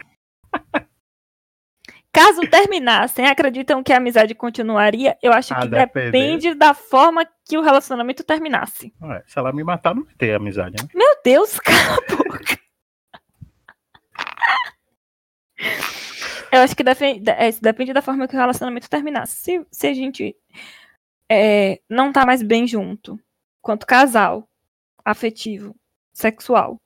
Caso 2.12 2.42
terminassem, 2.50 3.28
acreditam 3.28 3.84
que 3.84 3.94
a 3.94 3.98
amizade 3.98 4.34
continuaria? 4.34 5.18
Eu 5.22 5.32
acho 5.32 5.54
ah, 5.54 5.62
que 5.62 5.68
depende. 5.68 6.12
depende 6.12 6.56
da 6.56 6.74
forma 6.74 7.26
que 7.46 7.58
o 7.58 7.62
relacionamento 7.62 8.24
terminasse. 8.24 8.94
Ué, 9.02 9.24
se 9.28 9.38
ela 9.38 9.54
me 9.54 9.64
matar, 9.64 9.94
não 9.94 10.04
vai 10.04 10.16
ter 10.16 10.34
amizade, 10.34 10.82
né? 10.82 10.90
Meu 10.94 11.16
Deus, 11.24 11.60
cala 11.60 11.98
a 11.98 12.16
boca. 12.16 12.60
Eu 16.52 16.62
acho 16.62 16.76
que 16.76 16.84
depende, 16.84 17.30
é, 17.30 17.52
depende 17.62 17.94
da 17.94 18.02
forma 18.02 18.28
que 18.28 18.36
o 18.36 18.40
relacionamento 18.40 18.90
terminasse. 18.90 19.36
Se, 19.36 19.68
se 19.72 19.88
a 19.88 19.94
gente 19.94 20.36
é, 21.30 21.82
não 21.90 22.12
tá 22.12 22.26
mais 22.26 22.42
bem 22.42 22.66
junto, 22.66 23.20
quanto 23.62 23.86
casal, 23.86 24.48
afetivo, 25.06 25.76
sexual. 26.12 26.78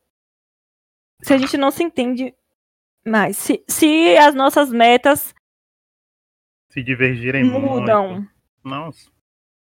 Se 1.22 1.34
a 1.34 1.38
gente 1.38 1.58
não 1.58 1.72
se 1.72 1.84
entende 1.84 2.36
mais, 3.06 3.38
se, 3.38 3.64
se 3.68 4.18
as 4.18 4.36
nossas 4.36 4.72
metas 4.72 5.34
se 6.70 6.82
divergirem 6.82 7.44
mudam, 7.44 8.14
muito. 8.14 8.30
Nossa. 8.64 9.12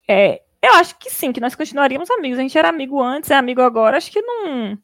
É, 0.08 0.42
eu 0.62 0.72
acho 0.74 0.98
que 0.98 1.10
sim, 1.10 1.32
que 1.32 1.40
nós 1.40 1.54
continuaríamos 1.54 2.10
amigos. 2.10 2.38
A 2.38 2.42
gente 2.42 2.56
era 2.56 2.68
amigo 2.68 3.02
antes, 3.02 3.30
é 3.30 3.34
amigo 3.34 3.60
agora. 3.60 3.98
Acho 3.98 4.10
que 4.10 4.22
não. 4.22 4.78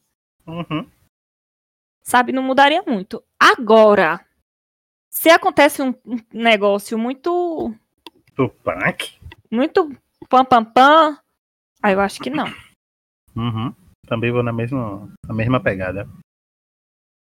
Uhum. 0.45 0.87
Sabe, 2.03 2.31
não 2.31 2.43
mudaria 2.43 2.83
muito. 2.85 3.23
Agora, 3.39 4.23
se 5.09 5.29
acontece 5.29 5.81
um, 5.81 5.93
negócio 6.31 6.97
muito. 6.97 7.73
Tupac? 8.35 9.18
Muito 9.51 9.89
pam 10.29 10.45
pam 10.45 10.63
pam. 10.65 11.19
Aí 11.81 11.93
eu 11.93 12.01
acho 12.01 12.19
que 12.19 12.29
não. 12.29 12.47
Uhum. 13.35 13.73
Também 14.05 14.31
vou 14.31 14.43
na 14.43 14.51
mesma, 14.51 15.11
na 15.25 15.33
mesma 15.33 15.61
pegada. 15.61 16.07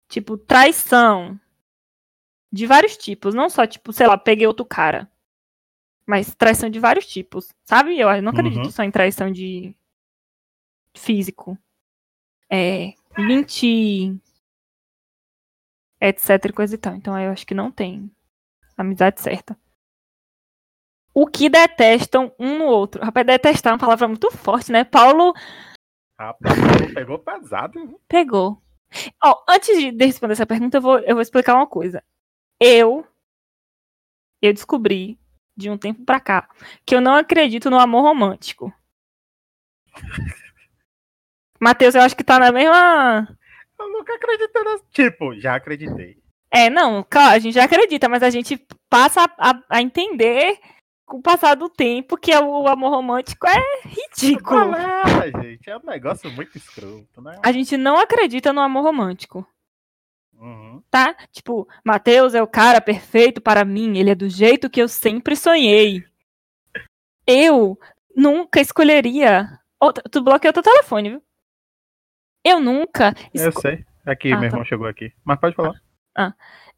Tipo, 0.08 0.36
traição. 0.36 1.38
De 2.52 2.66
vários 2.66 2.96
tipos. 2.96 3.34
Não 3.34 3.48
só, 3.48 3.66
tipo, 3.66 3.92
sei 3.92 4.06
lá, 4.06 4.18
peguei 4.18 4.46
outro 4.46 4.64
cara. 4.64 5.10
Mas 6.06 6.34
traição 6.34 6.68
de 6.68 6.78
vários 6.78 7.06
tipos. 7.06 7.48
Sabe? 7.64 7.98
Eu 7.98 8.22
não 8.22 8.32
acredito 8.32 8.64
uhum. 8.64 8.70
só 8.70 8.82
em 8.82 8.90
traição 8.90 9.30
de 9.30 9.74
físico. 10.96 11.58
É. 12.50 12.92
Mentir. 13.16 14.16
Etc. 16.00 16.52
coisa 16.54 16.74
e 16.74 16.78
tal. 16.78 16.94
Então 16.94 17.18
eu 17.18 17.32
acho 17.32 17.46
que 17.46 17.54
não 17.54 17.72
tem 17.72 18.10
amizade 18.76 19.20
certa. 19.20 19.58
O 21.14 21.26
que 21.26 21.48
detestam 21.48 22.34
um 22.38 22.58
no 22.58 22.64
outro. 22.64 23.02
Rapaz, 23.04 23.24
detestar 23.26 23.70
é 23.70 23.74
uma 23.74 23.80
palavra 23.80 24.08
muito 24.08 24.30
forte, 24.32 24.72
né? 24.72 24.84
Paulo 24.84 25.32
Rapaz, 26.18 26.54
pegou 26.94 27.18
pesado. 27.18 27.72
viu? 27.86 28.00
pegou. 28.08 28.60
Ó, 29.22 29.42
antes 29.48 29.76
de 29.78 29.90
de 29.92 30.04
responder 30.06 30.34
essa 30.34 30.46
pergunta, 30.46 30.76
eu 30.78 30.82
vou, 30.82 30.98
eu 31.00 31.14
vou 31.14 31.22
explicar 31.22 31.54
uma 31.54 31.66
coisa. 31.66 32.02
Eu, 32.60 33.06
eu 34.42 34.52
descobri, 34.52 35.18
de 35.56 35.68
um 35.70 35.76
tempo 35.78 36.04
pra 36.04 36.20
cá, 36.20 36.48
que 36.86 36.94
eu 36.94 37.00
não 37.00 37.14
acredito 37.14 37.70
no 37.70 37.78
amor 37.78 38.02
romântico. 38.02 38.72
Matheus, 41.60 41.94
eu 41.94 42.02
acho 42.02 42.16
que 42.16 42.24
tá 42.24 42.38
na 42.38 42.52
mesma. 42.52 43.28
Eu 43.78 43.88
nunca 43.90 44.14
acreditei 44.14 44.62
nessa. 44.62 44.84
Tipo, 44.92 45.34
já 45.40 45.54
acreditei. 45.56 46.22
É, 46.50 46.70
não, 46.70 47.04
claro, 47.08 47.34
a 47.34 47.38
gente 47.38 47.54
já 47.54 47.64
acredita, 47.64 48.08
mas 48.08 48.22
a 48.22 48.30
gente 48.30 48.56
passa 48.88 49.22
a, 49.24 49.50
a- 49.50 49.62
a 49.68 49.82
entender 49.82 50.58
com 51.06 51.18
o 51.18 51.22
passar 51.22 51.54
do 51.54 51.68
tempo 51.68 52.16
que 52.16 52.34
o 52.34 52.66
amor 52.66 52.90
romântico 52.90 53.46
é 53.46 53.58
ridículo. 53.86 54.70
Balela, 54.70 55.42
gente. 55.42 55.68
É 55.68 55.76
um 55.76 55.84
negócio 55.84 56.30
muito 56.30 56.56
escroto, 56.56 57.20
né? 57.20 57.38
A 57.44 57.52
gente 57.52 57.76
não 57.76 57.98
acredita 57.98 58.52
no 58.52 58.60
amor 58.60 58.82
romântico, 58.82 59.46
Uhum. 60.34 60.82
tá? 60.90 61.14
Tipo, 61.30 61.68
Matheus 61.84 62.34
é 62.34 62.42
o 62.42 62.46
cara 62.46 62.80
perfeito 62.80 63.40
para 63.40 63.64
mim, 63.64 63.98
ele 63.98 64.10
é 64.10 64.14
do 64.14 64.28
jeito 64.28 64.70
que 64.70 64.80
eu 64.80 64.88
sempre 64.88 65.36
sonhei. 65.36 66.04
Eu 67.26 67.78
nunca 68.16 68.60
escolheria. 68.60 69.58
Ô, 69.80 69.92
tu- 69.92 70.22
bloqueou 70.22 70.52
teu 70.52 70.62
telefone, 70.62 71.10
viu? 71.10 71.22
Eu 72.44 72.60
nunca. 72.60 73.14
Eu 73.32 73.48
esco- 73.48 73.60
sei. 73.62 73.84
Aqui, 74.04 74.30
Ah, 74.32 74.36
meu 74.38 74.50
tá. 74.50 74.56
irmão 74.56 74.64
chegou 74.64 74.86
aqui. 74.86 75.12
Mas 75.24 75.40
pode 75.40 75.54
falar. 75.56 75.80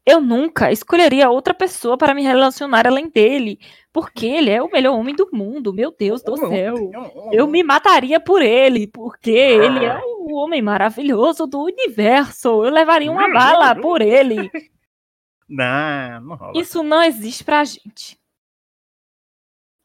Eu 0.07 0.21
nunca 0.21 0.71
escolheria 0.71 1.29
outra 1.29 1.53
pessoa 1.53 1.97
para 1.97 2.13
me 2.13 2.23
relacionar 2.23 2.87
além 2.87 3.09
dele. 3.09 3.59
Porque 3.91 4.25
ele 4.39 4.49
é 4.49 4.61
o 4.61 4.71
melhor 4.71 4.97
homem 4.97 5.13
do 5.13 5.29
mundo. 5.33 5.73
Meu 5.73 5.91
Deus 5.91 6.23
do 6.23 6.37
céu. 6.37 6.91
Eu 7.33 7.45
me 7.45 7.61
mataria 7.61 8.17
por 8.17 8.41
ele, 8.41 8.87
porque 8.87 9.31
ele 9.31 9.83
é 9.83 9.99
o 9.99 10.33
homem 10.35 10.61
maravilhoso 10.61 11.45
do 11.45 11.61
universo. 11.61 12.63
Eu 12.63 12.71
levaria 12.71 13.11
uma 13.11 13.29
bala 13.29 13.75
por 13.75 14.01
ele. 14.01 14.49
Não, 15.49 16.19
não 16.19 16.35
rola. 16.35 16.59
Isso 16.59 16.83
não 16.83 17.01
existe 17.01 17.41
pra 17.41 17.63
gente. 17.63 18.19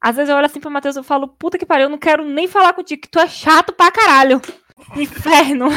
Às 0.00 0.16
vezes 0.16 0.28
eu 0.28 0.34
olho 0.34 0.46
assim 0.46 0.58
pro 0.58 0.68
Matheus 0.68 0.96
e 0.96 1.02
falo, 1.04 1.28
puta 1.28 1.56
que 1.56 1.64
pariu, 1.64 1.84
eu 1.84 1.88
não 1.88 1.98
quero 1.98 2.24
nem 2.24 2.48
falar 2.48 2.72
contigo, 2.72 3.00
que 3.00 3.08
tu 3.08 3.20
é 3.20 3.28
chato 3.28 3.72
pra 3.72 3.92
caralho. 3.92 4.42
Inferno. 4.96 5.68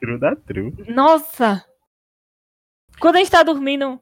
True 0.00 0.18
da 0.18 0.36
true. 0.36 0.72
Nossa. 0.88 1.64
Quando 3.00 3.16
a 3.16 3.18
gente 3.18 3.30
tá 3.30 3.42
dormindo, 3.42 4.00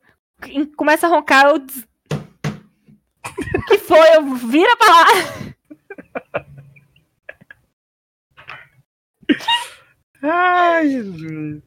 começa 0.76 1.06
a 1.06 1.10
roncar, 1.10 1.46
eu. 1.46 1.58
des- 1.58 1.86
O 2.12 3.22
que 3.68 3.78
foi? 3.78 4.16
Eu 4.16 4.34
vira 4.34 4.76
pra 4.76 4.86
lá. 4.88 5.06
Ai, 10.22 10.88
Jesus. 10.90 11.62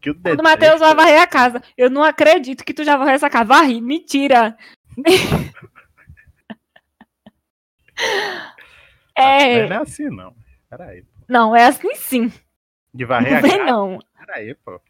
Que 0.00 0.14
Quando 0.14 0.40
o 0.40 0.44
Matheus 0.44 0.80
vai 0.80 0.94
varrer 0.94 1.20
a 1.20 1.26
casa. 1.26 1.62
Eu 1.76 1.90
não 1.90 2.02
acredito 2.02 2.64
que 2.64 2.72
tu 2.72 2.84
já 2.84 2.96
varreu 2.96 3.14
essa 3.14 3.28
casa. 3.28 3.44
Varri. 3.44 3.80
Mentira. 3.80 4.56
Mas 4.96 5.14
é. 9.16 9.68
Não 9.68 9.76
é 9.76 9.80
assim, 9.80 10.08
não. 10.08 10.34
Pera 10.68 10.86
aí. 10.86 11.02
pô. 11.02 11.09
Não, 11.30 11.54
é 11.54 11.66
assim 11.66 11.94
sim. 11.94 12.32
De 12.92 13.04
varrer 13.04 13.30
Não 13.30 13.38
a 13.38 13.42
casa? 13.42 13.64
não. 13.64 13.98
Pera 14.18 14.36
aí, 14.38 14.54
pô. 14.56 14.80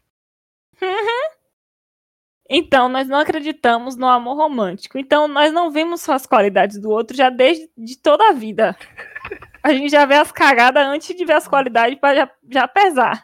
Então, 2.49 2.89
nós 2.89 3.07
não 3.07 3.19
acreditamos 3.19 3.95
no 3.95 4.07
amor 4.07 4.35
romântico. 4.35 4.97
Então, 4.97 5.27
nós 5.27 5.53
não 5.53 5.71
vemos 5.71 6.01
só 6.01 6.13
as 6.13 6.25
qualidades 6.25 6.79
do 6.81 6.89
outro 6.89 7.15
já 7.15 7.29
desde 7.29 7.69
de 7.77 7.97
toda 7.97 8.27
a 8.29 8.33
vida. 8.33 8.75
A 9.63 9.71
gente 9.71 9.91
já 9.91 10.05
vê 10.05 10.15
as 10.15 10.31
cagadas 10.31 10.83
antes 10.87 11.15
de 11.15 11.23
ver 11.23 11.33
as 11.33 11.47
qualidades 11.47 11.99
para 11.99 12.15
já, 12.15 12.31
já 12.49 12.67
pesar. 12.67 13.23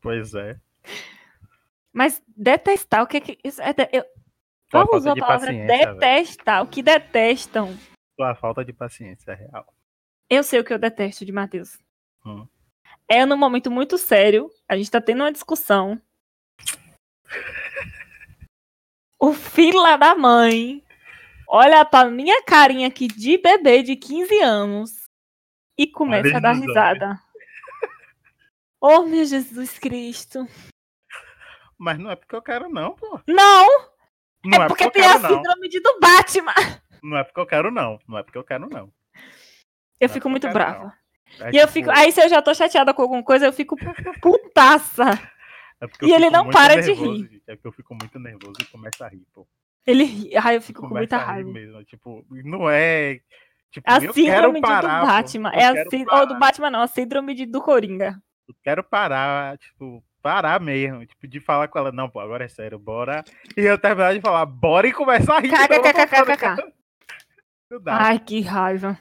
Pois 0.00 0.32
é. 0.32 0.56
Mas 1.92 2.22
detestar, 2.28 3.02
o 3.02 3.06
que 3.08 3.20
que. 3.20 3.38
Isso 3.42 3.60
é 3.60 3.72
de- 3.72 3.88
eu, 3.92 4.04
Tua 4.70 4.82
a 4.82 5.16
palavra 5.16 5.52
detestar. 5.52 6.62
O 6.62 6.68
que 6.68 6.84
detestam? 6.84 7.76
Tua 8.16 8.32
falta 8.36 8.64
de 8.64 8.72
paciência 8.72 9.32
é 9.32 9.34
real. 9.34 9.66
Eu 10.30 10.44
sei 10.44 10.60
o 10.60 10.64
que 10.64 10.72
eu 10.72 10.78
detesto 10.78 11.26
de 11.26 11.32
Matheus. 11.32 11.76
Hum. 12.24 12.46
É 13.08 13.26
num 13.26 13.36
momento 13.36 13.70
muito 13.70 13.98
sério. 13.98 14.50
A 14.68 14.76
gente 14.76 14.90
tá 14.90 15.00
tendo 15.00 15.22
uma 15.22 15.32
discussão. 15.32 16.00
O 19.18 19.32
filho 19.32 19.80
lá 19.80 19.96
da 19.96 20.14
mãe 20.14 20.84
olha 21.46 21.84
pra 21.84 22.06
minha 22.06 22.42
carinha 22.44 22.88
aqui 22.88 23.06
de 23.06 23.38
bebê 23.38 23.82
de 23.82 23.94
15 23.96 24.38
anos 24.40 25.04
e 25.78 25.86
começa 25.86 26.36
a 26.36 26.40
dar 26.40 26.52
risada. 26.52 27.20
Oh, 28.84 29.04
meu 29.04 29.24
Jesus 29.24 29.78
Cristo. 29.78 30.44
Mas 31.78 32.00
não 32.00 32.10
é 32.10 32.16
porque 32.16 32.34
eu 32.34 32.42
quero, 32.42 32.68
não, 32.68 32.96
pô. 32.96 33.20
Não, 33.28 33.68
Não 34.44 34.60
é 34.60 34.64
é, 34.64 34.66
porque 34.66 34.82
porque 34.82 34.90
tem 34.98 35.04
a 35.04 35.12
quero, 35.12 35.22
não. 35.22 35.36
síndrome 35.36 35.68
de 35.68 35.78
do 35.78 36.00
Batman. 36.00 36.54
Não 37.00 37.16
é 37.16 37.22
porque 37.22 37.38
eu 37.38 37.46
quero, 37.46 37.70
não. 37.70 38.00
Não 38.08 38.18
é 38.18 38.24
porque 38.24 38.38
eu 38.38 38.42
quero, 38.42 38.68
não. 38.68 38.92
Eu 40.00 40.06
é 40.06 40.08
fico 40.08 40.14
porque 40.14 40.28
muito 40.30 40.46
eu 40.48 40.52
quero, 40.52 40.64
brava. 40.64 40.98
É 41.40 41.50
E 41.52 41.56
eu 41.56 41.62
tipo, 41.62 41.72
fico. 41.72 41.90
Aí, 41.90 42.12
se 42.12 42.22
eu 42.22 42.28
já 42.28 42.42
tô 42.42 42.54
chateada 42.54 42.92
com 42.92 43.02
alguma 43.02 43.22
coisa, 43.22 43.46
eu 43.46 43.52
fico 43.52 43.76
putaça. 44.20 45.04
é 45.80 45.86
e 46.02 46.12
ele 46.12 46.30
não 46.30 46.50
para 46.50 46.80
de 46.80 46.88
nervoso, 46.88 47.12
rir. 47.12 47.18
gente. 47.18 47.42
É 47.46 47.54
porque 47.54 47.68
eu 47.68 47.72
fico 47.72 47.94
muito 47.94 48.18
nervoso 48.18 48.54
e 48.60 48.64
começo 48.66 49.04
a 49.04 49.08
rir, 49.08 49.26
pô. 49.32 49.46
Ele 49.86 50.04
ri. 50.04 50.36
Ai, 50.36 50.56
eu 50.56 50.62
fico 50.62 50.82
com 50.82 50.94
muita 50.94 51.16
raiva. 51.16 51.50
mesmo. 51.50 51.82
Tipo, 51.84 52.24
não 52.30 52.68
é. 52.70 53.20
Tipo, 53.70 53.90
A 53.90 53.94
eu 53.94 54.00
quero 54.00 54.12
síndrome 54.12 54.60
de 54.60 54.66
parar, 54.66 55.00
do. 55.00 55.06
Batman. 55.06 55.50
É 55.50 55.66
a. 55.66 56.20
Ou 56.20 56.26
do 56.26 56.38
Batman, 56.38 56.70
não, 56.70 56.82
a 56.82 56.86
síndrome 56.86 57.34
de, 57.34 57.46
do 57.46 57.60
Coringa. 57.60 58.20
Eu 58.46 58.54
quero 58.62 58.84
parar, 58.84 59.56
tipo, 59.58 60.04
parar 60.22 60.60
mesmo. 60.60 61.04
Tipo, 61.06 61.26
de 61.26 61.40
falar 61.40 61.68
com 61.68 61.78
ela, 61.78 61.90
não, 61.90 62.08
pô, 62.08 62.20
agora 62.20 62.44
é 62.44 62.48
sério, 62.48 62.78
bora. 62.78 63.24
E 63.56 63.62
eu 63.62 63.78
terminar 63.78 64.14
de 64.14 64.20
falar, 64.20 64.44
bora 64.46 64.86
e 64.86 64.92
começar 64.92 65.36
a 65.36 65.40
rir. 65.40 65.50
Ai, 67.86 68.18
que 68.18 68.40
raiva. 68.42 68.98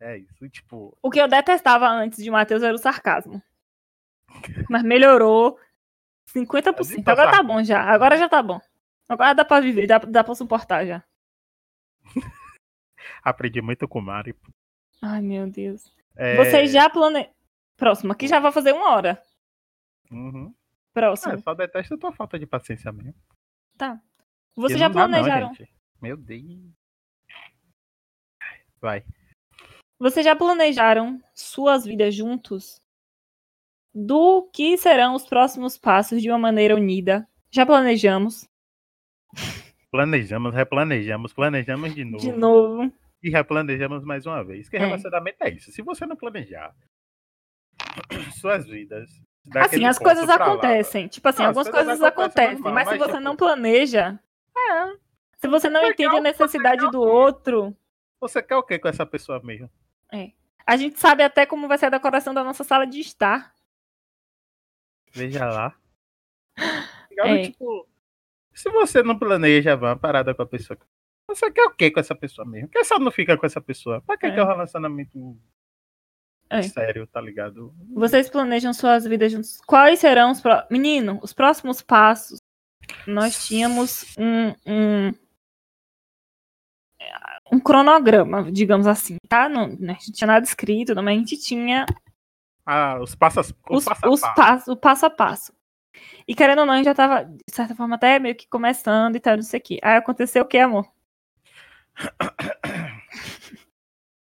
É 0.00 0.18
isso, 0.18 0.48
tipo, 0.48 0.96
O 1.02 1.10
que 1.10 1.20
eu 1.20 1.26
detestava 1.28 1.88
antes 1.88 2.22
de 2.22 2.30
Matheus 2.30 2.62
era 2.62 2.74
o 2.74 2.78
sarcasmo. 2.78 3.42
Mas 4.68 4.82
melhorou 4.82 5.58
50%. 6.34 6.98
Então, 6.98 7.12
Agora 7.12 7.30
tá 7.30 7.42
bom 7.42 7.62
já. 7.64 7.80
Agora 7.82 8.16
já 8.16 8.28
tá 8.28 8.42
bom. 8.42 8.60
Agora 9.08 9.34
dá 9.34 9.44
pra 9.44 9.60
viver, 9.60 9.86
dá, 9.86 9.98
dá 9.98 10.22
pra 10.24 10.34
suportar 10.34 10.84
já. 10.84 11.02
aprendi 13.22 13.62
muito 13.62 13.88
com 13.88 14.00
o 14.00 14.02
Mari. 14.02 14.34
Ai, 15.00 15.22
meu 15.22 15.48
Deus. 15.48 15.92
É, 16.16 16.36
Vocês 16.36 16.70
já 16.70 16.90
plane... 16.90 17.30
Próximo, 17.76 18.12
aqui 18.12 18.26
já 18.26 18.40
vai 18.40 18.50
fazer 18.52 18.72
uma 18.72 18.90
hora. 18.92 19.22
uhum. 20.10 20.54
Próximo. 20.92 21.34
É, 21.34 21.38
só 21.38 21.52
detesto 21.54 21.94
a 21.94 21.98
tua 21.98 22.12
falta 22.12 22.38
de 22.38 22.46
paciência 22.46 22.90
mesmo. 22.90 23.14
Vocês 23.78 24.00
Porque 24.54 24.78
já 24.78 24.88
não 24.88 24.94
dá, 24.94 25.02
não, 25.02 25.08
planejaram. 25.10 25.54
gente. 25.54 25.70
Meu 26.00 26.16
Deus. 26.16 26.72
Vai. 28.80 29.04
Vocês 29.98 30.24
já 30.24 30.36
planejaram 30.36 31.20
suas 31.34 31.84
vidas 31.84 32.14
juntos? 32.14 32.80
Do 33.94 34.42
que 34.52 34.76
serão 34.76 35.14
os 35.14 35.24
próximos 35.26 35.78
passos 35.78 36.20
de 36.20 36.28
uma 36.30 36.38
maneira 36.38 36.74
unida? 36.76 37.26
Já 37.50 37.64
planejamos. 37.64 38.46
Planejamos, 39.90 40.52
replanejamos, 40.54 41.32
planejamos 41.32 41.94
de 41.94 42.04
novo. 42.04 42.18
De 42.22 42.32
novo. 42.32 42.92
E 43.22 43.30
replanejamos 43.30 44.04
mais 44.04 44.26
uma 44.26 44.44
vez. 44.44 44.68
Que 44.68 44.76
É. 44.76 44.80
relacionamento 44.80 45.38
é 45.40 45.50
isso. 45.50 45.72
Se 45.72 45.80
você 45.80 46.04
não 46.04 46.14
planejar 46.16 46.74
suas 48.38 48.66
vidas. 48.66 49.08
Assim, 49.54 49.84
as 49.86 49.98
coisas 49.98 50.26
pra 50.26 50.36
lá, 50.36 50.44
acontecem. 50.52 51.08
Tipo 51.08 51.28
assim, 51.28 51.42
Não, 51.42 51.50
as 51.50 51.56
algumas 51.56 51.72
coisas 51.74 51.98
coisas 51.98 52.04
acontecem 52.04 52.44
acontecem. 52.44 52.62
normal, 52.64 52.74
mas 52.74 52.84
se 52.88 52.90
mas, 52.90 52.98
você 52.98 53.12
tipo- 53.12 53.24
não 53.24 53.36
planeja, 53.36 54.18
É, 54.54 54.96
se 55.38 55.48
você 55.48 55.70
não 55.70 55.86
entende 55.88 56.16
a 56.16 56.20
necessidade 56.20 56.90
do 56.90 57.00
outro, 57.00 57.74
você 58.20 58.42
quer 58.42 58.56
o 58.56 58.62
que 58.62 58.78
com 58.78 58.88
essa 58.88 59.06
pessoa 59.06 59.40
mesmo? 59.42 59.70
A 60.66 60.76
gente 60.76 60.98
sabe 60.98 61.22
até 61.22 61.46
como 61.46 61.68
vai 61.68 61.78
ser 61.78 61.86
a 61.86 61.90
decoração 61.90 62.34
da 62.34 62.42
nossa 62.44 62.64
sala 62.64 62.86
de 62.86 63.00
estar. 63.00 63.54
Veja 65.12 65.46
lá. 65.46 65.74
Legal, 67.10 67.26
É. 67.28 67.42
tipo, 67.44 67.88
se 68.52 68.70
você 68.70 69.02
não 69.02 69.18
planeja 69.18 69.74
uma 69.76 69.96
parada 69.96 70.34
com 70.34 70.42
a 70.42 70.46
pessoa, 70.46 70.78
você 71.28 71.50
quer 71.50 71.64
o 71.64 71.74
que 71.74 71.90
com 71.90 72.00
essa 72.00 72.14
pessoa 72.14 72.46
mesmo? 72.46 72.68
Por 72.68 72.72
que 72.74 72.84
você 72.84 72.98
não 72.98 73.10
fica 73.10 73.36
com 73.36 73.46
essa 73.46 73.60
pessoa? 73.60 74.00
Pra 74.02 74.16
que 74.16 74.26
É. 74.26 74.32
que 74.32 74.38
é 74.40 74.42
um 74.42 74.46
relacionamento 74.46 75.38
É. 76.50 76.62
sério, 76.62 77.06
tá 77.06 77.20
ligado? 77.20 77.74
Vocês 77.94 78.28
planejam 78.28 78.72
suas 78.74 79.04
vidas 79.06 79.32
juntos. 79.32 79.60
Quais 79.66 80.00
serão 80.00 80.30
os 80.32 80.40
próximos. 80.40 80.70
Menino, 80.70 81.18
os 81.22 81.32
próximos 81.32 81.82
passos. 81.82 82.38
Nós 83.06 83.46
tínhamos 83.46 84.16
um, 84.16 84.50
um. 84.66 85.12
Um 87.52 87.60
cronograma, 87.60 88.50
digamos 88.50 88.86
assim, 88.86 89.16
tá? 89.28 89.48
Não, 89.48 89.68
não 89.68 89.94
tinha 89.96 90.26
nada 90.26 90.44
escrito, 90.44 90.94
mas 90.96 91.06
a 91.06 91.18
gente 91.18 91.36
tinha 91.38 91.86
Ah, 92.64 92.98
os 93.00 93.14
passos, 93.14 93.52
os, 93.70 93.78
os, 93.78 93.84
passo 93.84 94.06
a 94.06 94.10
os 94.10 94.20
passo. 94.20 94.72
o 94.72 94.76
passo 94.76 95.06
a 95.06 95.10
passo. 95.10 95.52
E 96.28 96.34
querendo 96.34 96.60
ou 96.60 96.66
não, 96.66 96.74
a 96.74 96.76
gente 96.76 96.86
já 96.86 96.94
tava, 96.94 97.24
de 97.24 97.54
certa 97.54 97.74
forma, 97.74 97.94
até 97.96 98.18
meio 98.18 98.34
que 98.34 98.46
começando 98.48 99.16
e 99.16 99.20
tal, 99.20 99.36
não 99.36 99.42
sei 99.42 99.60
o 99.60 99.62
quê. 99.62 99.78
Aí 99.82 99.96
aconteceu 99.96 100.42
o 100.42 100.46
quê, 100.46 100.58
amor? 100.58 100.86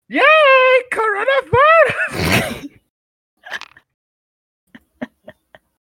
Yay! 0.09 0.89
Coronavirus! 0.93 2.71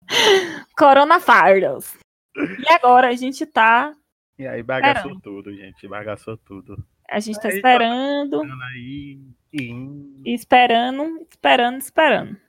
Coronavírus. 0.77 1.97
E 2.37 2.72
agora 2.72 3.09
a 3.09 3.14
gente 3.14 3.47
tá. 3.47 3.95
E 4.39 4.47
aí 4.47 4.62
bagaçou 4.62 5.12
Esperando. 5.12 5.20
tudo, 5.22 5.55
gente. 5.55 5.87
Bagaçou 5.89 6.37
tudo. 6.37 6.85
A 7.11 7.20
gente 7.20 7.40
tá 7.40 7.48
Aí, 7.48 7.57
esperando, 7.57 8.42
Aí, 8.72 9.20
e- 9.52 10.32
esperando, 10.34 11.26
esperando, 11.30 11.78
esperando. 11.78 12.40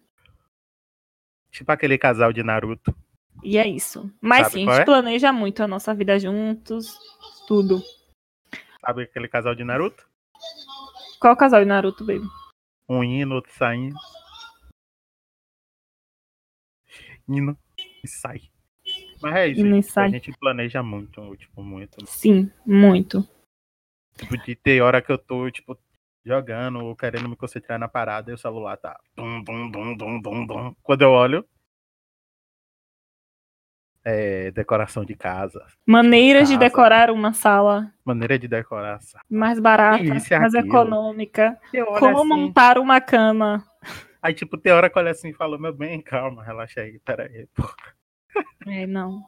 tipo 1.51 1.71
aquele 1.71 1.97
casal 1.97 2.31
de 2.33 2.41
Naruto. 2.43 2.95
E 3.43 3.57
é 3.57 3.67
isso. 3.67 4.11
Mas 4.21 4.47
Sabe 4.47 4.53
sim, 4.53 4.67
a 4.67 4.71
gente 4.73 4.81
é? 4.81 4.85
planeja 4.85 5.31
muito 5.31 5.61
a 5.61 5.67
nossa 5.67 5.93
vida 5.93 6.17
juntos, 6.19 6.97
tudo. 7.47 7.81
Sabe 8.81 9.03
aquele 9.03 9.27
casal 9.27 9.53
de 9.55 9.63
Naruto? 9.63 10.07
Qual 11.19 11.35
casal 11.35 11.61
de 11.61 11.65
Naruto, 11.67 12.05
baby? 12.05 12.25
Um 12.89 13.03
indo, 13.03 13.33
outro 13.35 13.51
saindo. 13.53 13.95
Indo 17.27 17.57
e 18.03 18.07
sai. 18.07 18.41
Mas 19.21 19.35
é 19.35 19.47
isso. 19.47 19.99
A 19.99 20.07
gente 20.07 20.31
planeja 20.37 20.83
muito, 20.83 21.35
tipo, 21.37 21.63
muito. 21.63 22.05
Sim, 22.05 22.51
muito. 22.65 23.27
Tipo, 24.17 24.37
de 24.37 24.55
ter 24.55 24.81
hora 24.81 25.01
que 25.01 25.11
eu 25.11 25.17
tô, 25.17 25.49
tipo, 25.51 25.77
jogando 26.25 26.83
ou 26.83 26.95
querendo 26.95 27.27
me 27.29 27.35
concentrar 27.35 27.77
na 27.77 27.87
parada 27.87 28.31
e 28.31 28.33
o 28.33 28.37
celular 28.37 28.77
tá. 28.77 28.99
Dum, 29.15 29.43
dum, 29.43 29.69
dum, 29.69 29.95
dum, 29.95 30.21
dum, 30.21 30.45
dum. 30.45 30.75
Quando 30.81 31.01
eu 31.01 31.11
olho. 31.11 31.45
É, 34.07 34.51
decoração 34.51 35.03
de 35.03 35.15
casa. 35.15 35.65
Maneiras 35.85 36.47
de 36.47 36.53
Casa. 36.53 36.69
decorar 36.69 37.09
uma 37.09 37.33
sala 37.33 37.91
Maneira 38.05 38.37
de 38.37 38.47
decorar. 38.47 39.01
sabe? 39.01 39.25
mais 39.27 39.59
barata, 39.59 40.03
mais 40.03 40.53
aquilo. 40.53 40.67
econômica. 40.67 41.59
Como 41.99 42.19
assim, 42.19 42.27
montar 42.27 42.77
uma 42.77 43.01
cama. 43.01 43.65
Aí, 44.21 44.33
tipo, 44.35 44.57
tem 44.59 44.71
hora 44.71 44.91
que 44.91 44.99
olha 44.99 45.09
assim 45.09 45.29
e 45.29 45.33
fala, 45.33 45.57
meu 45.57 45.73
bem, 45.73 46.01
calma, 46.01 46.43
relaxa 46.43 46.81
aí, 46.81 46.99
pera 46.99 47.23
aí. 47.23 47.47
pô. 47.55 47.63
É, 48.67 48.85
não. 48.85 49.23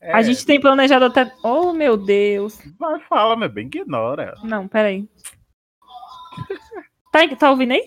É, 0.00 0.12
A 0.12 0.22
gente 0.22 0.46
tem 0.46 0.60
planejado 0.60 1.04
até. 1.04 1.30
Oh, 1.44 1.72
meu 1.72 1.96
Deus. 1.96 2.58
Mas 2.78 3.02
fala, 3.04 3.36
meu 3.36 3.48
bem, 3.50 3.66
ignora. 3.66 4.34
Não, 4.42 4.66
peraí. 4.66 5.06
Tá, 7.12 7.36
tá 7.36 7.50
ouvindo 7.50 7.72
aí? 7.72 7.84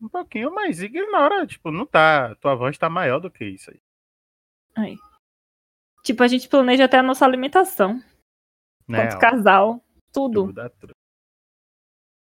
Um 0.00 0.08
pouquinho, 0.08 0.54
mas 0.54 0.80
ignora. 0.80 1.46
Tipo, 1.46 1.70
não 1.70 1.84
tá. 1.86 2.34
Tua 2.36 2.54
voz 2.54 2.76
tá 2.78 2.88
maior 2.88 3.18
do 3.18 3.30
que 3.30 3.44
isso 3.44 3.70
aí. 3.70 3.80
Aí. 4.76 4.96
Tipo, 6.04 6.22
a 6.22 6.28
gente 6.28 6.48
planeja 6.48 6.84
até 6.84 6.98
a 6.98 7.02
nossa 7.02 7.24
alimentação. 7.24 8.00
Né? 8.86 9.06
Quanto 9.08 9.18
casal. 9.20 9.82
Tudo. 10.12 10.52
Tudo. 10.78 10.92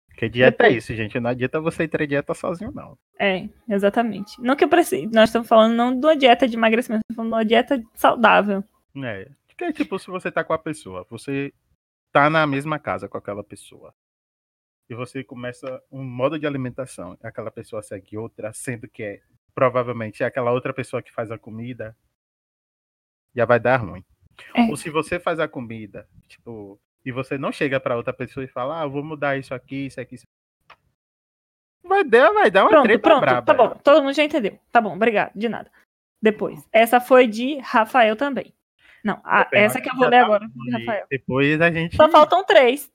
Porque 0.09 0.29
dieta 0.31 0.63
é 0.65 0.69
Depois- 0.69 0.85
isso, 0.85 0.95
gente. 0.95 1.19
Não 1.21 1.31
adianta 1.31 1.61
você 1.61 1.83
ir 1.85 1.89
ter 1.89 2.07
dieta 2.07 2.33
sozinho, 2.35 2.73
não. 2.73 2.97
É, 3.19 3.49
exatamente. 3.69 4.41
Não 4.41 4.55
que 4.57 4.65
eu 4.65 4.69
precise. 4.69 5.07
Nós 5.13 5.29
estamos 5.29 5.49
falando 5.49 5.75
não 5.75 5.99
de 5.99 6.07
uma 6.07 6.17
dieta 6.17 6.47
de 6.49 6.57
emagrecimento, 6.57 7.03
estamos 7.11 7.17
falando 7.17 7.33
de 7.33 7.37
uma 7.37 7.45
dieta 7.45 7.83
saudável. 7.95 8.65
É. 9.05 9.31
Porque, 9.47 9.73
tipo, 9.73 9.99
se 9.99 10.09
você 10.09 10.31
tá 10.31 10.45
com 10.45 10.53
a 10.53 10.59
pessoa, 10.59 11.07
você 11.09 11.53
tá 12.13 12.29
na 12.31 12.47
mesma 12.47 12.79
casa 12.79 13.09
com 13.09 13.19
aquela 13.19 13.43
pessoa. 13.43 13.95
E 14.89 14.95
você 14.95 15.25
começa 15.25 15.83
um 15.91 16.05
modo 16.05 16.39
de 16.39 16.47
alimentação, 16.47 17.19
aquela 17.23 17.51
pessoa 17.51 17.83
segue 17.83 18.17
outra, 18.17 18.53
sendo 18.53 18.89
que 18.89 19.03
é 19.03 19.23
provavelmente 19.55 20.23
é 20.23 20.27
aquela 20.27 20.53
outra 20.53 20.73
pessoa 20.73 21.03
que 21.03 21.11
faz 21.11 21.31
a 21.31 21.39
comida, 21.39 21.97
já 23.35 23.45
vai 23.47 23.59
dar 23.59 23.79
ruim. 23.79 24.05
É. 24.55 24.63
Ou 24.71 24.77
se 24.77 24.91
você 24.91 25.19
faz 25.19 25.41
a 25.41 25.49
comida, 25.49 26.07
tipo, 26.29 26.79
e 27.05 27.11
você 27.11 27.39
não 27.39 27.51
chega 27.51 27.81
pra 27.81 27.97
outra 27.97 28.13
pessoa 28.13 28.45
e 28.45 28.49
fala, 28.49 28.83
ah, 28.83 28.87
vou 28.87 29.03
mudar 29.03 29.39
isso 29.39 29.55
aqui, 29.55 29.87
isso 29.87 30.01
aqui, 30.01 30.17
isso 30.17 30.25
aqui. 30.25 30.79
Vai 31.83 32.05
dar, 32.05 32.33
vai 32.33 32.51
dar 32.51 32.65
uma 32.65 32.71
Pronto, 32.71 32.85
treta 32.85 33.03
pronto. 33.03 33.21
braba. 33.21 33.47
Tá 33.47 33.55
bom, 33.55 33.71
todo 33.83 34.03
mundo 34.03 34.13
já 34.13 34.25
entendeu. 34.25 34.59
Tá 34.71 34.81
bom, 34.81 34.95
obrigado. 34.95 35.33
De 35.35 35.49
nada. 35.49 35.71
Depois. 36.21 36.69
Essa 36.73 37.01
foi 37.01 37.27
de 37.27 37.59
Rafael 37.61 38.17
também. 38.17 38.53
Não, 39.07 39.21
a- 39.25 39.47
essa 39.53 39.81
que 39.81 39.89
eu 39.89 39.95
vou 39.95 40.09
ler 40.09 40.19
tá 40.19 40.25
agora, 40.25 40.47
Rafael. 40.73 41.07
Depois 41.09 41.61
a 41.61 41.71
gente. 41.71 41.95
Só 41.95 42.09
faltam 42.09 42.43
três. 42.45 42.91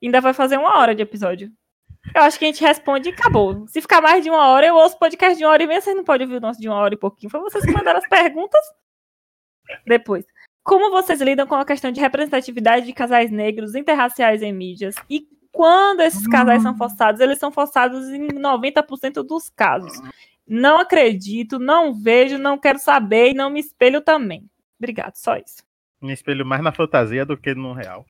Ainda 0.00 0.20
vai 0.20 0.32
fazer 0.32 0.56
uma 0.56 0.78
hora 0.78 0.94
de 0.94 1.02
episódio. 1.02 1.50
Eu 2.14 2.22
acho 2.22 2.38
que 2.38 2.44
a 2.44 2.48
gente 2.48 2.62
responde 2.62 3.08
e 3.08 3.12
acabou. 3.12 3.66
Se 3.66 3.80
ficar 3.80 4.00
mais 4.00 4.22
de 4.22 4.30
uma 4.30 4.46
hora, 4.48 4.66
eu 4.66 4.76
ouço 4.76 4.96
podcast 4.98 5.36
de 5.36 5.44
uma 5.44 5.50
hora 5.52 5.62
e 5.62 5.66
meia. 5.66 5.80
Vocês 5.80 5.96
não 5.96 6.04
podem 6.04 6.26
ouvir 6.28 6.36
o 6.36 6.40
nosso 6.40 6.60
de 6.60 6.68
uma 6.68 6.76
hora 6.76 6.94
e 6.94 6.96
pouquinho. 6.96 7.28
Foi 7.30 7.40
vocês 7.40 7.64
que 7.64 7.72
mandaram 7.72 7.98
as 7.98 8.08
perguntas. 8.08 8.60
Depois. 9.86 10.24
Como 10.62 10.90
vocês 10.92 11.20
lidam 11.20 11.46
com 11.46 11.56
a 11.56 11.64
questão 11.64 11.90
de 11.90 12.00
representatividade 12.00 12.86
de 12.86 12.92
casais 12.92 13.30
negros 13.32 13.74
interraciais 13.74 14.42
em 14.42 14.52
mídias? 14.52 14.94
E 15.10 15.26
quando 15.50 16.00
esses 16.02 16.26
casais 16.28 16.62
são 16.62 16.76
forçados? 16.76 17.20
Eles 17.20 17.38
são 17.38 17.50
forçados 17.50 18.08
em 18.10 18.28
90% 18.28 19.22
dos 19.24 19.50
casos. 19.50 19.92
Não 20.46 20.78
acredito, 20.78 21.58
não 21.58 21.92
vejo, 21.94 22.38
não 22.38 22.58
quero 22.58 22.78
saber 22.78 23.30
e 23.30 23.34
não 23.34 23.50
me 23.50 23.60
espelho 23.60 24.00
também. 24.00 24.48
Obrigado, 24.82 25.14
só 25.14 25.36
isso. 25.36 25.62
Me 26.00 26.12
espelho 26.12 26.44
mais 26.44 26.60
na 26.60 26.72
fantasia 26.72 27.24
do 27.24 27.36
que 27.36 27.54
no 27.54 27.72
real. 27.72 28.04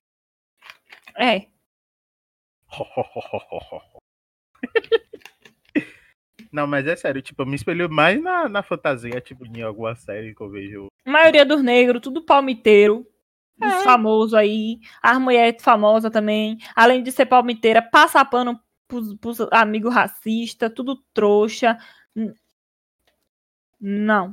É, 1.14 1.46
Não, 6.50 6.66
mas 6.66 6.86
é 6.86 6.96
sério, 6.96 7.20
tipo, 7.20 7.42
eu 7.42 7.46
me 7.46 7.54
espelho 7.56 7.90
mais 7.90 8.22
na, 8.22 8.48
na 8.48 8.62
fantasia, 8.62 9.20
tipo, 9.20 9.44
em 9.46 9.60
alguma 9.62 9.94
série 9.94 10.34
que 10.34 10.40
eu 10.42 10.48
vejo. 10.50 10.86
A 11.04 11.10
maioria 11.10 11.44
dos 11.44 11.62
negros, 11.62 12.00
tudo 12.02 12.24
palmiteiro. 12.24 13.06
Os 13.60 13.72
É. 13.72 13.84
famosos 13.84 14.32
aí. 14.34 14.78
As 15.02 15.18
mulheres 15.18 15.62
famosas 15.62 16.10
também. 16.10 16.58
Além 16.74 17.02
de 17.02 17.12
ser 17.12 17.26
palmiteira, 17.26 17.82
passa 17.82 18.24
pano 18.24 18.58
pros, 18.88 19.14
pros 19.16 19.40
amigos 19.52 19.92
racistas, 19.94 20.72
tudo 20.74 20.96
trouxa. 21.14 21.78
Não. 23.80 24.32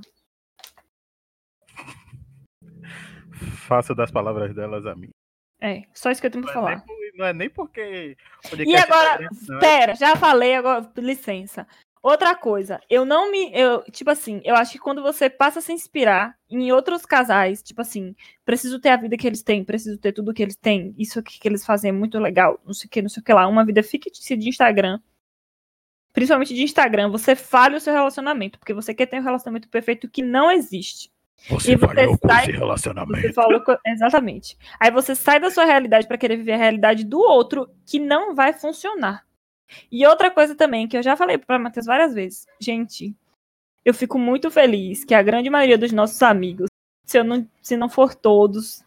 Faço 3.67 3.93
das 3.95 4.11
palavras 4.11 4.53
delas 4.53 4.85
a 4.85 4.95
mim. 4.95 5.09
É, 5.61 5.83
só 5.93 6.09
isso 6.11 6.21
que 6.21 6.27
eu 6.27 6.31
tenho 6.31 6.43
pra 6.45 6.53
Não 6.53 6.61
é, 6.61 6.63
falar. 6.63 6.77
nem, 6.77 6.85
por- 6.85 7.17
não 7.17 7.25
é 7.25 7.33
nem 7.33 7.49
porque. 7.49 8.15
E 8.57 8.73
tá 8.73 8.83
agora, 8.83 9.23
é- 9.25 9.59
pera, 9.59 9.95
já 9.95 10.15
falei 10.15 10.55
agora, 10.55 10.89
licença. 10.97 11.67
Outra 12.01 12.33
coisa, 12.33 12.79
eu 12.89 13.03
não 13.03 13.29
me. 13.29 13.51
Eu, 13.53 13.83
tipo 13.91 14.09
assim, 14.09 14.39
eu 14.45 14.55
acho 14.55 14.71
que 14.71 14.79
quando 14.79 15.01
você 15.01 15.29
passa 15.29 15.59
a 15.59 15.61
se 15.61 15.73
inspirar 15.73 16.33
em 16.49 16.71
outros 16.71 17.05
casais, 17.05 17.61
tipo 17.61 17.81
assim, 17.81 18.15
preciso 18.45 18.79
ter 18.79 18.87
a 18.89 18.95
vida 18.95 19.17
que 19.17 19.27
eles 19.27 19.43
têm, 19.43 19.65
preciso 19.65 19.97
ter 19.97 20.13
tudo 20.13 20.33
que 20.33 20.41
eles 20.41 20.55
têm, 20.55 20.95
isso 20.97 21.19
aqui 21.19 21.37
que 21.37 21.45
eles 21.45 21.65
fazem 21.65 21.89
é 21.89 21.91
muito 21.91 22.17
legal, 22.17 22.57
não 22.65 22.73
sei 22.73 22.87
o 22.87 22.89
que, 22.89 23.01
não 23.01 23.09
sei 23.09 23.19
o 23.19 23.23
que 23.25 23.33
lá, 23.33 23.45
uma 23.47 23.65
vida 23.65 23.83
fictícia 23.83 24.37
de 24.37 24.47
Instagram. 24.47 24.97
Principalmente 26.13 26.55
de 26.55 26.63
Instagram, 26.63 27.09
você 27.09 27.35
falha 27.35 27.77
o 27.77 27.81
seu 27.81 27.93
relacionamento, 27.93 28.57
porque 28.59 28.73
você 28.73 28.93
quer 28.93 29.05
ter 29.05 29.19
um 29.19 29.23
relacionamento 29.23 29.67
perfeito 29.69 30.09
que 30.09 30.23
não 30.23 30.49
existe. 30.49 31.11
Você 31.49 31.73
e 31.73 31.75
você 31.75 31.87
falhou 31.87 32.17
com 32.17 32.27
sai- 32.27 32.43
esse 32.43 32.51
relacionamento. 32.51 33.21
Você 33.21 33.33
falou 33.33 33.63
exatamente. 33.85 34.57
Aí 34.79 34.91
você 34.91 35.15
sai 35.15 35.39
da 35.39 35.49
sua 35.49 35.65
realidade 35.65 36.07
para 36.07 36.17
querer 36.17 36.37
viver 36.37 36.53
a 36.53 36.57
realidade 36.57 37.03
do 37.03 37.19
outro 37.19 37.69
que 37.85 37.99
não 37.99 38.35
vai 38.35 38.53
funcionar. 38.53 39.25
E 39.91 40.05
outra 40.05 40.31
coisa 40.31 40.55
também 40.55 40.87
que 40.87 40.97
eu 40.97 41.03
já 41.03 41.15
falei 41.15 41.37
para 41.37 41.59
Matheus 41.59 41.85
várias 41.85 42.13
vezes, 42.13 42.45
gente, 42.59 43.15
eu 43.85 43.93
fico 43.93 44.17
muito 44.17 44.49
feliz 44.51 45.03
que 45.05 45.13
a 45.13 45.21
grande 45.23 45.49
maioria 45.49 45.77
dos 45.77 45.91
nossos 45.91 46.21
amigos, 46.23 46.67
se 47.05 47.21
não, 47.23 47.47
se 47.61 47.77
não 47.77 47.87
for 47.89 48.13
todos, 48.15 48.83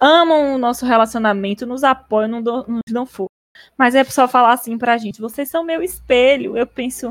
amam 0.00 0.54
o 0.54 0.58
nosso 0.58 0.86
relacionamento, 0.86 1.66
nos 1.66 1.84
apoiam, 1.84 2.28
não 2.28 2.40
nos 2.42 2.80
dão 2.90 3.04
força. 3.06 3.28
Mas 3.76 3.94
é 3.94 4.04
só 4.04 4.28
falar 4.28 4.52
assim 4.52 4.78
pra 4.78 4.96
gente, 4.98 5.20
vocês 5.20 5.48
são 5.50 5.64
meu 5.64 5.82
espelho. 5.82 6.56
Eu 6.56 6.66
penso, 6.66 7.10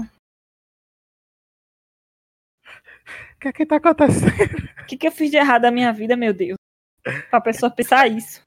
O 3.37 3.39
que 3.39 3.47
é 3.49 3.53
que 3.53 3.65
tá 3.65 3.75
acontecendo? 3.77 4.31
o 4.81 4.85
que, 4.85 4.97
que 4.97 5.07
eu 5.07 5.11
fiz 5.11 5.29
de 5.29 5.37
errado 5.37 5.61
na 5.63 5.71
minha 5.71 5.93
vida, 5.93 6.15
meu 6.17 6.33
Deus? 6.33 6.57
Pra 7.29 7.39
pessoa 7.39 7.69
pensar 7.71 8.07
isso. 8.07 8.43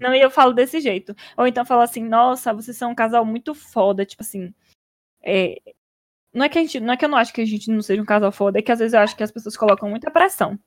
Não, 0.00 0.14
e 0.14 0.20
eu 0.20 0.30
falo 0.30 0.52
desse 0.52 0.80
jeito. 0.80 1.14
Ou 1.36 1.46
então 1.46 1.64
falo 1.64 1.82
assim, 1.82 2.02
nossa, 2.02 2.52
vocês 2.52 2.76
são 2.76 2.90
um 2.90 2.94
casal 2.94 3.24
muito 3.24 3.54
foda, 3.54 4.04
tipo 4.04 4.22
assim. 4.22 4.52
é, 5.22 5.60
Não 6.32 6.44
é 6.44 6.48
que 6.48 6.58
a 6.58 6.62
gente. 6.62 6.80
Não 6.80 6.94
é 6.94 6.96
que 6.96 7.04
eu 7.04 7.08
não 7.08 7.18
acho 7.18 7.32
que 7.32 7.40
a 7.42 7.46
gente 7.46 7.70
não 7.70 7.82
seja 7.82 8.02
um 8.02 8.06
casal 8.06 8.32
foda, 8.32 8.58
é 8.58 8.62
que 8.62 8.72
às 8.72 8.78
vezes 8.78 8.94
eu 8.94 9.00
acho 9.00 9.16
que 9.16 9.22
as 9.22 9.30
pessoas 9.30 9.56
colocam 9.56 9.88
muita 9.88 10.10
pressão. 10.10 10.58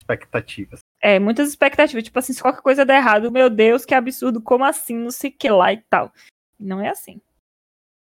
Expectativas. 0.00 0.80
É, 1.02 1.18
muitas 1.18 1.48
expectativas. 1.48 2.04
Tipo 2.04 2.18
assim, 2.18 2.32
se 2.32 2.40
qualquer 2.40 2.62
coisa 2.62 2.86
der 2.86 2.98
errado, 2.98 3.30
meu 3.30 3.50
Deus, 3.50 3.84
que 3.84 3.94
absurdo, 3.94 4.40
como 4.40 4.64
assim? 4.64 4.96
Não 4.96 5.10
sei 5.10 5.30
o 5.30 5.36
que 5.36 5.50
lá 5.50 5.72
e 5.72 5.82
tal. 5.90 6.12
Não 6.58 6.80
é 6.80 6.88
assim. 6.88 7.20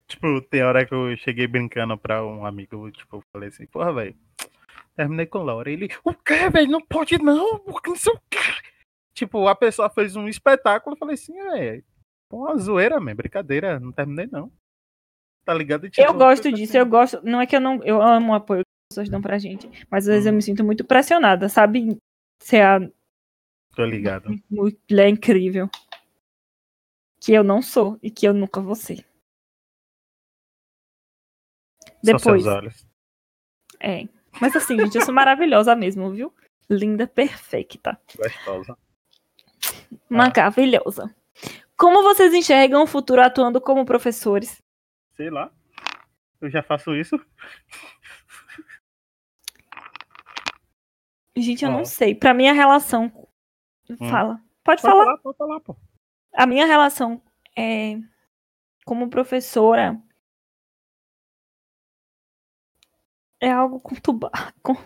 Tipo, 0.06 0.40
tem 0.42 0.62
hora 0.62 0.84
que 0.84 0.94
eu 0.94 1.16
cheguei 1.16 1.46
brincando 1.46 1.96
pra 1.96 2.24
um 2.24 2.44
amigo, 2.44 2.90
tipo, 2.92 3.16
eu 3.16 3.22
falei 3.32 3.48
assim, 3.48 3.66
porra, 3.66 3.90
velho, 3.92 4.14
terminei 4.96 5.26
com 5.26 5.38
Laura. 5.38 5.70
Ele, 5.70 5.88
o 6.04 6.14
quê, 6.14 6.48
velho? 6.50 6.70
Não 6.70 6.80
pode 6.80 7.18
não, 7.18 7.58
porque 7.60 7.90
não 7.90 7.96
sei 7.96 8.12
o 8.12 8.20
quê. 8.30 8.38
Tipo, 9.14 9.46
a 9.46 9.54
pessoa 9.54 9.88
fez 9.88 10.16
um 10.16 10.28
espetáculo, 10.28 10.94
eu 10.94 10.98
falei 10.98 11.14
assim, 11.14 11.38
é, 11.38 11.82
uma 12.32 12.56
zoeira, 12.56 12.98
man, 12.98 13.14
brincadeira, 13.14 13.78
não 13.78 13.92
terminei 13.92 14.26
não. 14.26 14.50
Tá 15.44 15.54
ligado? 15.54 15.88
Tipo, 15.88 16.06
eu 16.06 16.14
gosto 16.14 16.50
disso, 16.50 16.72
assim, 16.72 16.78
eu 16.78 16.86
gosto. 16.86 17.20
Não 17.22 17.40
é 17.40 17.46
que 17.46 17.54
eu 17.54 17.60
não. 17.60 17.82
Eu 17.84 18.00
amo 18.00 18.32
o 18.32 18.34
apoio. 18.34 18.62
pessoas 18.90 19.08
dão 19.10 19.20
pra 19.20 19.38
gente. 19.38 19.68
Mas 19.90 20.08
às 20.08 20.14
vezes 20.14 20.26
eu 20.26 20.32
me 20.32 20.40
sinto 20.40 20.64
muito 20.64 20.84
pressionada, 20.84 21.48
sabe? 21.48 21.98
Ser 22.40 22.62
a 22.62 22.80
Tô 23.74 23.84
ligado. 23.84 24.30
mulher 24.48 25.08
incrível. 25.08 25.68
Que 27.20 27.32
eu 27.32 27.44
não 27.44 27.60
sou 27.60 27.98
e 28.02 28.10
que 28.10 28.26
eu 28.26 28.32
nunca 28.32 28.60
vou 28.60 28.74
ser. 28.74 29.04
Depois. 32.02 32.42
seus 32.42 32.46
olhos. 32.46 32.86
É. 33.80 34.06
Mas 34.40 34.54
assim, 34.56 34.78
gente, 34.78 34.96
eu 34.96 35.04
sou 35.04 35.14
maravilhosa 35.14 35.74
mesmo, 35.76 36.10
viu? 36.10 36.32
Linda, 36.68 37.06
perfeita. 37.06 37.98
Gostosa. 38.16 38.76
Maravilhosa. 40.08 41.14
Como 41.76 42.02
vocês 42.02 42.32
enxergam 42.32 42.82
o 42.82 42.86
futuro 42.86 43.20
atuando 43.22 43.60
como 43.60 43.84
professores? 43.84 44.62
Sei 45.16 45.30
lá. 45.30 45.50
Eu 46.40 46.50
já 46.50 46.62
faço 46.62 46.94
isso. 46.94 47.18
Gente, 51.36 51.64
eu 51.64 51.70
não 51.70 51.80
Ó. 51.80 51.84
sei. 51.84 52.14
Pra 52.14 52.32
mim, 52.32 52.48
a 52.48 52.52
relação. 52.52 53.10
Fala. 54.08 54.40
Pode 54.62 54.80
Pode 54.80 54.82
falar. 54.82 55.04
falar, 55.04 55.18
pode 55.18 55.36
falar, 55.38 55.60
pô. 55.60 55.76
A 56.32 56.46
minha 56.46 56.66
relação 56.66 57.20
é 57.56 57.98
como 58.84 59.10
professora 59.10 60.00
é 63.44 63.50
algo 63.50 63.78
conturba- 63.80 64.30
con- 64.62 64.76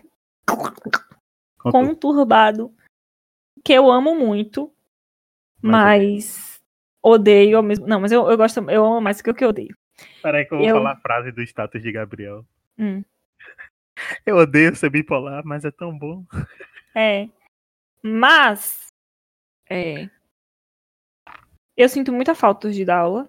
Contu- 0.46 1.70
conturbado 1.70 2.74
que 3.64 3.72
eu 3.72 3.90
amo 3.90 4.14
muito, 4.14 4.72
Mas 5.60 5.72
mas 5.72 6.60
odeio 7.02 7.56
ao 7.56 7.62
mesmo. 7.62 7.86
Não, 7.86 8.00
mas 8.00 8.12
eu, 8.12 8.28
eu 8.30 8.36
gosto, 8.36 8.58
eu 8.70 8.84
amo 8.84 9.00
mais 9.00 9.20
que 9.20 9.30
o 9.30 9.34
que 9.34 9.44
eu 9.44 9.48
odeio. 9.50 9.76
Peraí 10.22 10.44
que 10.46 10.54
eu 10.54 10.58
vou 10.58 10.66
eu- 10.66 10.76
falar 10.76 10.92
a 10.92 11.00
frase 11.00 11.32
do 11.32 11.42
status 11.42 11.82
de 11.82 11.90
Gabriel. 11.92 12.44
Hum. 12.78 13.02
Eu 14.24 14.36
odeio 14.36 14.74
ser 14.76 14.90
bipolar, 14.90 15.42
mas 15.44 15.64
é 15.64 15.70
tão 15.72 15.96
bom. 15.98 16.24
É. 16.94 17.28
Mas. 18.02 18.92
É. 19.68 20.08
Eu 21.76 21.88
sinto 21.88 22.12
muita 22.12 22.34
falta 22.34 22.70
de 22.70 22.84
dar 22.84 22.98
aula. 22.98 23.28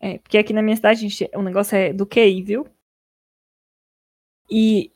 É, 0.00 0.18
porque 0.18 0.38
aqui 0.38 0.52
na 0.52 0.62
minha 0.62 0.76
cidade, 0.76 1.00
gente, 1.08 1.28
o 1.34 1.42
negócio 1.42 1.74
é 1.76 1.92
do 1.92 2.06
QI, 2.06 2.42
viu? 2.42 2.68
E 4.50 4.92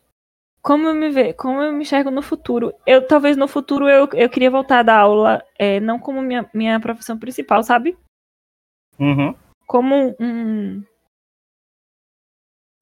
como 0.63 0.87
eu 0.87 0.95
me 0.95 1.11
ve, 1.11 1.35
como 1.35 1.61
eu 1.61 1.73
me 1.73 1.83
enxergo 1.83 2.11
no 2.11 2.23
futuro? 2.23 2.73
Eu 2.87 3.07
talvez 3.07 3.37
no 3.37 3.49
futuro 3.49 3.89
eu, 3.89 4.09
eu 4.13 4.31
queria 4.31 4.51
voltar 4.51 4.79
a 4.79 4.83
dar 4.83 4.99
aula, 5.01 5.45
é, 5.59 5.81
não 5.81 5.99
como 5.99 6.23
minha, 6.23 6.49
minha 6.55 6.79
profissão 6.81 7.19
principal, 7.19 7.63
sabe? 7.63 7.99
Uhum. 8.99 9.35
Como 9.67 10.17
um 10.21 10.85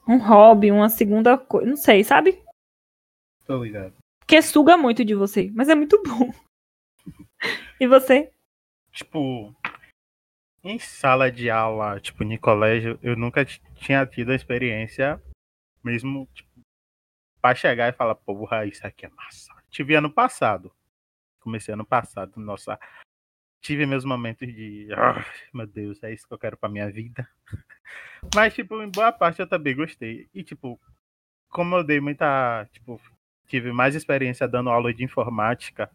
um 0.06 0.18
hobby, 0.18 0.72
uma 0.72 0.88
segunda 0.88 1.38
coisa, 1.38 1.68
não 1.68 1.76
sei, 1.76 2.02
sabe? 2.02 2.42
Tô 3.46 3.62
ligado. 3.62 3.94
Porque 4.18 4.42
suga 4.42 4.76
muito 4.76 5.04
de 5.04 5.14
você, 5.14 5.50
mas 5.54 5.68
é 5.68 5.74
muito 5.74 6.02
bom. 6.02 6.30
E 7.80 7.86
você? 7.86 8.30
Tipo, 8.92 9.54
em 10.62 10.78
sala 10.78 11.30
de 11.30 11.48
aula, 11.48 11.98
tipo, 12.00 12.22
em 12.22 12.36
colégio, 12.36 12.98
eu 13.02 13.16
nunca 13.16 13.44
tinha 13.44 14.04
tido 14.04 14.32
a 14.32 14.34
experiência 14.34 15.22
mesmo, 15.82 16.28
tipo, 16.34 16.49
pra 17.41 17.55
chegar 17.55 17.88
e 17.88 17.93
falar, 17.97 18.14
porra, 18.14 18.66
isso 18.66 18.86
aqui 18.86 19.07
é 19.07 19.11
massa. 19.11 19.53
Tive 19.70 19.95
ano 19.95 20.11
passado. 20.12 20.72
Comecei 21.41 21.74
ano 21.74 21.86
passado, 21.86 22.38
nossa. 22.41 22.78
Tive 23.62 23.86
meus 23.86 24.05
momentos 24.05 24.49
de. 24.49 24.88
"Ah, 24.95 25.24
meu 25.55 25.66
Deus, 25.66 26.03
é 26.03 26.12
isso 26.12 26.26
que 26.26 26.34
eu 26.34 26.38
quero 26.38 26.57
pra 26.57 26.68
minha 26.68 26.91
vida. 26.91 27.28
Mas, 28.34 28.55
tipo, 28.55 28.82
em 28.82 28.91
boa 28.91 29.12
parte 29.12 29.41
eu 29.41 29.49
também 29.49 29.76
gostei. 29.76 30.28
E, 30.34 30.43
tipo, 30.45 30.80
como 31.49 31.76
eu 31.76 31.84
dei 31.84 32.01
muita. 32.01 32.66
Tipo, 32.72 33.01
tive 33.49 33.72
mais 33.72 33.95
experiência 33.95 34.49
dando 34.49 34.70
aula 34.70 34.95
de 34.95 35.05
informática. 35.05 35.91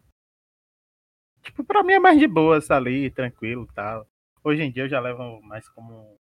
Tipo, 1.42 1.64
pra 1.64 1.82
mim 1.82 1.94
é 1.94 1.98
mais 1.98 2.18
de 2.18 2.26
boas 2.26 2.70
ali, 2.70 3.10
tranquilo 3.10 3.66
e 3.70 3.74
tal. 3.74 4.06
Hoje 4.44 4.62
em 4.62 4.70
dia 4.70 4.84
eu 4.84 4.88
já 4.88 5.00
levo 5.00 5.40
mais 5.42 5.68
como. 5.68 6.18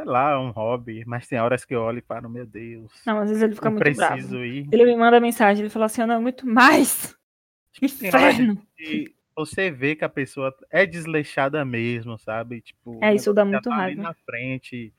Sei 0.00 0.04
lá, 0.10 0.40
um 0.40 0.50
hobby. 0.50 1.04
Mas 1.06 1.28
tem 1.28 1.38
horas 1.38 1.62
que 1.64 1.74
eu 1.74 1.82
olho 1.82 1.98
e 1.98 2.02
paro, 2.02 2.28
meu 2.30 2.46
Deus. 2.46 2.90
Não, 3.04 3.18
às 3.18 3.28
vezes 3.28 3.42
ele 3.42 3.54
fica 3.54 3.70
muito 3.70 3.92
bravo. 3.94 4.14
preciso 4.14 4.42
ir. 4.42 4.66
Ele 4.72 4.84
me 4.86 4.96
manda 4.96 5.20
mensagem, 5.20 5.62
ele 5.62 5.70
fala 5.70 5.86
assim, 5.86 6.00
eu 6.00 6.06
não 6.06 6.16
aguento 6.16 6.46
mais. 6.46 7.14
Inferno. 7.82 8.60
Você 9.36 9.70
vê 9.70 9.94
que 9.94 10.04
a 10.04 10.08
pessoa 10.08 10.56
é 10.70 10.86
desleixada 10.86 11.64
mesmo, 11.66 12.18
sabe? 12.18 12.62
Tipo, 12.62 12.98
É, 13.02 13.14
isso 13.14 13.32
dá 13.34 13.44
muito 13.44 13.62
tá 13.62 13.74
ali 13.74 13.94
raiva. 13.94 14.02
na 14.02 14.14
frente. 14.14 14.92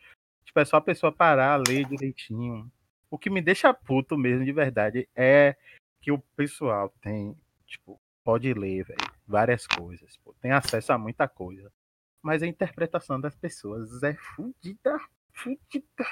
Tipo, 0.45 0.59
é 0.59 0.65
só 0.65 0.77
a 0.77 0.81
pessoa 0.81 1.11
parar, 1.11 1.57
ler 1.67 1.85
direitinho. 1.85 2.71
O 3.09 3.17
que 3.17 3.29
me 3.29 3.41
deixa 3.41 3.73
puto 3.73 4.15
mesmo, 4.17 4.45
de 4.45 4.51
verdade, 4.51 5.09
é 5.15 5.55
que 5.99 6.11
o 6.11 6.19
pessoal 6.35 6.93
tem, 7.01 7.35
tipo, 7.65 7.99
pode 8.23 8.53
ler, 8.53 8.83
velho, 8.85 9.11
várias 9.27 9.65
coisas. 9.65 10.15
Pô, 10.17 10.33
tem 10.39 10.51
acesso 10.51 10.93
a 10.93 10.97
muita 10.97 11.27
coisa. 11.27 11.71
Mas 12.21 12.43
a 12.43 12.47
interpretação 12.47 13.19
das 13.19 13.35
pessoas 13.35 14.03
é 14.03 14.13
fudida, 14.13 14.99
fudida. 15.33 16.05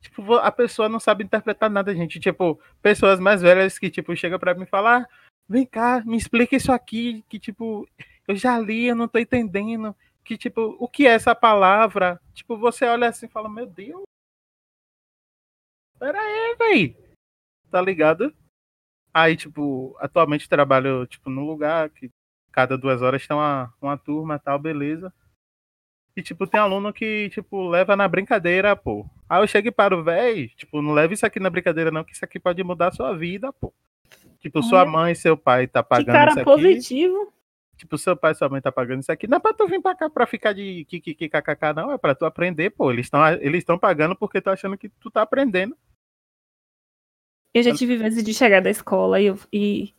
Tipo, 0.00 0.34
a 0.34 0.50
pessoa 0.50 0.88
não 0.88 0.98
sabe 1.00 1.24
interpretar 1.24 1.70
nada, 1.70 1.94
gente. 1.94 2.18
Tipo, 2.20 2.60
pessoas 2.82 3.20
mais 3.20 3.40
velhas 3.40 3.78
que, 3.78 3.88
tipo, 3.88 4.14
chegam 4.16 4.38
pra 4.38 4.54
mim 4.54 4.66
falam, 4.66 5.02
ah, 5.02 5.08
vem 5.48 5.64
cá, 5.64 6.02
me 6.04 6.16
explica 6.16 6.56
isso 6.56 6.72
aqui, 6.72 7.24
que, 7.28 7.38
tipo, 7.38 7.88
eu 8.26 8.34
já 8.34 8.58
li, 8.58 8.86
eu 8.86 8.96
não 8.96 9.08
tô 9.08 9.18
entendendo. 9.18 9.94
Que, 10.24 10.36
tipo, 10.36 10.76
o 10.78 10.88
que 10.88 11.06
é 11.06 11.10
essa 11.10 11.34
palavra? 11.34 12.20
Tipo, 12.34 12.56
você 12.56 12.84
olha 12.84 13.08
assim 13.08 13.26
e 13.26 13.28
fala, 13.30 13.48
meu 13.48 13.66
Deus. 13.66 14.02
Pera 15.98 16.20
aí, 16.20 16.56
véi. 16.58 16.96
Tá 17.70 17.80
ligado? 17.80 18.34
Aí, 19.14 19.36
tipo, 19.36 19.96
atualmente 19.98 20.48
trabalho, 20.48 21.06
tipo, 21.06 21.30
num 21.30 21.44
lugar 21.46 21.90
que 21.90 22.10
cada 22.50 22.76
duas 22.76 23.02
horas 23.02 23.26
tem 23.26 23.36
uma, 23.36 23.72
uma 23.80 23.96
turma 23.96 24.38
tal, 24.38 24.58
beleza. 24.58 25.12
E, 26.16 26.22
tipo, 26.22 26.46
tem 26.46 26.60
aluno 26.60 26.92
que, 26.92 27.30
tipo, 27.30 27.68
leva 27.68 27.96
na 27.96 28.06
brincadeira, 28.06 28.76
pô. 28.76 29.06
Aí 29.28 29.42
eu 29.42 29.46
chego 29.46 29.68
e 29.68 29.72
paro, 29.72 30.02
véi, 30.04 30.48
tipo, 30.48 30.82
não 30.82 30.92
leve 30.92 31.14
isso 31.14 31.24
aqui 31.24 31.40
na 31.40 31.48
brincadeira 31.48 31.90
não, 31.90 32.04
que 32.04 32.12
isso 32.12 32.24
aqui 32.24 32.38
pode 32.38 32.62
mudar 32.62 32.88
a 32.88 32.92
sua 32.92 33.16
vida, 33.16 33.50
pô. 33.52 33.72
Tipo, 34.40 34.62
sua 34.62 34.84
mãe 34.84 35.12
e 35.12 35.16
seu 35.16 35.36
pai 35.36 35.66
tá 35.66 35.82
Que 35.82 35.88
pagando 35.88 36.06
cara 36.14 36.30
isso 36.30 36.40
aqui. 36.40 36.44
positivo. 36.44 37.32
Tipo, 37.76 37.96
seu 37.96 38.16
pai 38.16 38.32
e 38.32 38.34
sua 38.34 38.48
mãe 38.48 38.60
tá 38.60 38.70
pagando 38.70 39.00
isso 39.00 39.10
aqui. 39.10 39.26
Não 39.26 39.38
é 39.38 39.40
pra 39.40 39.54
tu 39.54 39.66
vir 39.66 39.80
pra 39.80 39.94
cá 39.94 40.10
pra 40.10 40.26
ficar 40.26 40.52
de 40.52 40.84
kkkk, 40.84 41.72
não. 41.74 41.92
É 41.92 41.98
pra 41.98 42.14
tu 42.14 42.24
aprender, 42.26 42.70
pô. 42.70 42.90
Eles 42.92 43.06
estão 43.06 43.26
eles 43.40 43.64
pagando 43.80 44.14
porque 44.14 44.40
tu 44.40 44.50
achando 44.50 44.76
que 44.76 44.88
tu 44.88 45.10
tá 45.10 45.22
aprendendo. 45.22 45.76
Eu 47.54 47.62
já 47.62 47.74
tive 47.74 47.96
vezes 47.96 48.22
de 48.24 48.34
chegar 48.34 48.60
da 48.60 48.70
escola 48.70 49.20
e, 49.20 49.32
e 49.52 49.94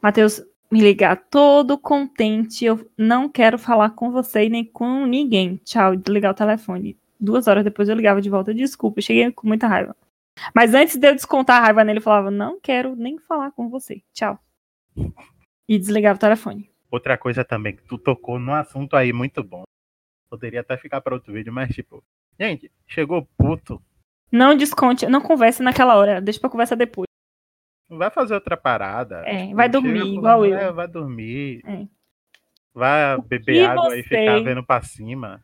Matheus 0.00 0.42
me 0.70 0.80
ligar 0.80 1.16
todo 1.30 1.78
contente. 1.78 2.64
Eu 2.64 2.88
não 2.96 3.28
quero 3.28 3.58
falar 3.58 3.90
com 3.90 4.10
você 4.10 4.44
e 4.44 4.50
nem 4.50 4.64
com 4.64 5.06
ninguém. 5.06 5.56
Tchau, 5.64 5.96
desligar 5.96 6.32
o 6.32 6.36
telefone. 6.36 6.96
Duas 7.18 7.48
horas 7.48 7.64
depois 7.64 7.88
eu 7.88 7.96
ligava 7.96 8.20
de 8.20 8.30
volta. 8.30 8.54
Desculpa, 8.54 9.00
cheguei 9.00 9.30
com 9.32 9.46
muita 9.46 9.66
raiva. 9.66 9.96
Mas 10.54 10.74
antes 10.74 10.96
de 10.96 11.08
eu 11.08 11.14
descontar 11.14 11.56
a 11.60 11.64
raiva 11.64 11.82
nele, 11.84 11.98
eu 11.98 12.02
falava: 12.02 12.30
Não 12.30 12.60
quero 12.60 12.94
nem 12.94 13.18
falar 13.18 13.50
com 13.50 13.68
você. 13.68 14.02
Tchau. 14.12 14.38
E 15.68 15.78
desligava 15.78 16.16
o 16.16 16.20
telefone. 16.20 16.70
Outra 16.90 17.18
coisa 17.18 17.44
também, 17.44 17.76
que 17.76 17.82
tu 17.82 17.98
tocou 17.98 18.38
num 18.38 18.54
assunto 18.54 18.96
aí 18.96 19.12
muito 19.12 19.42
bom. 19.42 19.64
Poderia 20.30 20.60
até 20.60 20.76
ficar 20.76 21.00
pra 21.00 21.14
outro 21.14 21.32
vídeo, 21.32 21.52
mas 21.52 21.74
tipo, 21.74 22.02
gente, 22.38 22.70
chegou 22.86 23.28
puto. 23.36 23.82
Não 24.30 24.54
desconte, 24.54 25.06
não 25.06 25.20
converse 25.20 25.62
naquela 25.62 25.96
hora. 25.96 26.20
Deixa 26.20 26.38
pra 26.40 26.50
conversar 26.50 26.76
depois. 26.76 27.07
Vai 27.88 28.10
fazer 28.10 28.34
outra 28.34 28.56
parada. 28.56 29.22
É, 29.26 29.44
Tipo, 29.44 29.56
vai 29.56 29.68
dormir, 29.68 30.06
igual 30.14 30.44
eu. 30.44 30.58
é, 30.58 30.70
vai 30.72 30.86
dormir. 30.88 31.62
É. 31.66 31.86
Vai 32.74 33.18
beber 33.22 33.66
água 33.66 33.96
e 33.96 34.02
ficar 34.02 34.38
você- 34.38 34.44
vendo 34.44 34.64
pra 34.64 34.82
cima. 34.82 35.42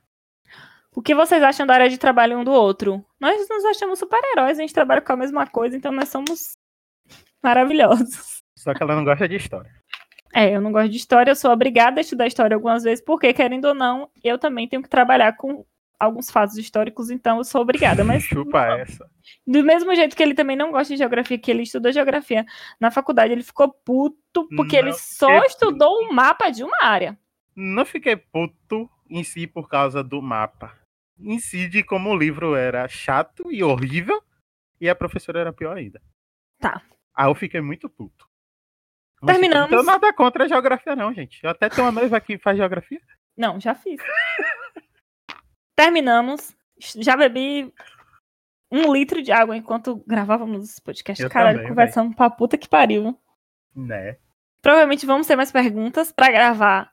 O 0.95 1.03
que 1.03 1.15
vocês 1.15 1.43
acham 1.43 1.67
da 1.67 1.75
área 1.75 1.89
de 1.89 1.99
trabalho 1.99 2.39
um 2.39 2.45
do 2.45 2.53
outro? 2.53 3.05
Nós 3.19 3.49
nos 3.49 3.65
achamos 3.65 3.99
super-heróis, 3.99 4.59
a 4.59 4.61
gente 4.61 4.73
trabalha 4.75 5.01
com 5.01 5.13
a 5.13 5.17
mesma 5.17 5.45
coisa, 5.47 5.77
então 5.77 5.91
nós 5.91 6.09
somos 6.09 6.53
maravilhosos. 7.43 8.43
Só 8.57 8.73
que 8.73 8.83
ela 8.83 8.95
não 8.95 9.05
gosta 9.05 9.29
de 9.29 9.37
história. 9.37 9.71
É, 10.33 10.55
eu 10.55 10.61
não 10.61 10.71
gosto 10.73 10.91
de 10.91 10.97
história, 10.97 11.31
eu 11.31 11.37
sou 11.37 11.51
obrigada 11.51 12.01
a 12.01 12.03
estudar 12.03 12.27
história 12.27 12.55
algumas 12.55 12.83
vezes, 12.85 13.05
porque, 13.05 13.33
querendo 13.33 13.67
ou 13.67 13.75
não, 13.75 14.09
eu 14.23 14.39
também 14.39 14.69
tenho 14.69 14.83
que 14.83 14.89
trabalhar 14.89 15.37
com 15.37 15.65
alguns 15.99 16.31
fatos 16.31 16.57
históricos, 16.59 17.11
então 17.11 17.39
eu 17.39 17.45
sou 17.45 17.63
obrigada. 17.63 18.05
Mas 18.05 18.23
Chupa 18.25 18.67
essa. 18.79 19.09
do 19.47 19.63
mesmo 19.63 19.95
jeito 19.95 20.17
que 20.17 20.23
ele 20.23 20.35
também 20.35 20.57
não 20.57 20.71
gosta 20.71 20.95
de 20.95 20.99
geografia, 20.99 21.39
que 21.39 21.51
ele 21.51 21.63
estudou 21.63 21.93
geografia 21.93 22.45
na 22.81 22.91
faculdade, 22.91 23.33
ele 23.33 23.43
ficou 23.43 23.73
puto 23.73 24.49
porque 24.57 24.77
ele 24.77 24.91
Não 24.91 24.99
só 24.99 25.27
fiquei 25.29 25.47
estudou 25.47 26.05
um 26.05 26.13
mapa 26.13 26.51
de 26.51 26.65
uma 26.65 26.77
área. 26.83 27.19
Não 27.55 27.85
fiquei 27.85 28.17
puto 28.17 28.89
em 29.09 29.23
si 29.23 29.47
por 29.47 29.69
causa 29.69 30.03
do 30.03 30.21
mapa. 30.21 30.77
Em 31.19 31.39
si, 31.39 31.69
de 31.69 31.83
como 31.83 32.11
o 32.11 32.17
livro 32.17 32.57
era 32.57 32.89
chato 32.89 33.53
e 33.53 33.63
horrível, 33.63 34.21
e 34.81 34.89
a 34.89 34.95
professora 34.95 35.41
era 35.41 35.53
pior 35.53 35.77
ainda. 35.77 36.03
Tá. 36.59 36.83
Aí 37.15 37.29
eu 37.29 37.35
fiquei 37.35 37.61
muito 37.61 37.89
puto. 37.89 38.29
Mas, 39.23 39.37
Terminamos. 39.37 39.71
Não 39.71 39.79
tenho 39.79 39.91
nada 39.91 40.13
contra 40.13 40.45
a 40.45 40.49
geografia, 40.49 40.97
não, 40.97 41.15
gente. 41.15 41.43
Eu 41.43 41.51
até 41.51 41.69
tenho 41.69 41.87
uma 41.87 41.93
noiva 41.93 42.21
que 42.21 42.37
faz 42.37 42.57
geografia. 42.57 43.01
Não, 43.37 43.61
já 43.61 43.75
fiz. 43.75 44.01
Terminamos. 45.77 46.57
Já 46.79 47.16
bebi 47.16 47.72
um 48.70 48.93
litro 48.93 49.22
de 49.22 49.31
água 49.31 49.57
enquanto 49.57 50.03
gravávamos 50.07 50.70
esse 50.70 50.83
podcast. 50.83 51.22
Eu 51.22 51.31
Caralho, 51.31 51.59
também, 51.59 51.68
conversando 51.68 52.14
pra 52.14 52.31
puta 52.31 52.59
que 52.59 52.68
pariu. 52.68 53.18
Né? 53.75 54.18
Provavelmente 54.61 55.07
vamos 55.07 55.27
ter 55.27 55.37
mais 55.37 55.53
perguntas 55.53 56.11
pra 56.11 56.31
gravar 56.31 56.93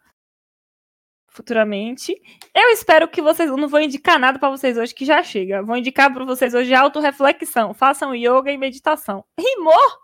futuramente. 1.31 2.13
Eu 2.53 2.69
espero 2.69 3.07
que 3.07 3.21
vocês. 3.21 3.49
Eu 3.49 3.57
não 3.57 3.67
vou 3.67 3.79
indicar 3.79 4.19
nada 4.19 4.37
pra 4.37 4.49
vocês 4.49 4.77
hoje, 4.77 4.93
que 4.93 5.05
já 5.05 5.23
chega. 5.23 5.63
Vou 5.63 5.77
indicar 5.77 6.13
pra 6.13 6.25
vocês 6.25 6.53
hoje 6.53 6.73
autorreflexão. 6.73 7.73
Façam 7.73 8.13
yoga 8.13 8.51
e 8.51 8.57
meditação. 8.57 9.25
Rimou? 9.39 10.01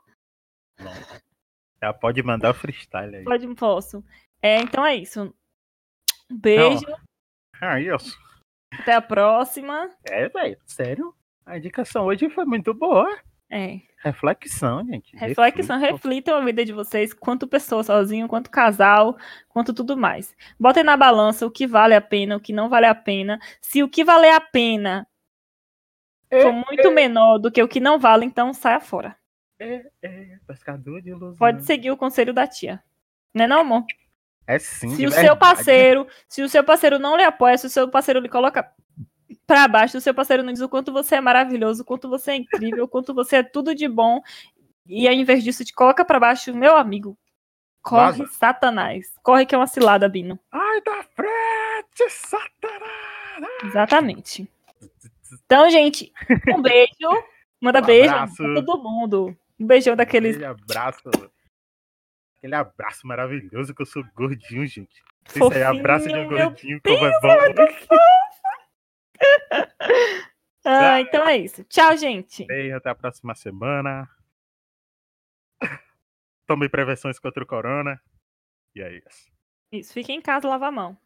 Já 1.82 1.94
pode 1.94 2.24
mandar 2.24 2.52
o 2.52 2.54
freestyle 2.54 3.18
aí. 3.18 3.24
Pode, 3.24 3.48
posso. 3.56 4.04
É, 4.42 4.60
então 4.62 4.86
é 4.86 4.96
isso. 4.96 5.34
Um 6.32 6.38
beijo. 6.38 6.86
Ah, 7.62 7.80
isso. 7.80 8.18
Até 8.80 8.94
a 8.94 9.02
próxima. 9.02 9.90
É, 10.04 10.30
velho, 10.30 10.58
sério. 10.66 11.14
A 11.46 11.58
indicação 11.58 12.06
hoje 12.06 12.30
foi 12.30 12.46
muito 12.46 12.74
boa. 12.74 13.08
É. 13.50 13.80
Reflexão, 14.04 14.86
gente. 14.86 15.16
Reflexão, 15.16 15.80
Reflitam. 15.80 15.96
reflitam 15.96 16.38
a 16.38 16.46
vida 16.46 16.64
de 16.64 16.74
vocês, 16.74 17.14
quanto 17.14 17.48
pessoa 17.48 17.84
sozinho, 17.84 18.28
quanto 18.28 18.52
casal, 18.52 19.18
quanto 19.50 19.74
tudo 19.74 19.98
mais. 19.98 20.36
Botem 20.60 20.84
na 20.84 20.96
balança 20.96 21.46
o 21.46 21.52
que 21.52 21.66
vale 21.66 21.96
a 21.96 22.02
pena, 22.02 22.36
o 22.36 22.40
que 22.40 22.54
não 22.54 22.70
vale 22.70 22.86
a 22.86 22.96
pena. 22.96 23.40
Se 23.62 23.82
o 23.82 23.90
que 23.90 24.04
vale 24.04 24.30
a 24.30 24.40
pena 24.40 25.08
for 26.30 26.52
muito 26.52 26.92
menor 26.92 27.38
do 27.38 27.52
que 27.52 27.64
o 27.64 27.68
que 27.68 27.80
não 27.80 27.98
vale, 27.98 28.26
então 28.26 28.54
saia 28.54 28.80
fora. 28.80 29.16
É, 29.60 29.90
é, 30.04 30.38
pescador 30.46 31.02
de 31.02 31.10
ilusão. 31.10 31.38
Pode 31.38 31.64
seguir 31.64 31.90
o 31.90 31.98
conselho 31.98 32.34
da 32.34 32.46
tia. 32.46 32.84
Né 33.34 33.48
não, 33.48 33.62
amor? 33.62 33.84
É 34.48 34.58
sim, 34.60 34.96
Se 34.96 35.06
o 35.06 35.12
seu 35.12 35.22
verdade. 35.22 35.40
parceiro, 35.40 36.08
se 36.28 36.42
o 36.42 36.48
seu 36.50 36.64
parceiro 36.64 36.98
não 36.98 37.18
lhe 37.18 37.24
apoia, 37.24 37.58
se 37.58 37.68
o 37.68 37.70
seu 37.70 37.88
parceiro 37.90 38.20
lhe 38.22 38.30
coloca 38.30 38.72
pra 39.46 39.68
baixo, 39.68 39.92
se 39.92 39.98
o 39.98 40.02
seu 40.02 40.14
parceiro 40.14 40.42
não 40.42 40.54
diz 40.54 40.62
o 40.62 40.70
quanto 40.70 40.92
você 40.92 41.16
é 41.16 41.22
maravilhoso, 41.22 41.82
o 41.82 41.86
quanto 41.86 42.08
você 42.10 42.32
é 42.32 42.36
incrível, 42.38 42.86
o 42.86 42.88
quanto 42.88 43.14
você 43.14 43.38
é 43.38 43.44
tudo 43.44 43.76
de 43.76 43.88
bom, 43.88 44.22
e 44.86 45.06
ao 45.08 45.14
invés 45.14 45.44
disso 45.44 45.66
te 45.66 45.74
coloca 45.74 46.06
pra 46.06 46.20
baixo, 46.20 46.54
meu 46.56 46.78
amigo, 46.78 47.18
corre, 47.82 48.20
Vaza. 48.20 48.32
Satanás. 48.34 49.12
Corre 49.22 49.46
que 49.46 49.54
é 49.54 49.58
uma 49.58 49.68
cilada, 49.68 50.08
Bino. 50.08 50.40
Ai, 50.52 50.82
da 50.82 51.04
frente, 51.14 52.10
Satanás! 52.10 53.64
Exatamente. 53.66 54.50
Então, 55.46 55.70
gente, 55.70 56.14
um 56.56 56.62
beijo. 56.62 57.24
Manda 57.60 57.80
Um 57.82 57.86
beijo 57.86 58.14
abraço. 58.14 58.36
pra 58.38 58.54
todo 58.56 58.82
mundo. 58.84 59.38
Um 59.60 59.66
beijão 59.66 59.96
daqueles. 59.96 60.36
Aquele 60.36 60.46
abraço. 60.46 61.10
Aquele 62.38 62.56
abraço 62.56 63.06
maravilhoso 63.08 63.74
que 63.74 63.82
eu 63.82 63.86
sou 63.86 64.04
gordinho, 64.16 64.66
gente. 64.66 65.04
Isso 65.28 65.52
aí, 65.52 65.64
abraço 65.64 66.08
de 66.08 66.16
um 66.16 66.28
gordinho, 66.28 66.80
como 66.82 67.06
é 67.06 67.20
bom. 67.20 67.28
Ah, 70.70 71.00
então 71.00 71.26
é 71.26 71.38
isso. 71.38 71.64
Tchau, 71.64 71.96
gente. 71.96 72.46
Beijo, 72.46 72.76
até 72.76 72.90
a 72.90 72.96
próxima 72.96 73.34
semana. 73.34 74.06
Tome 76.46 76.68
prevenções 76.68 77.18
contra 77.18 77.42
o 77.42 77.48
corona. 77.48 78.02
E 78.76 78.82
é 78.82 78.98
isso. 78.98 79.32
Isso, 79.72 79.94
fica 79.94 80.12
em 80.12 80.22
casa, 80.22 80.46
lava 80.46 80.68
a 80.68 80.72
mão. 80.72 80.98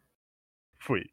Fui. 0.80 1.08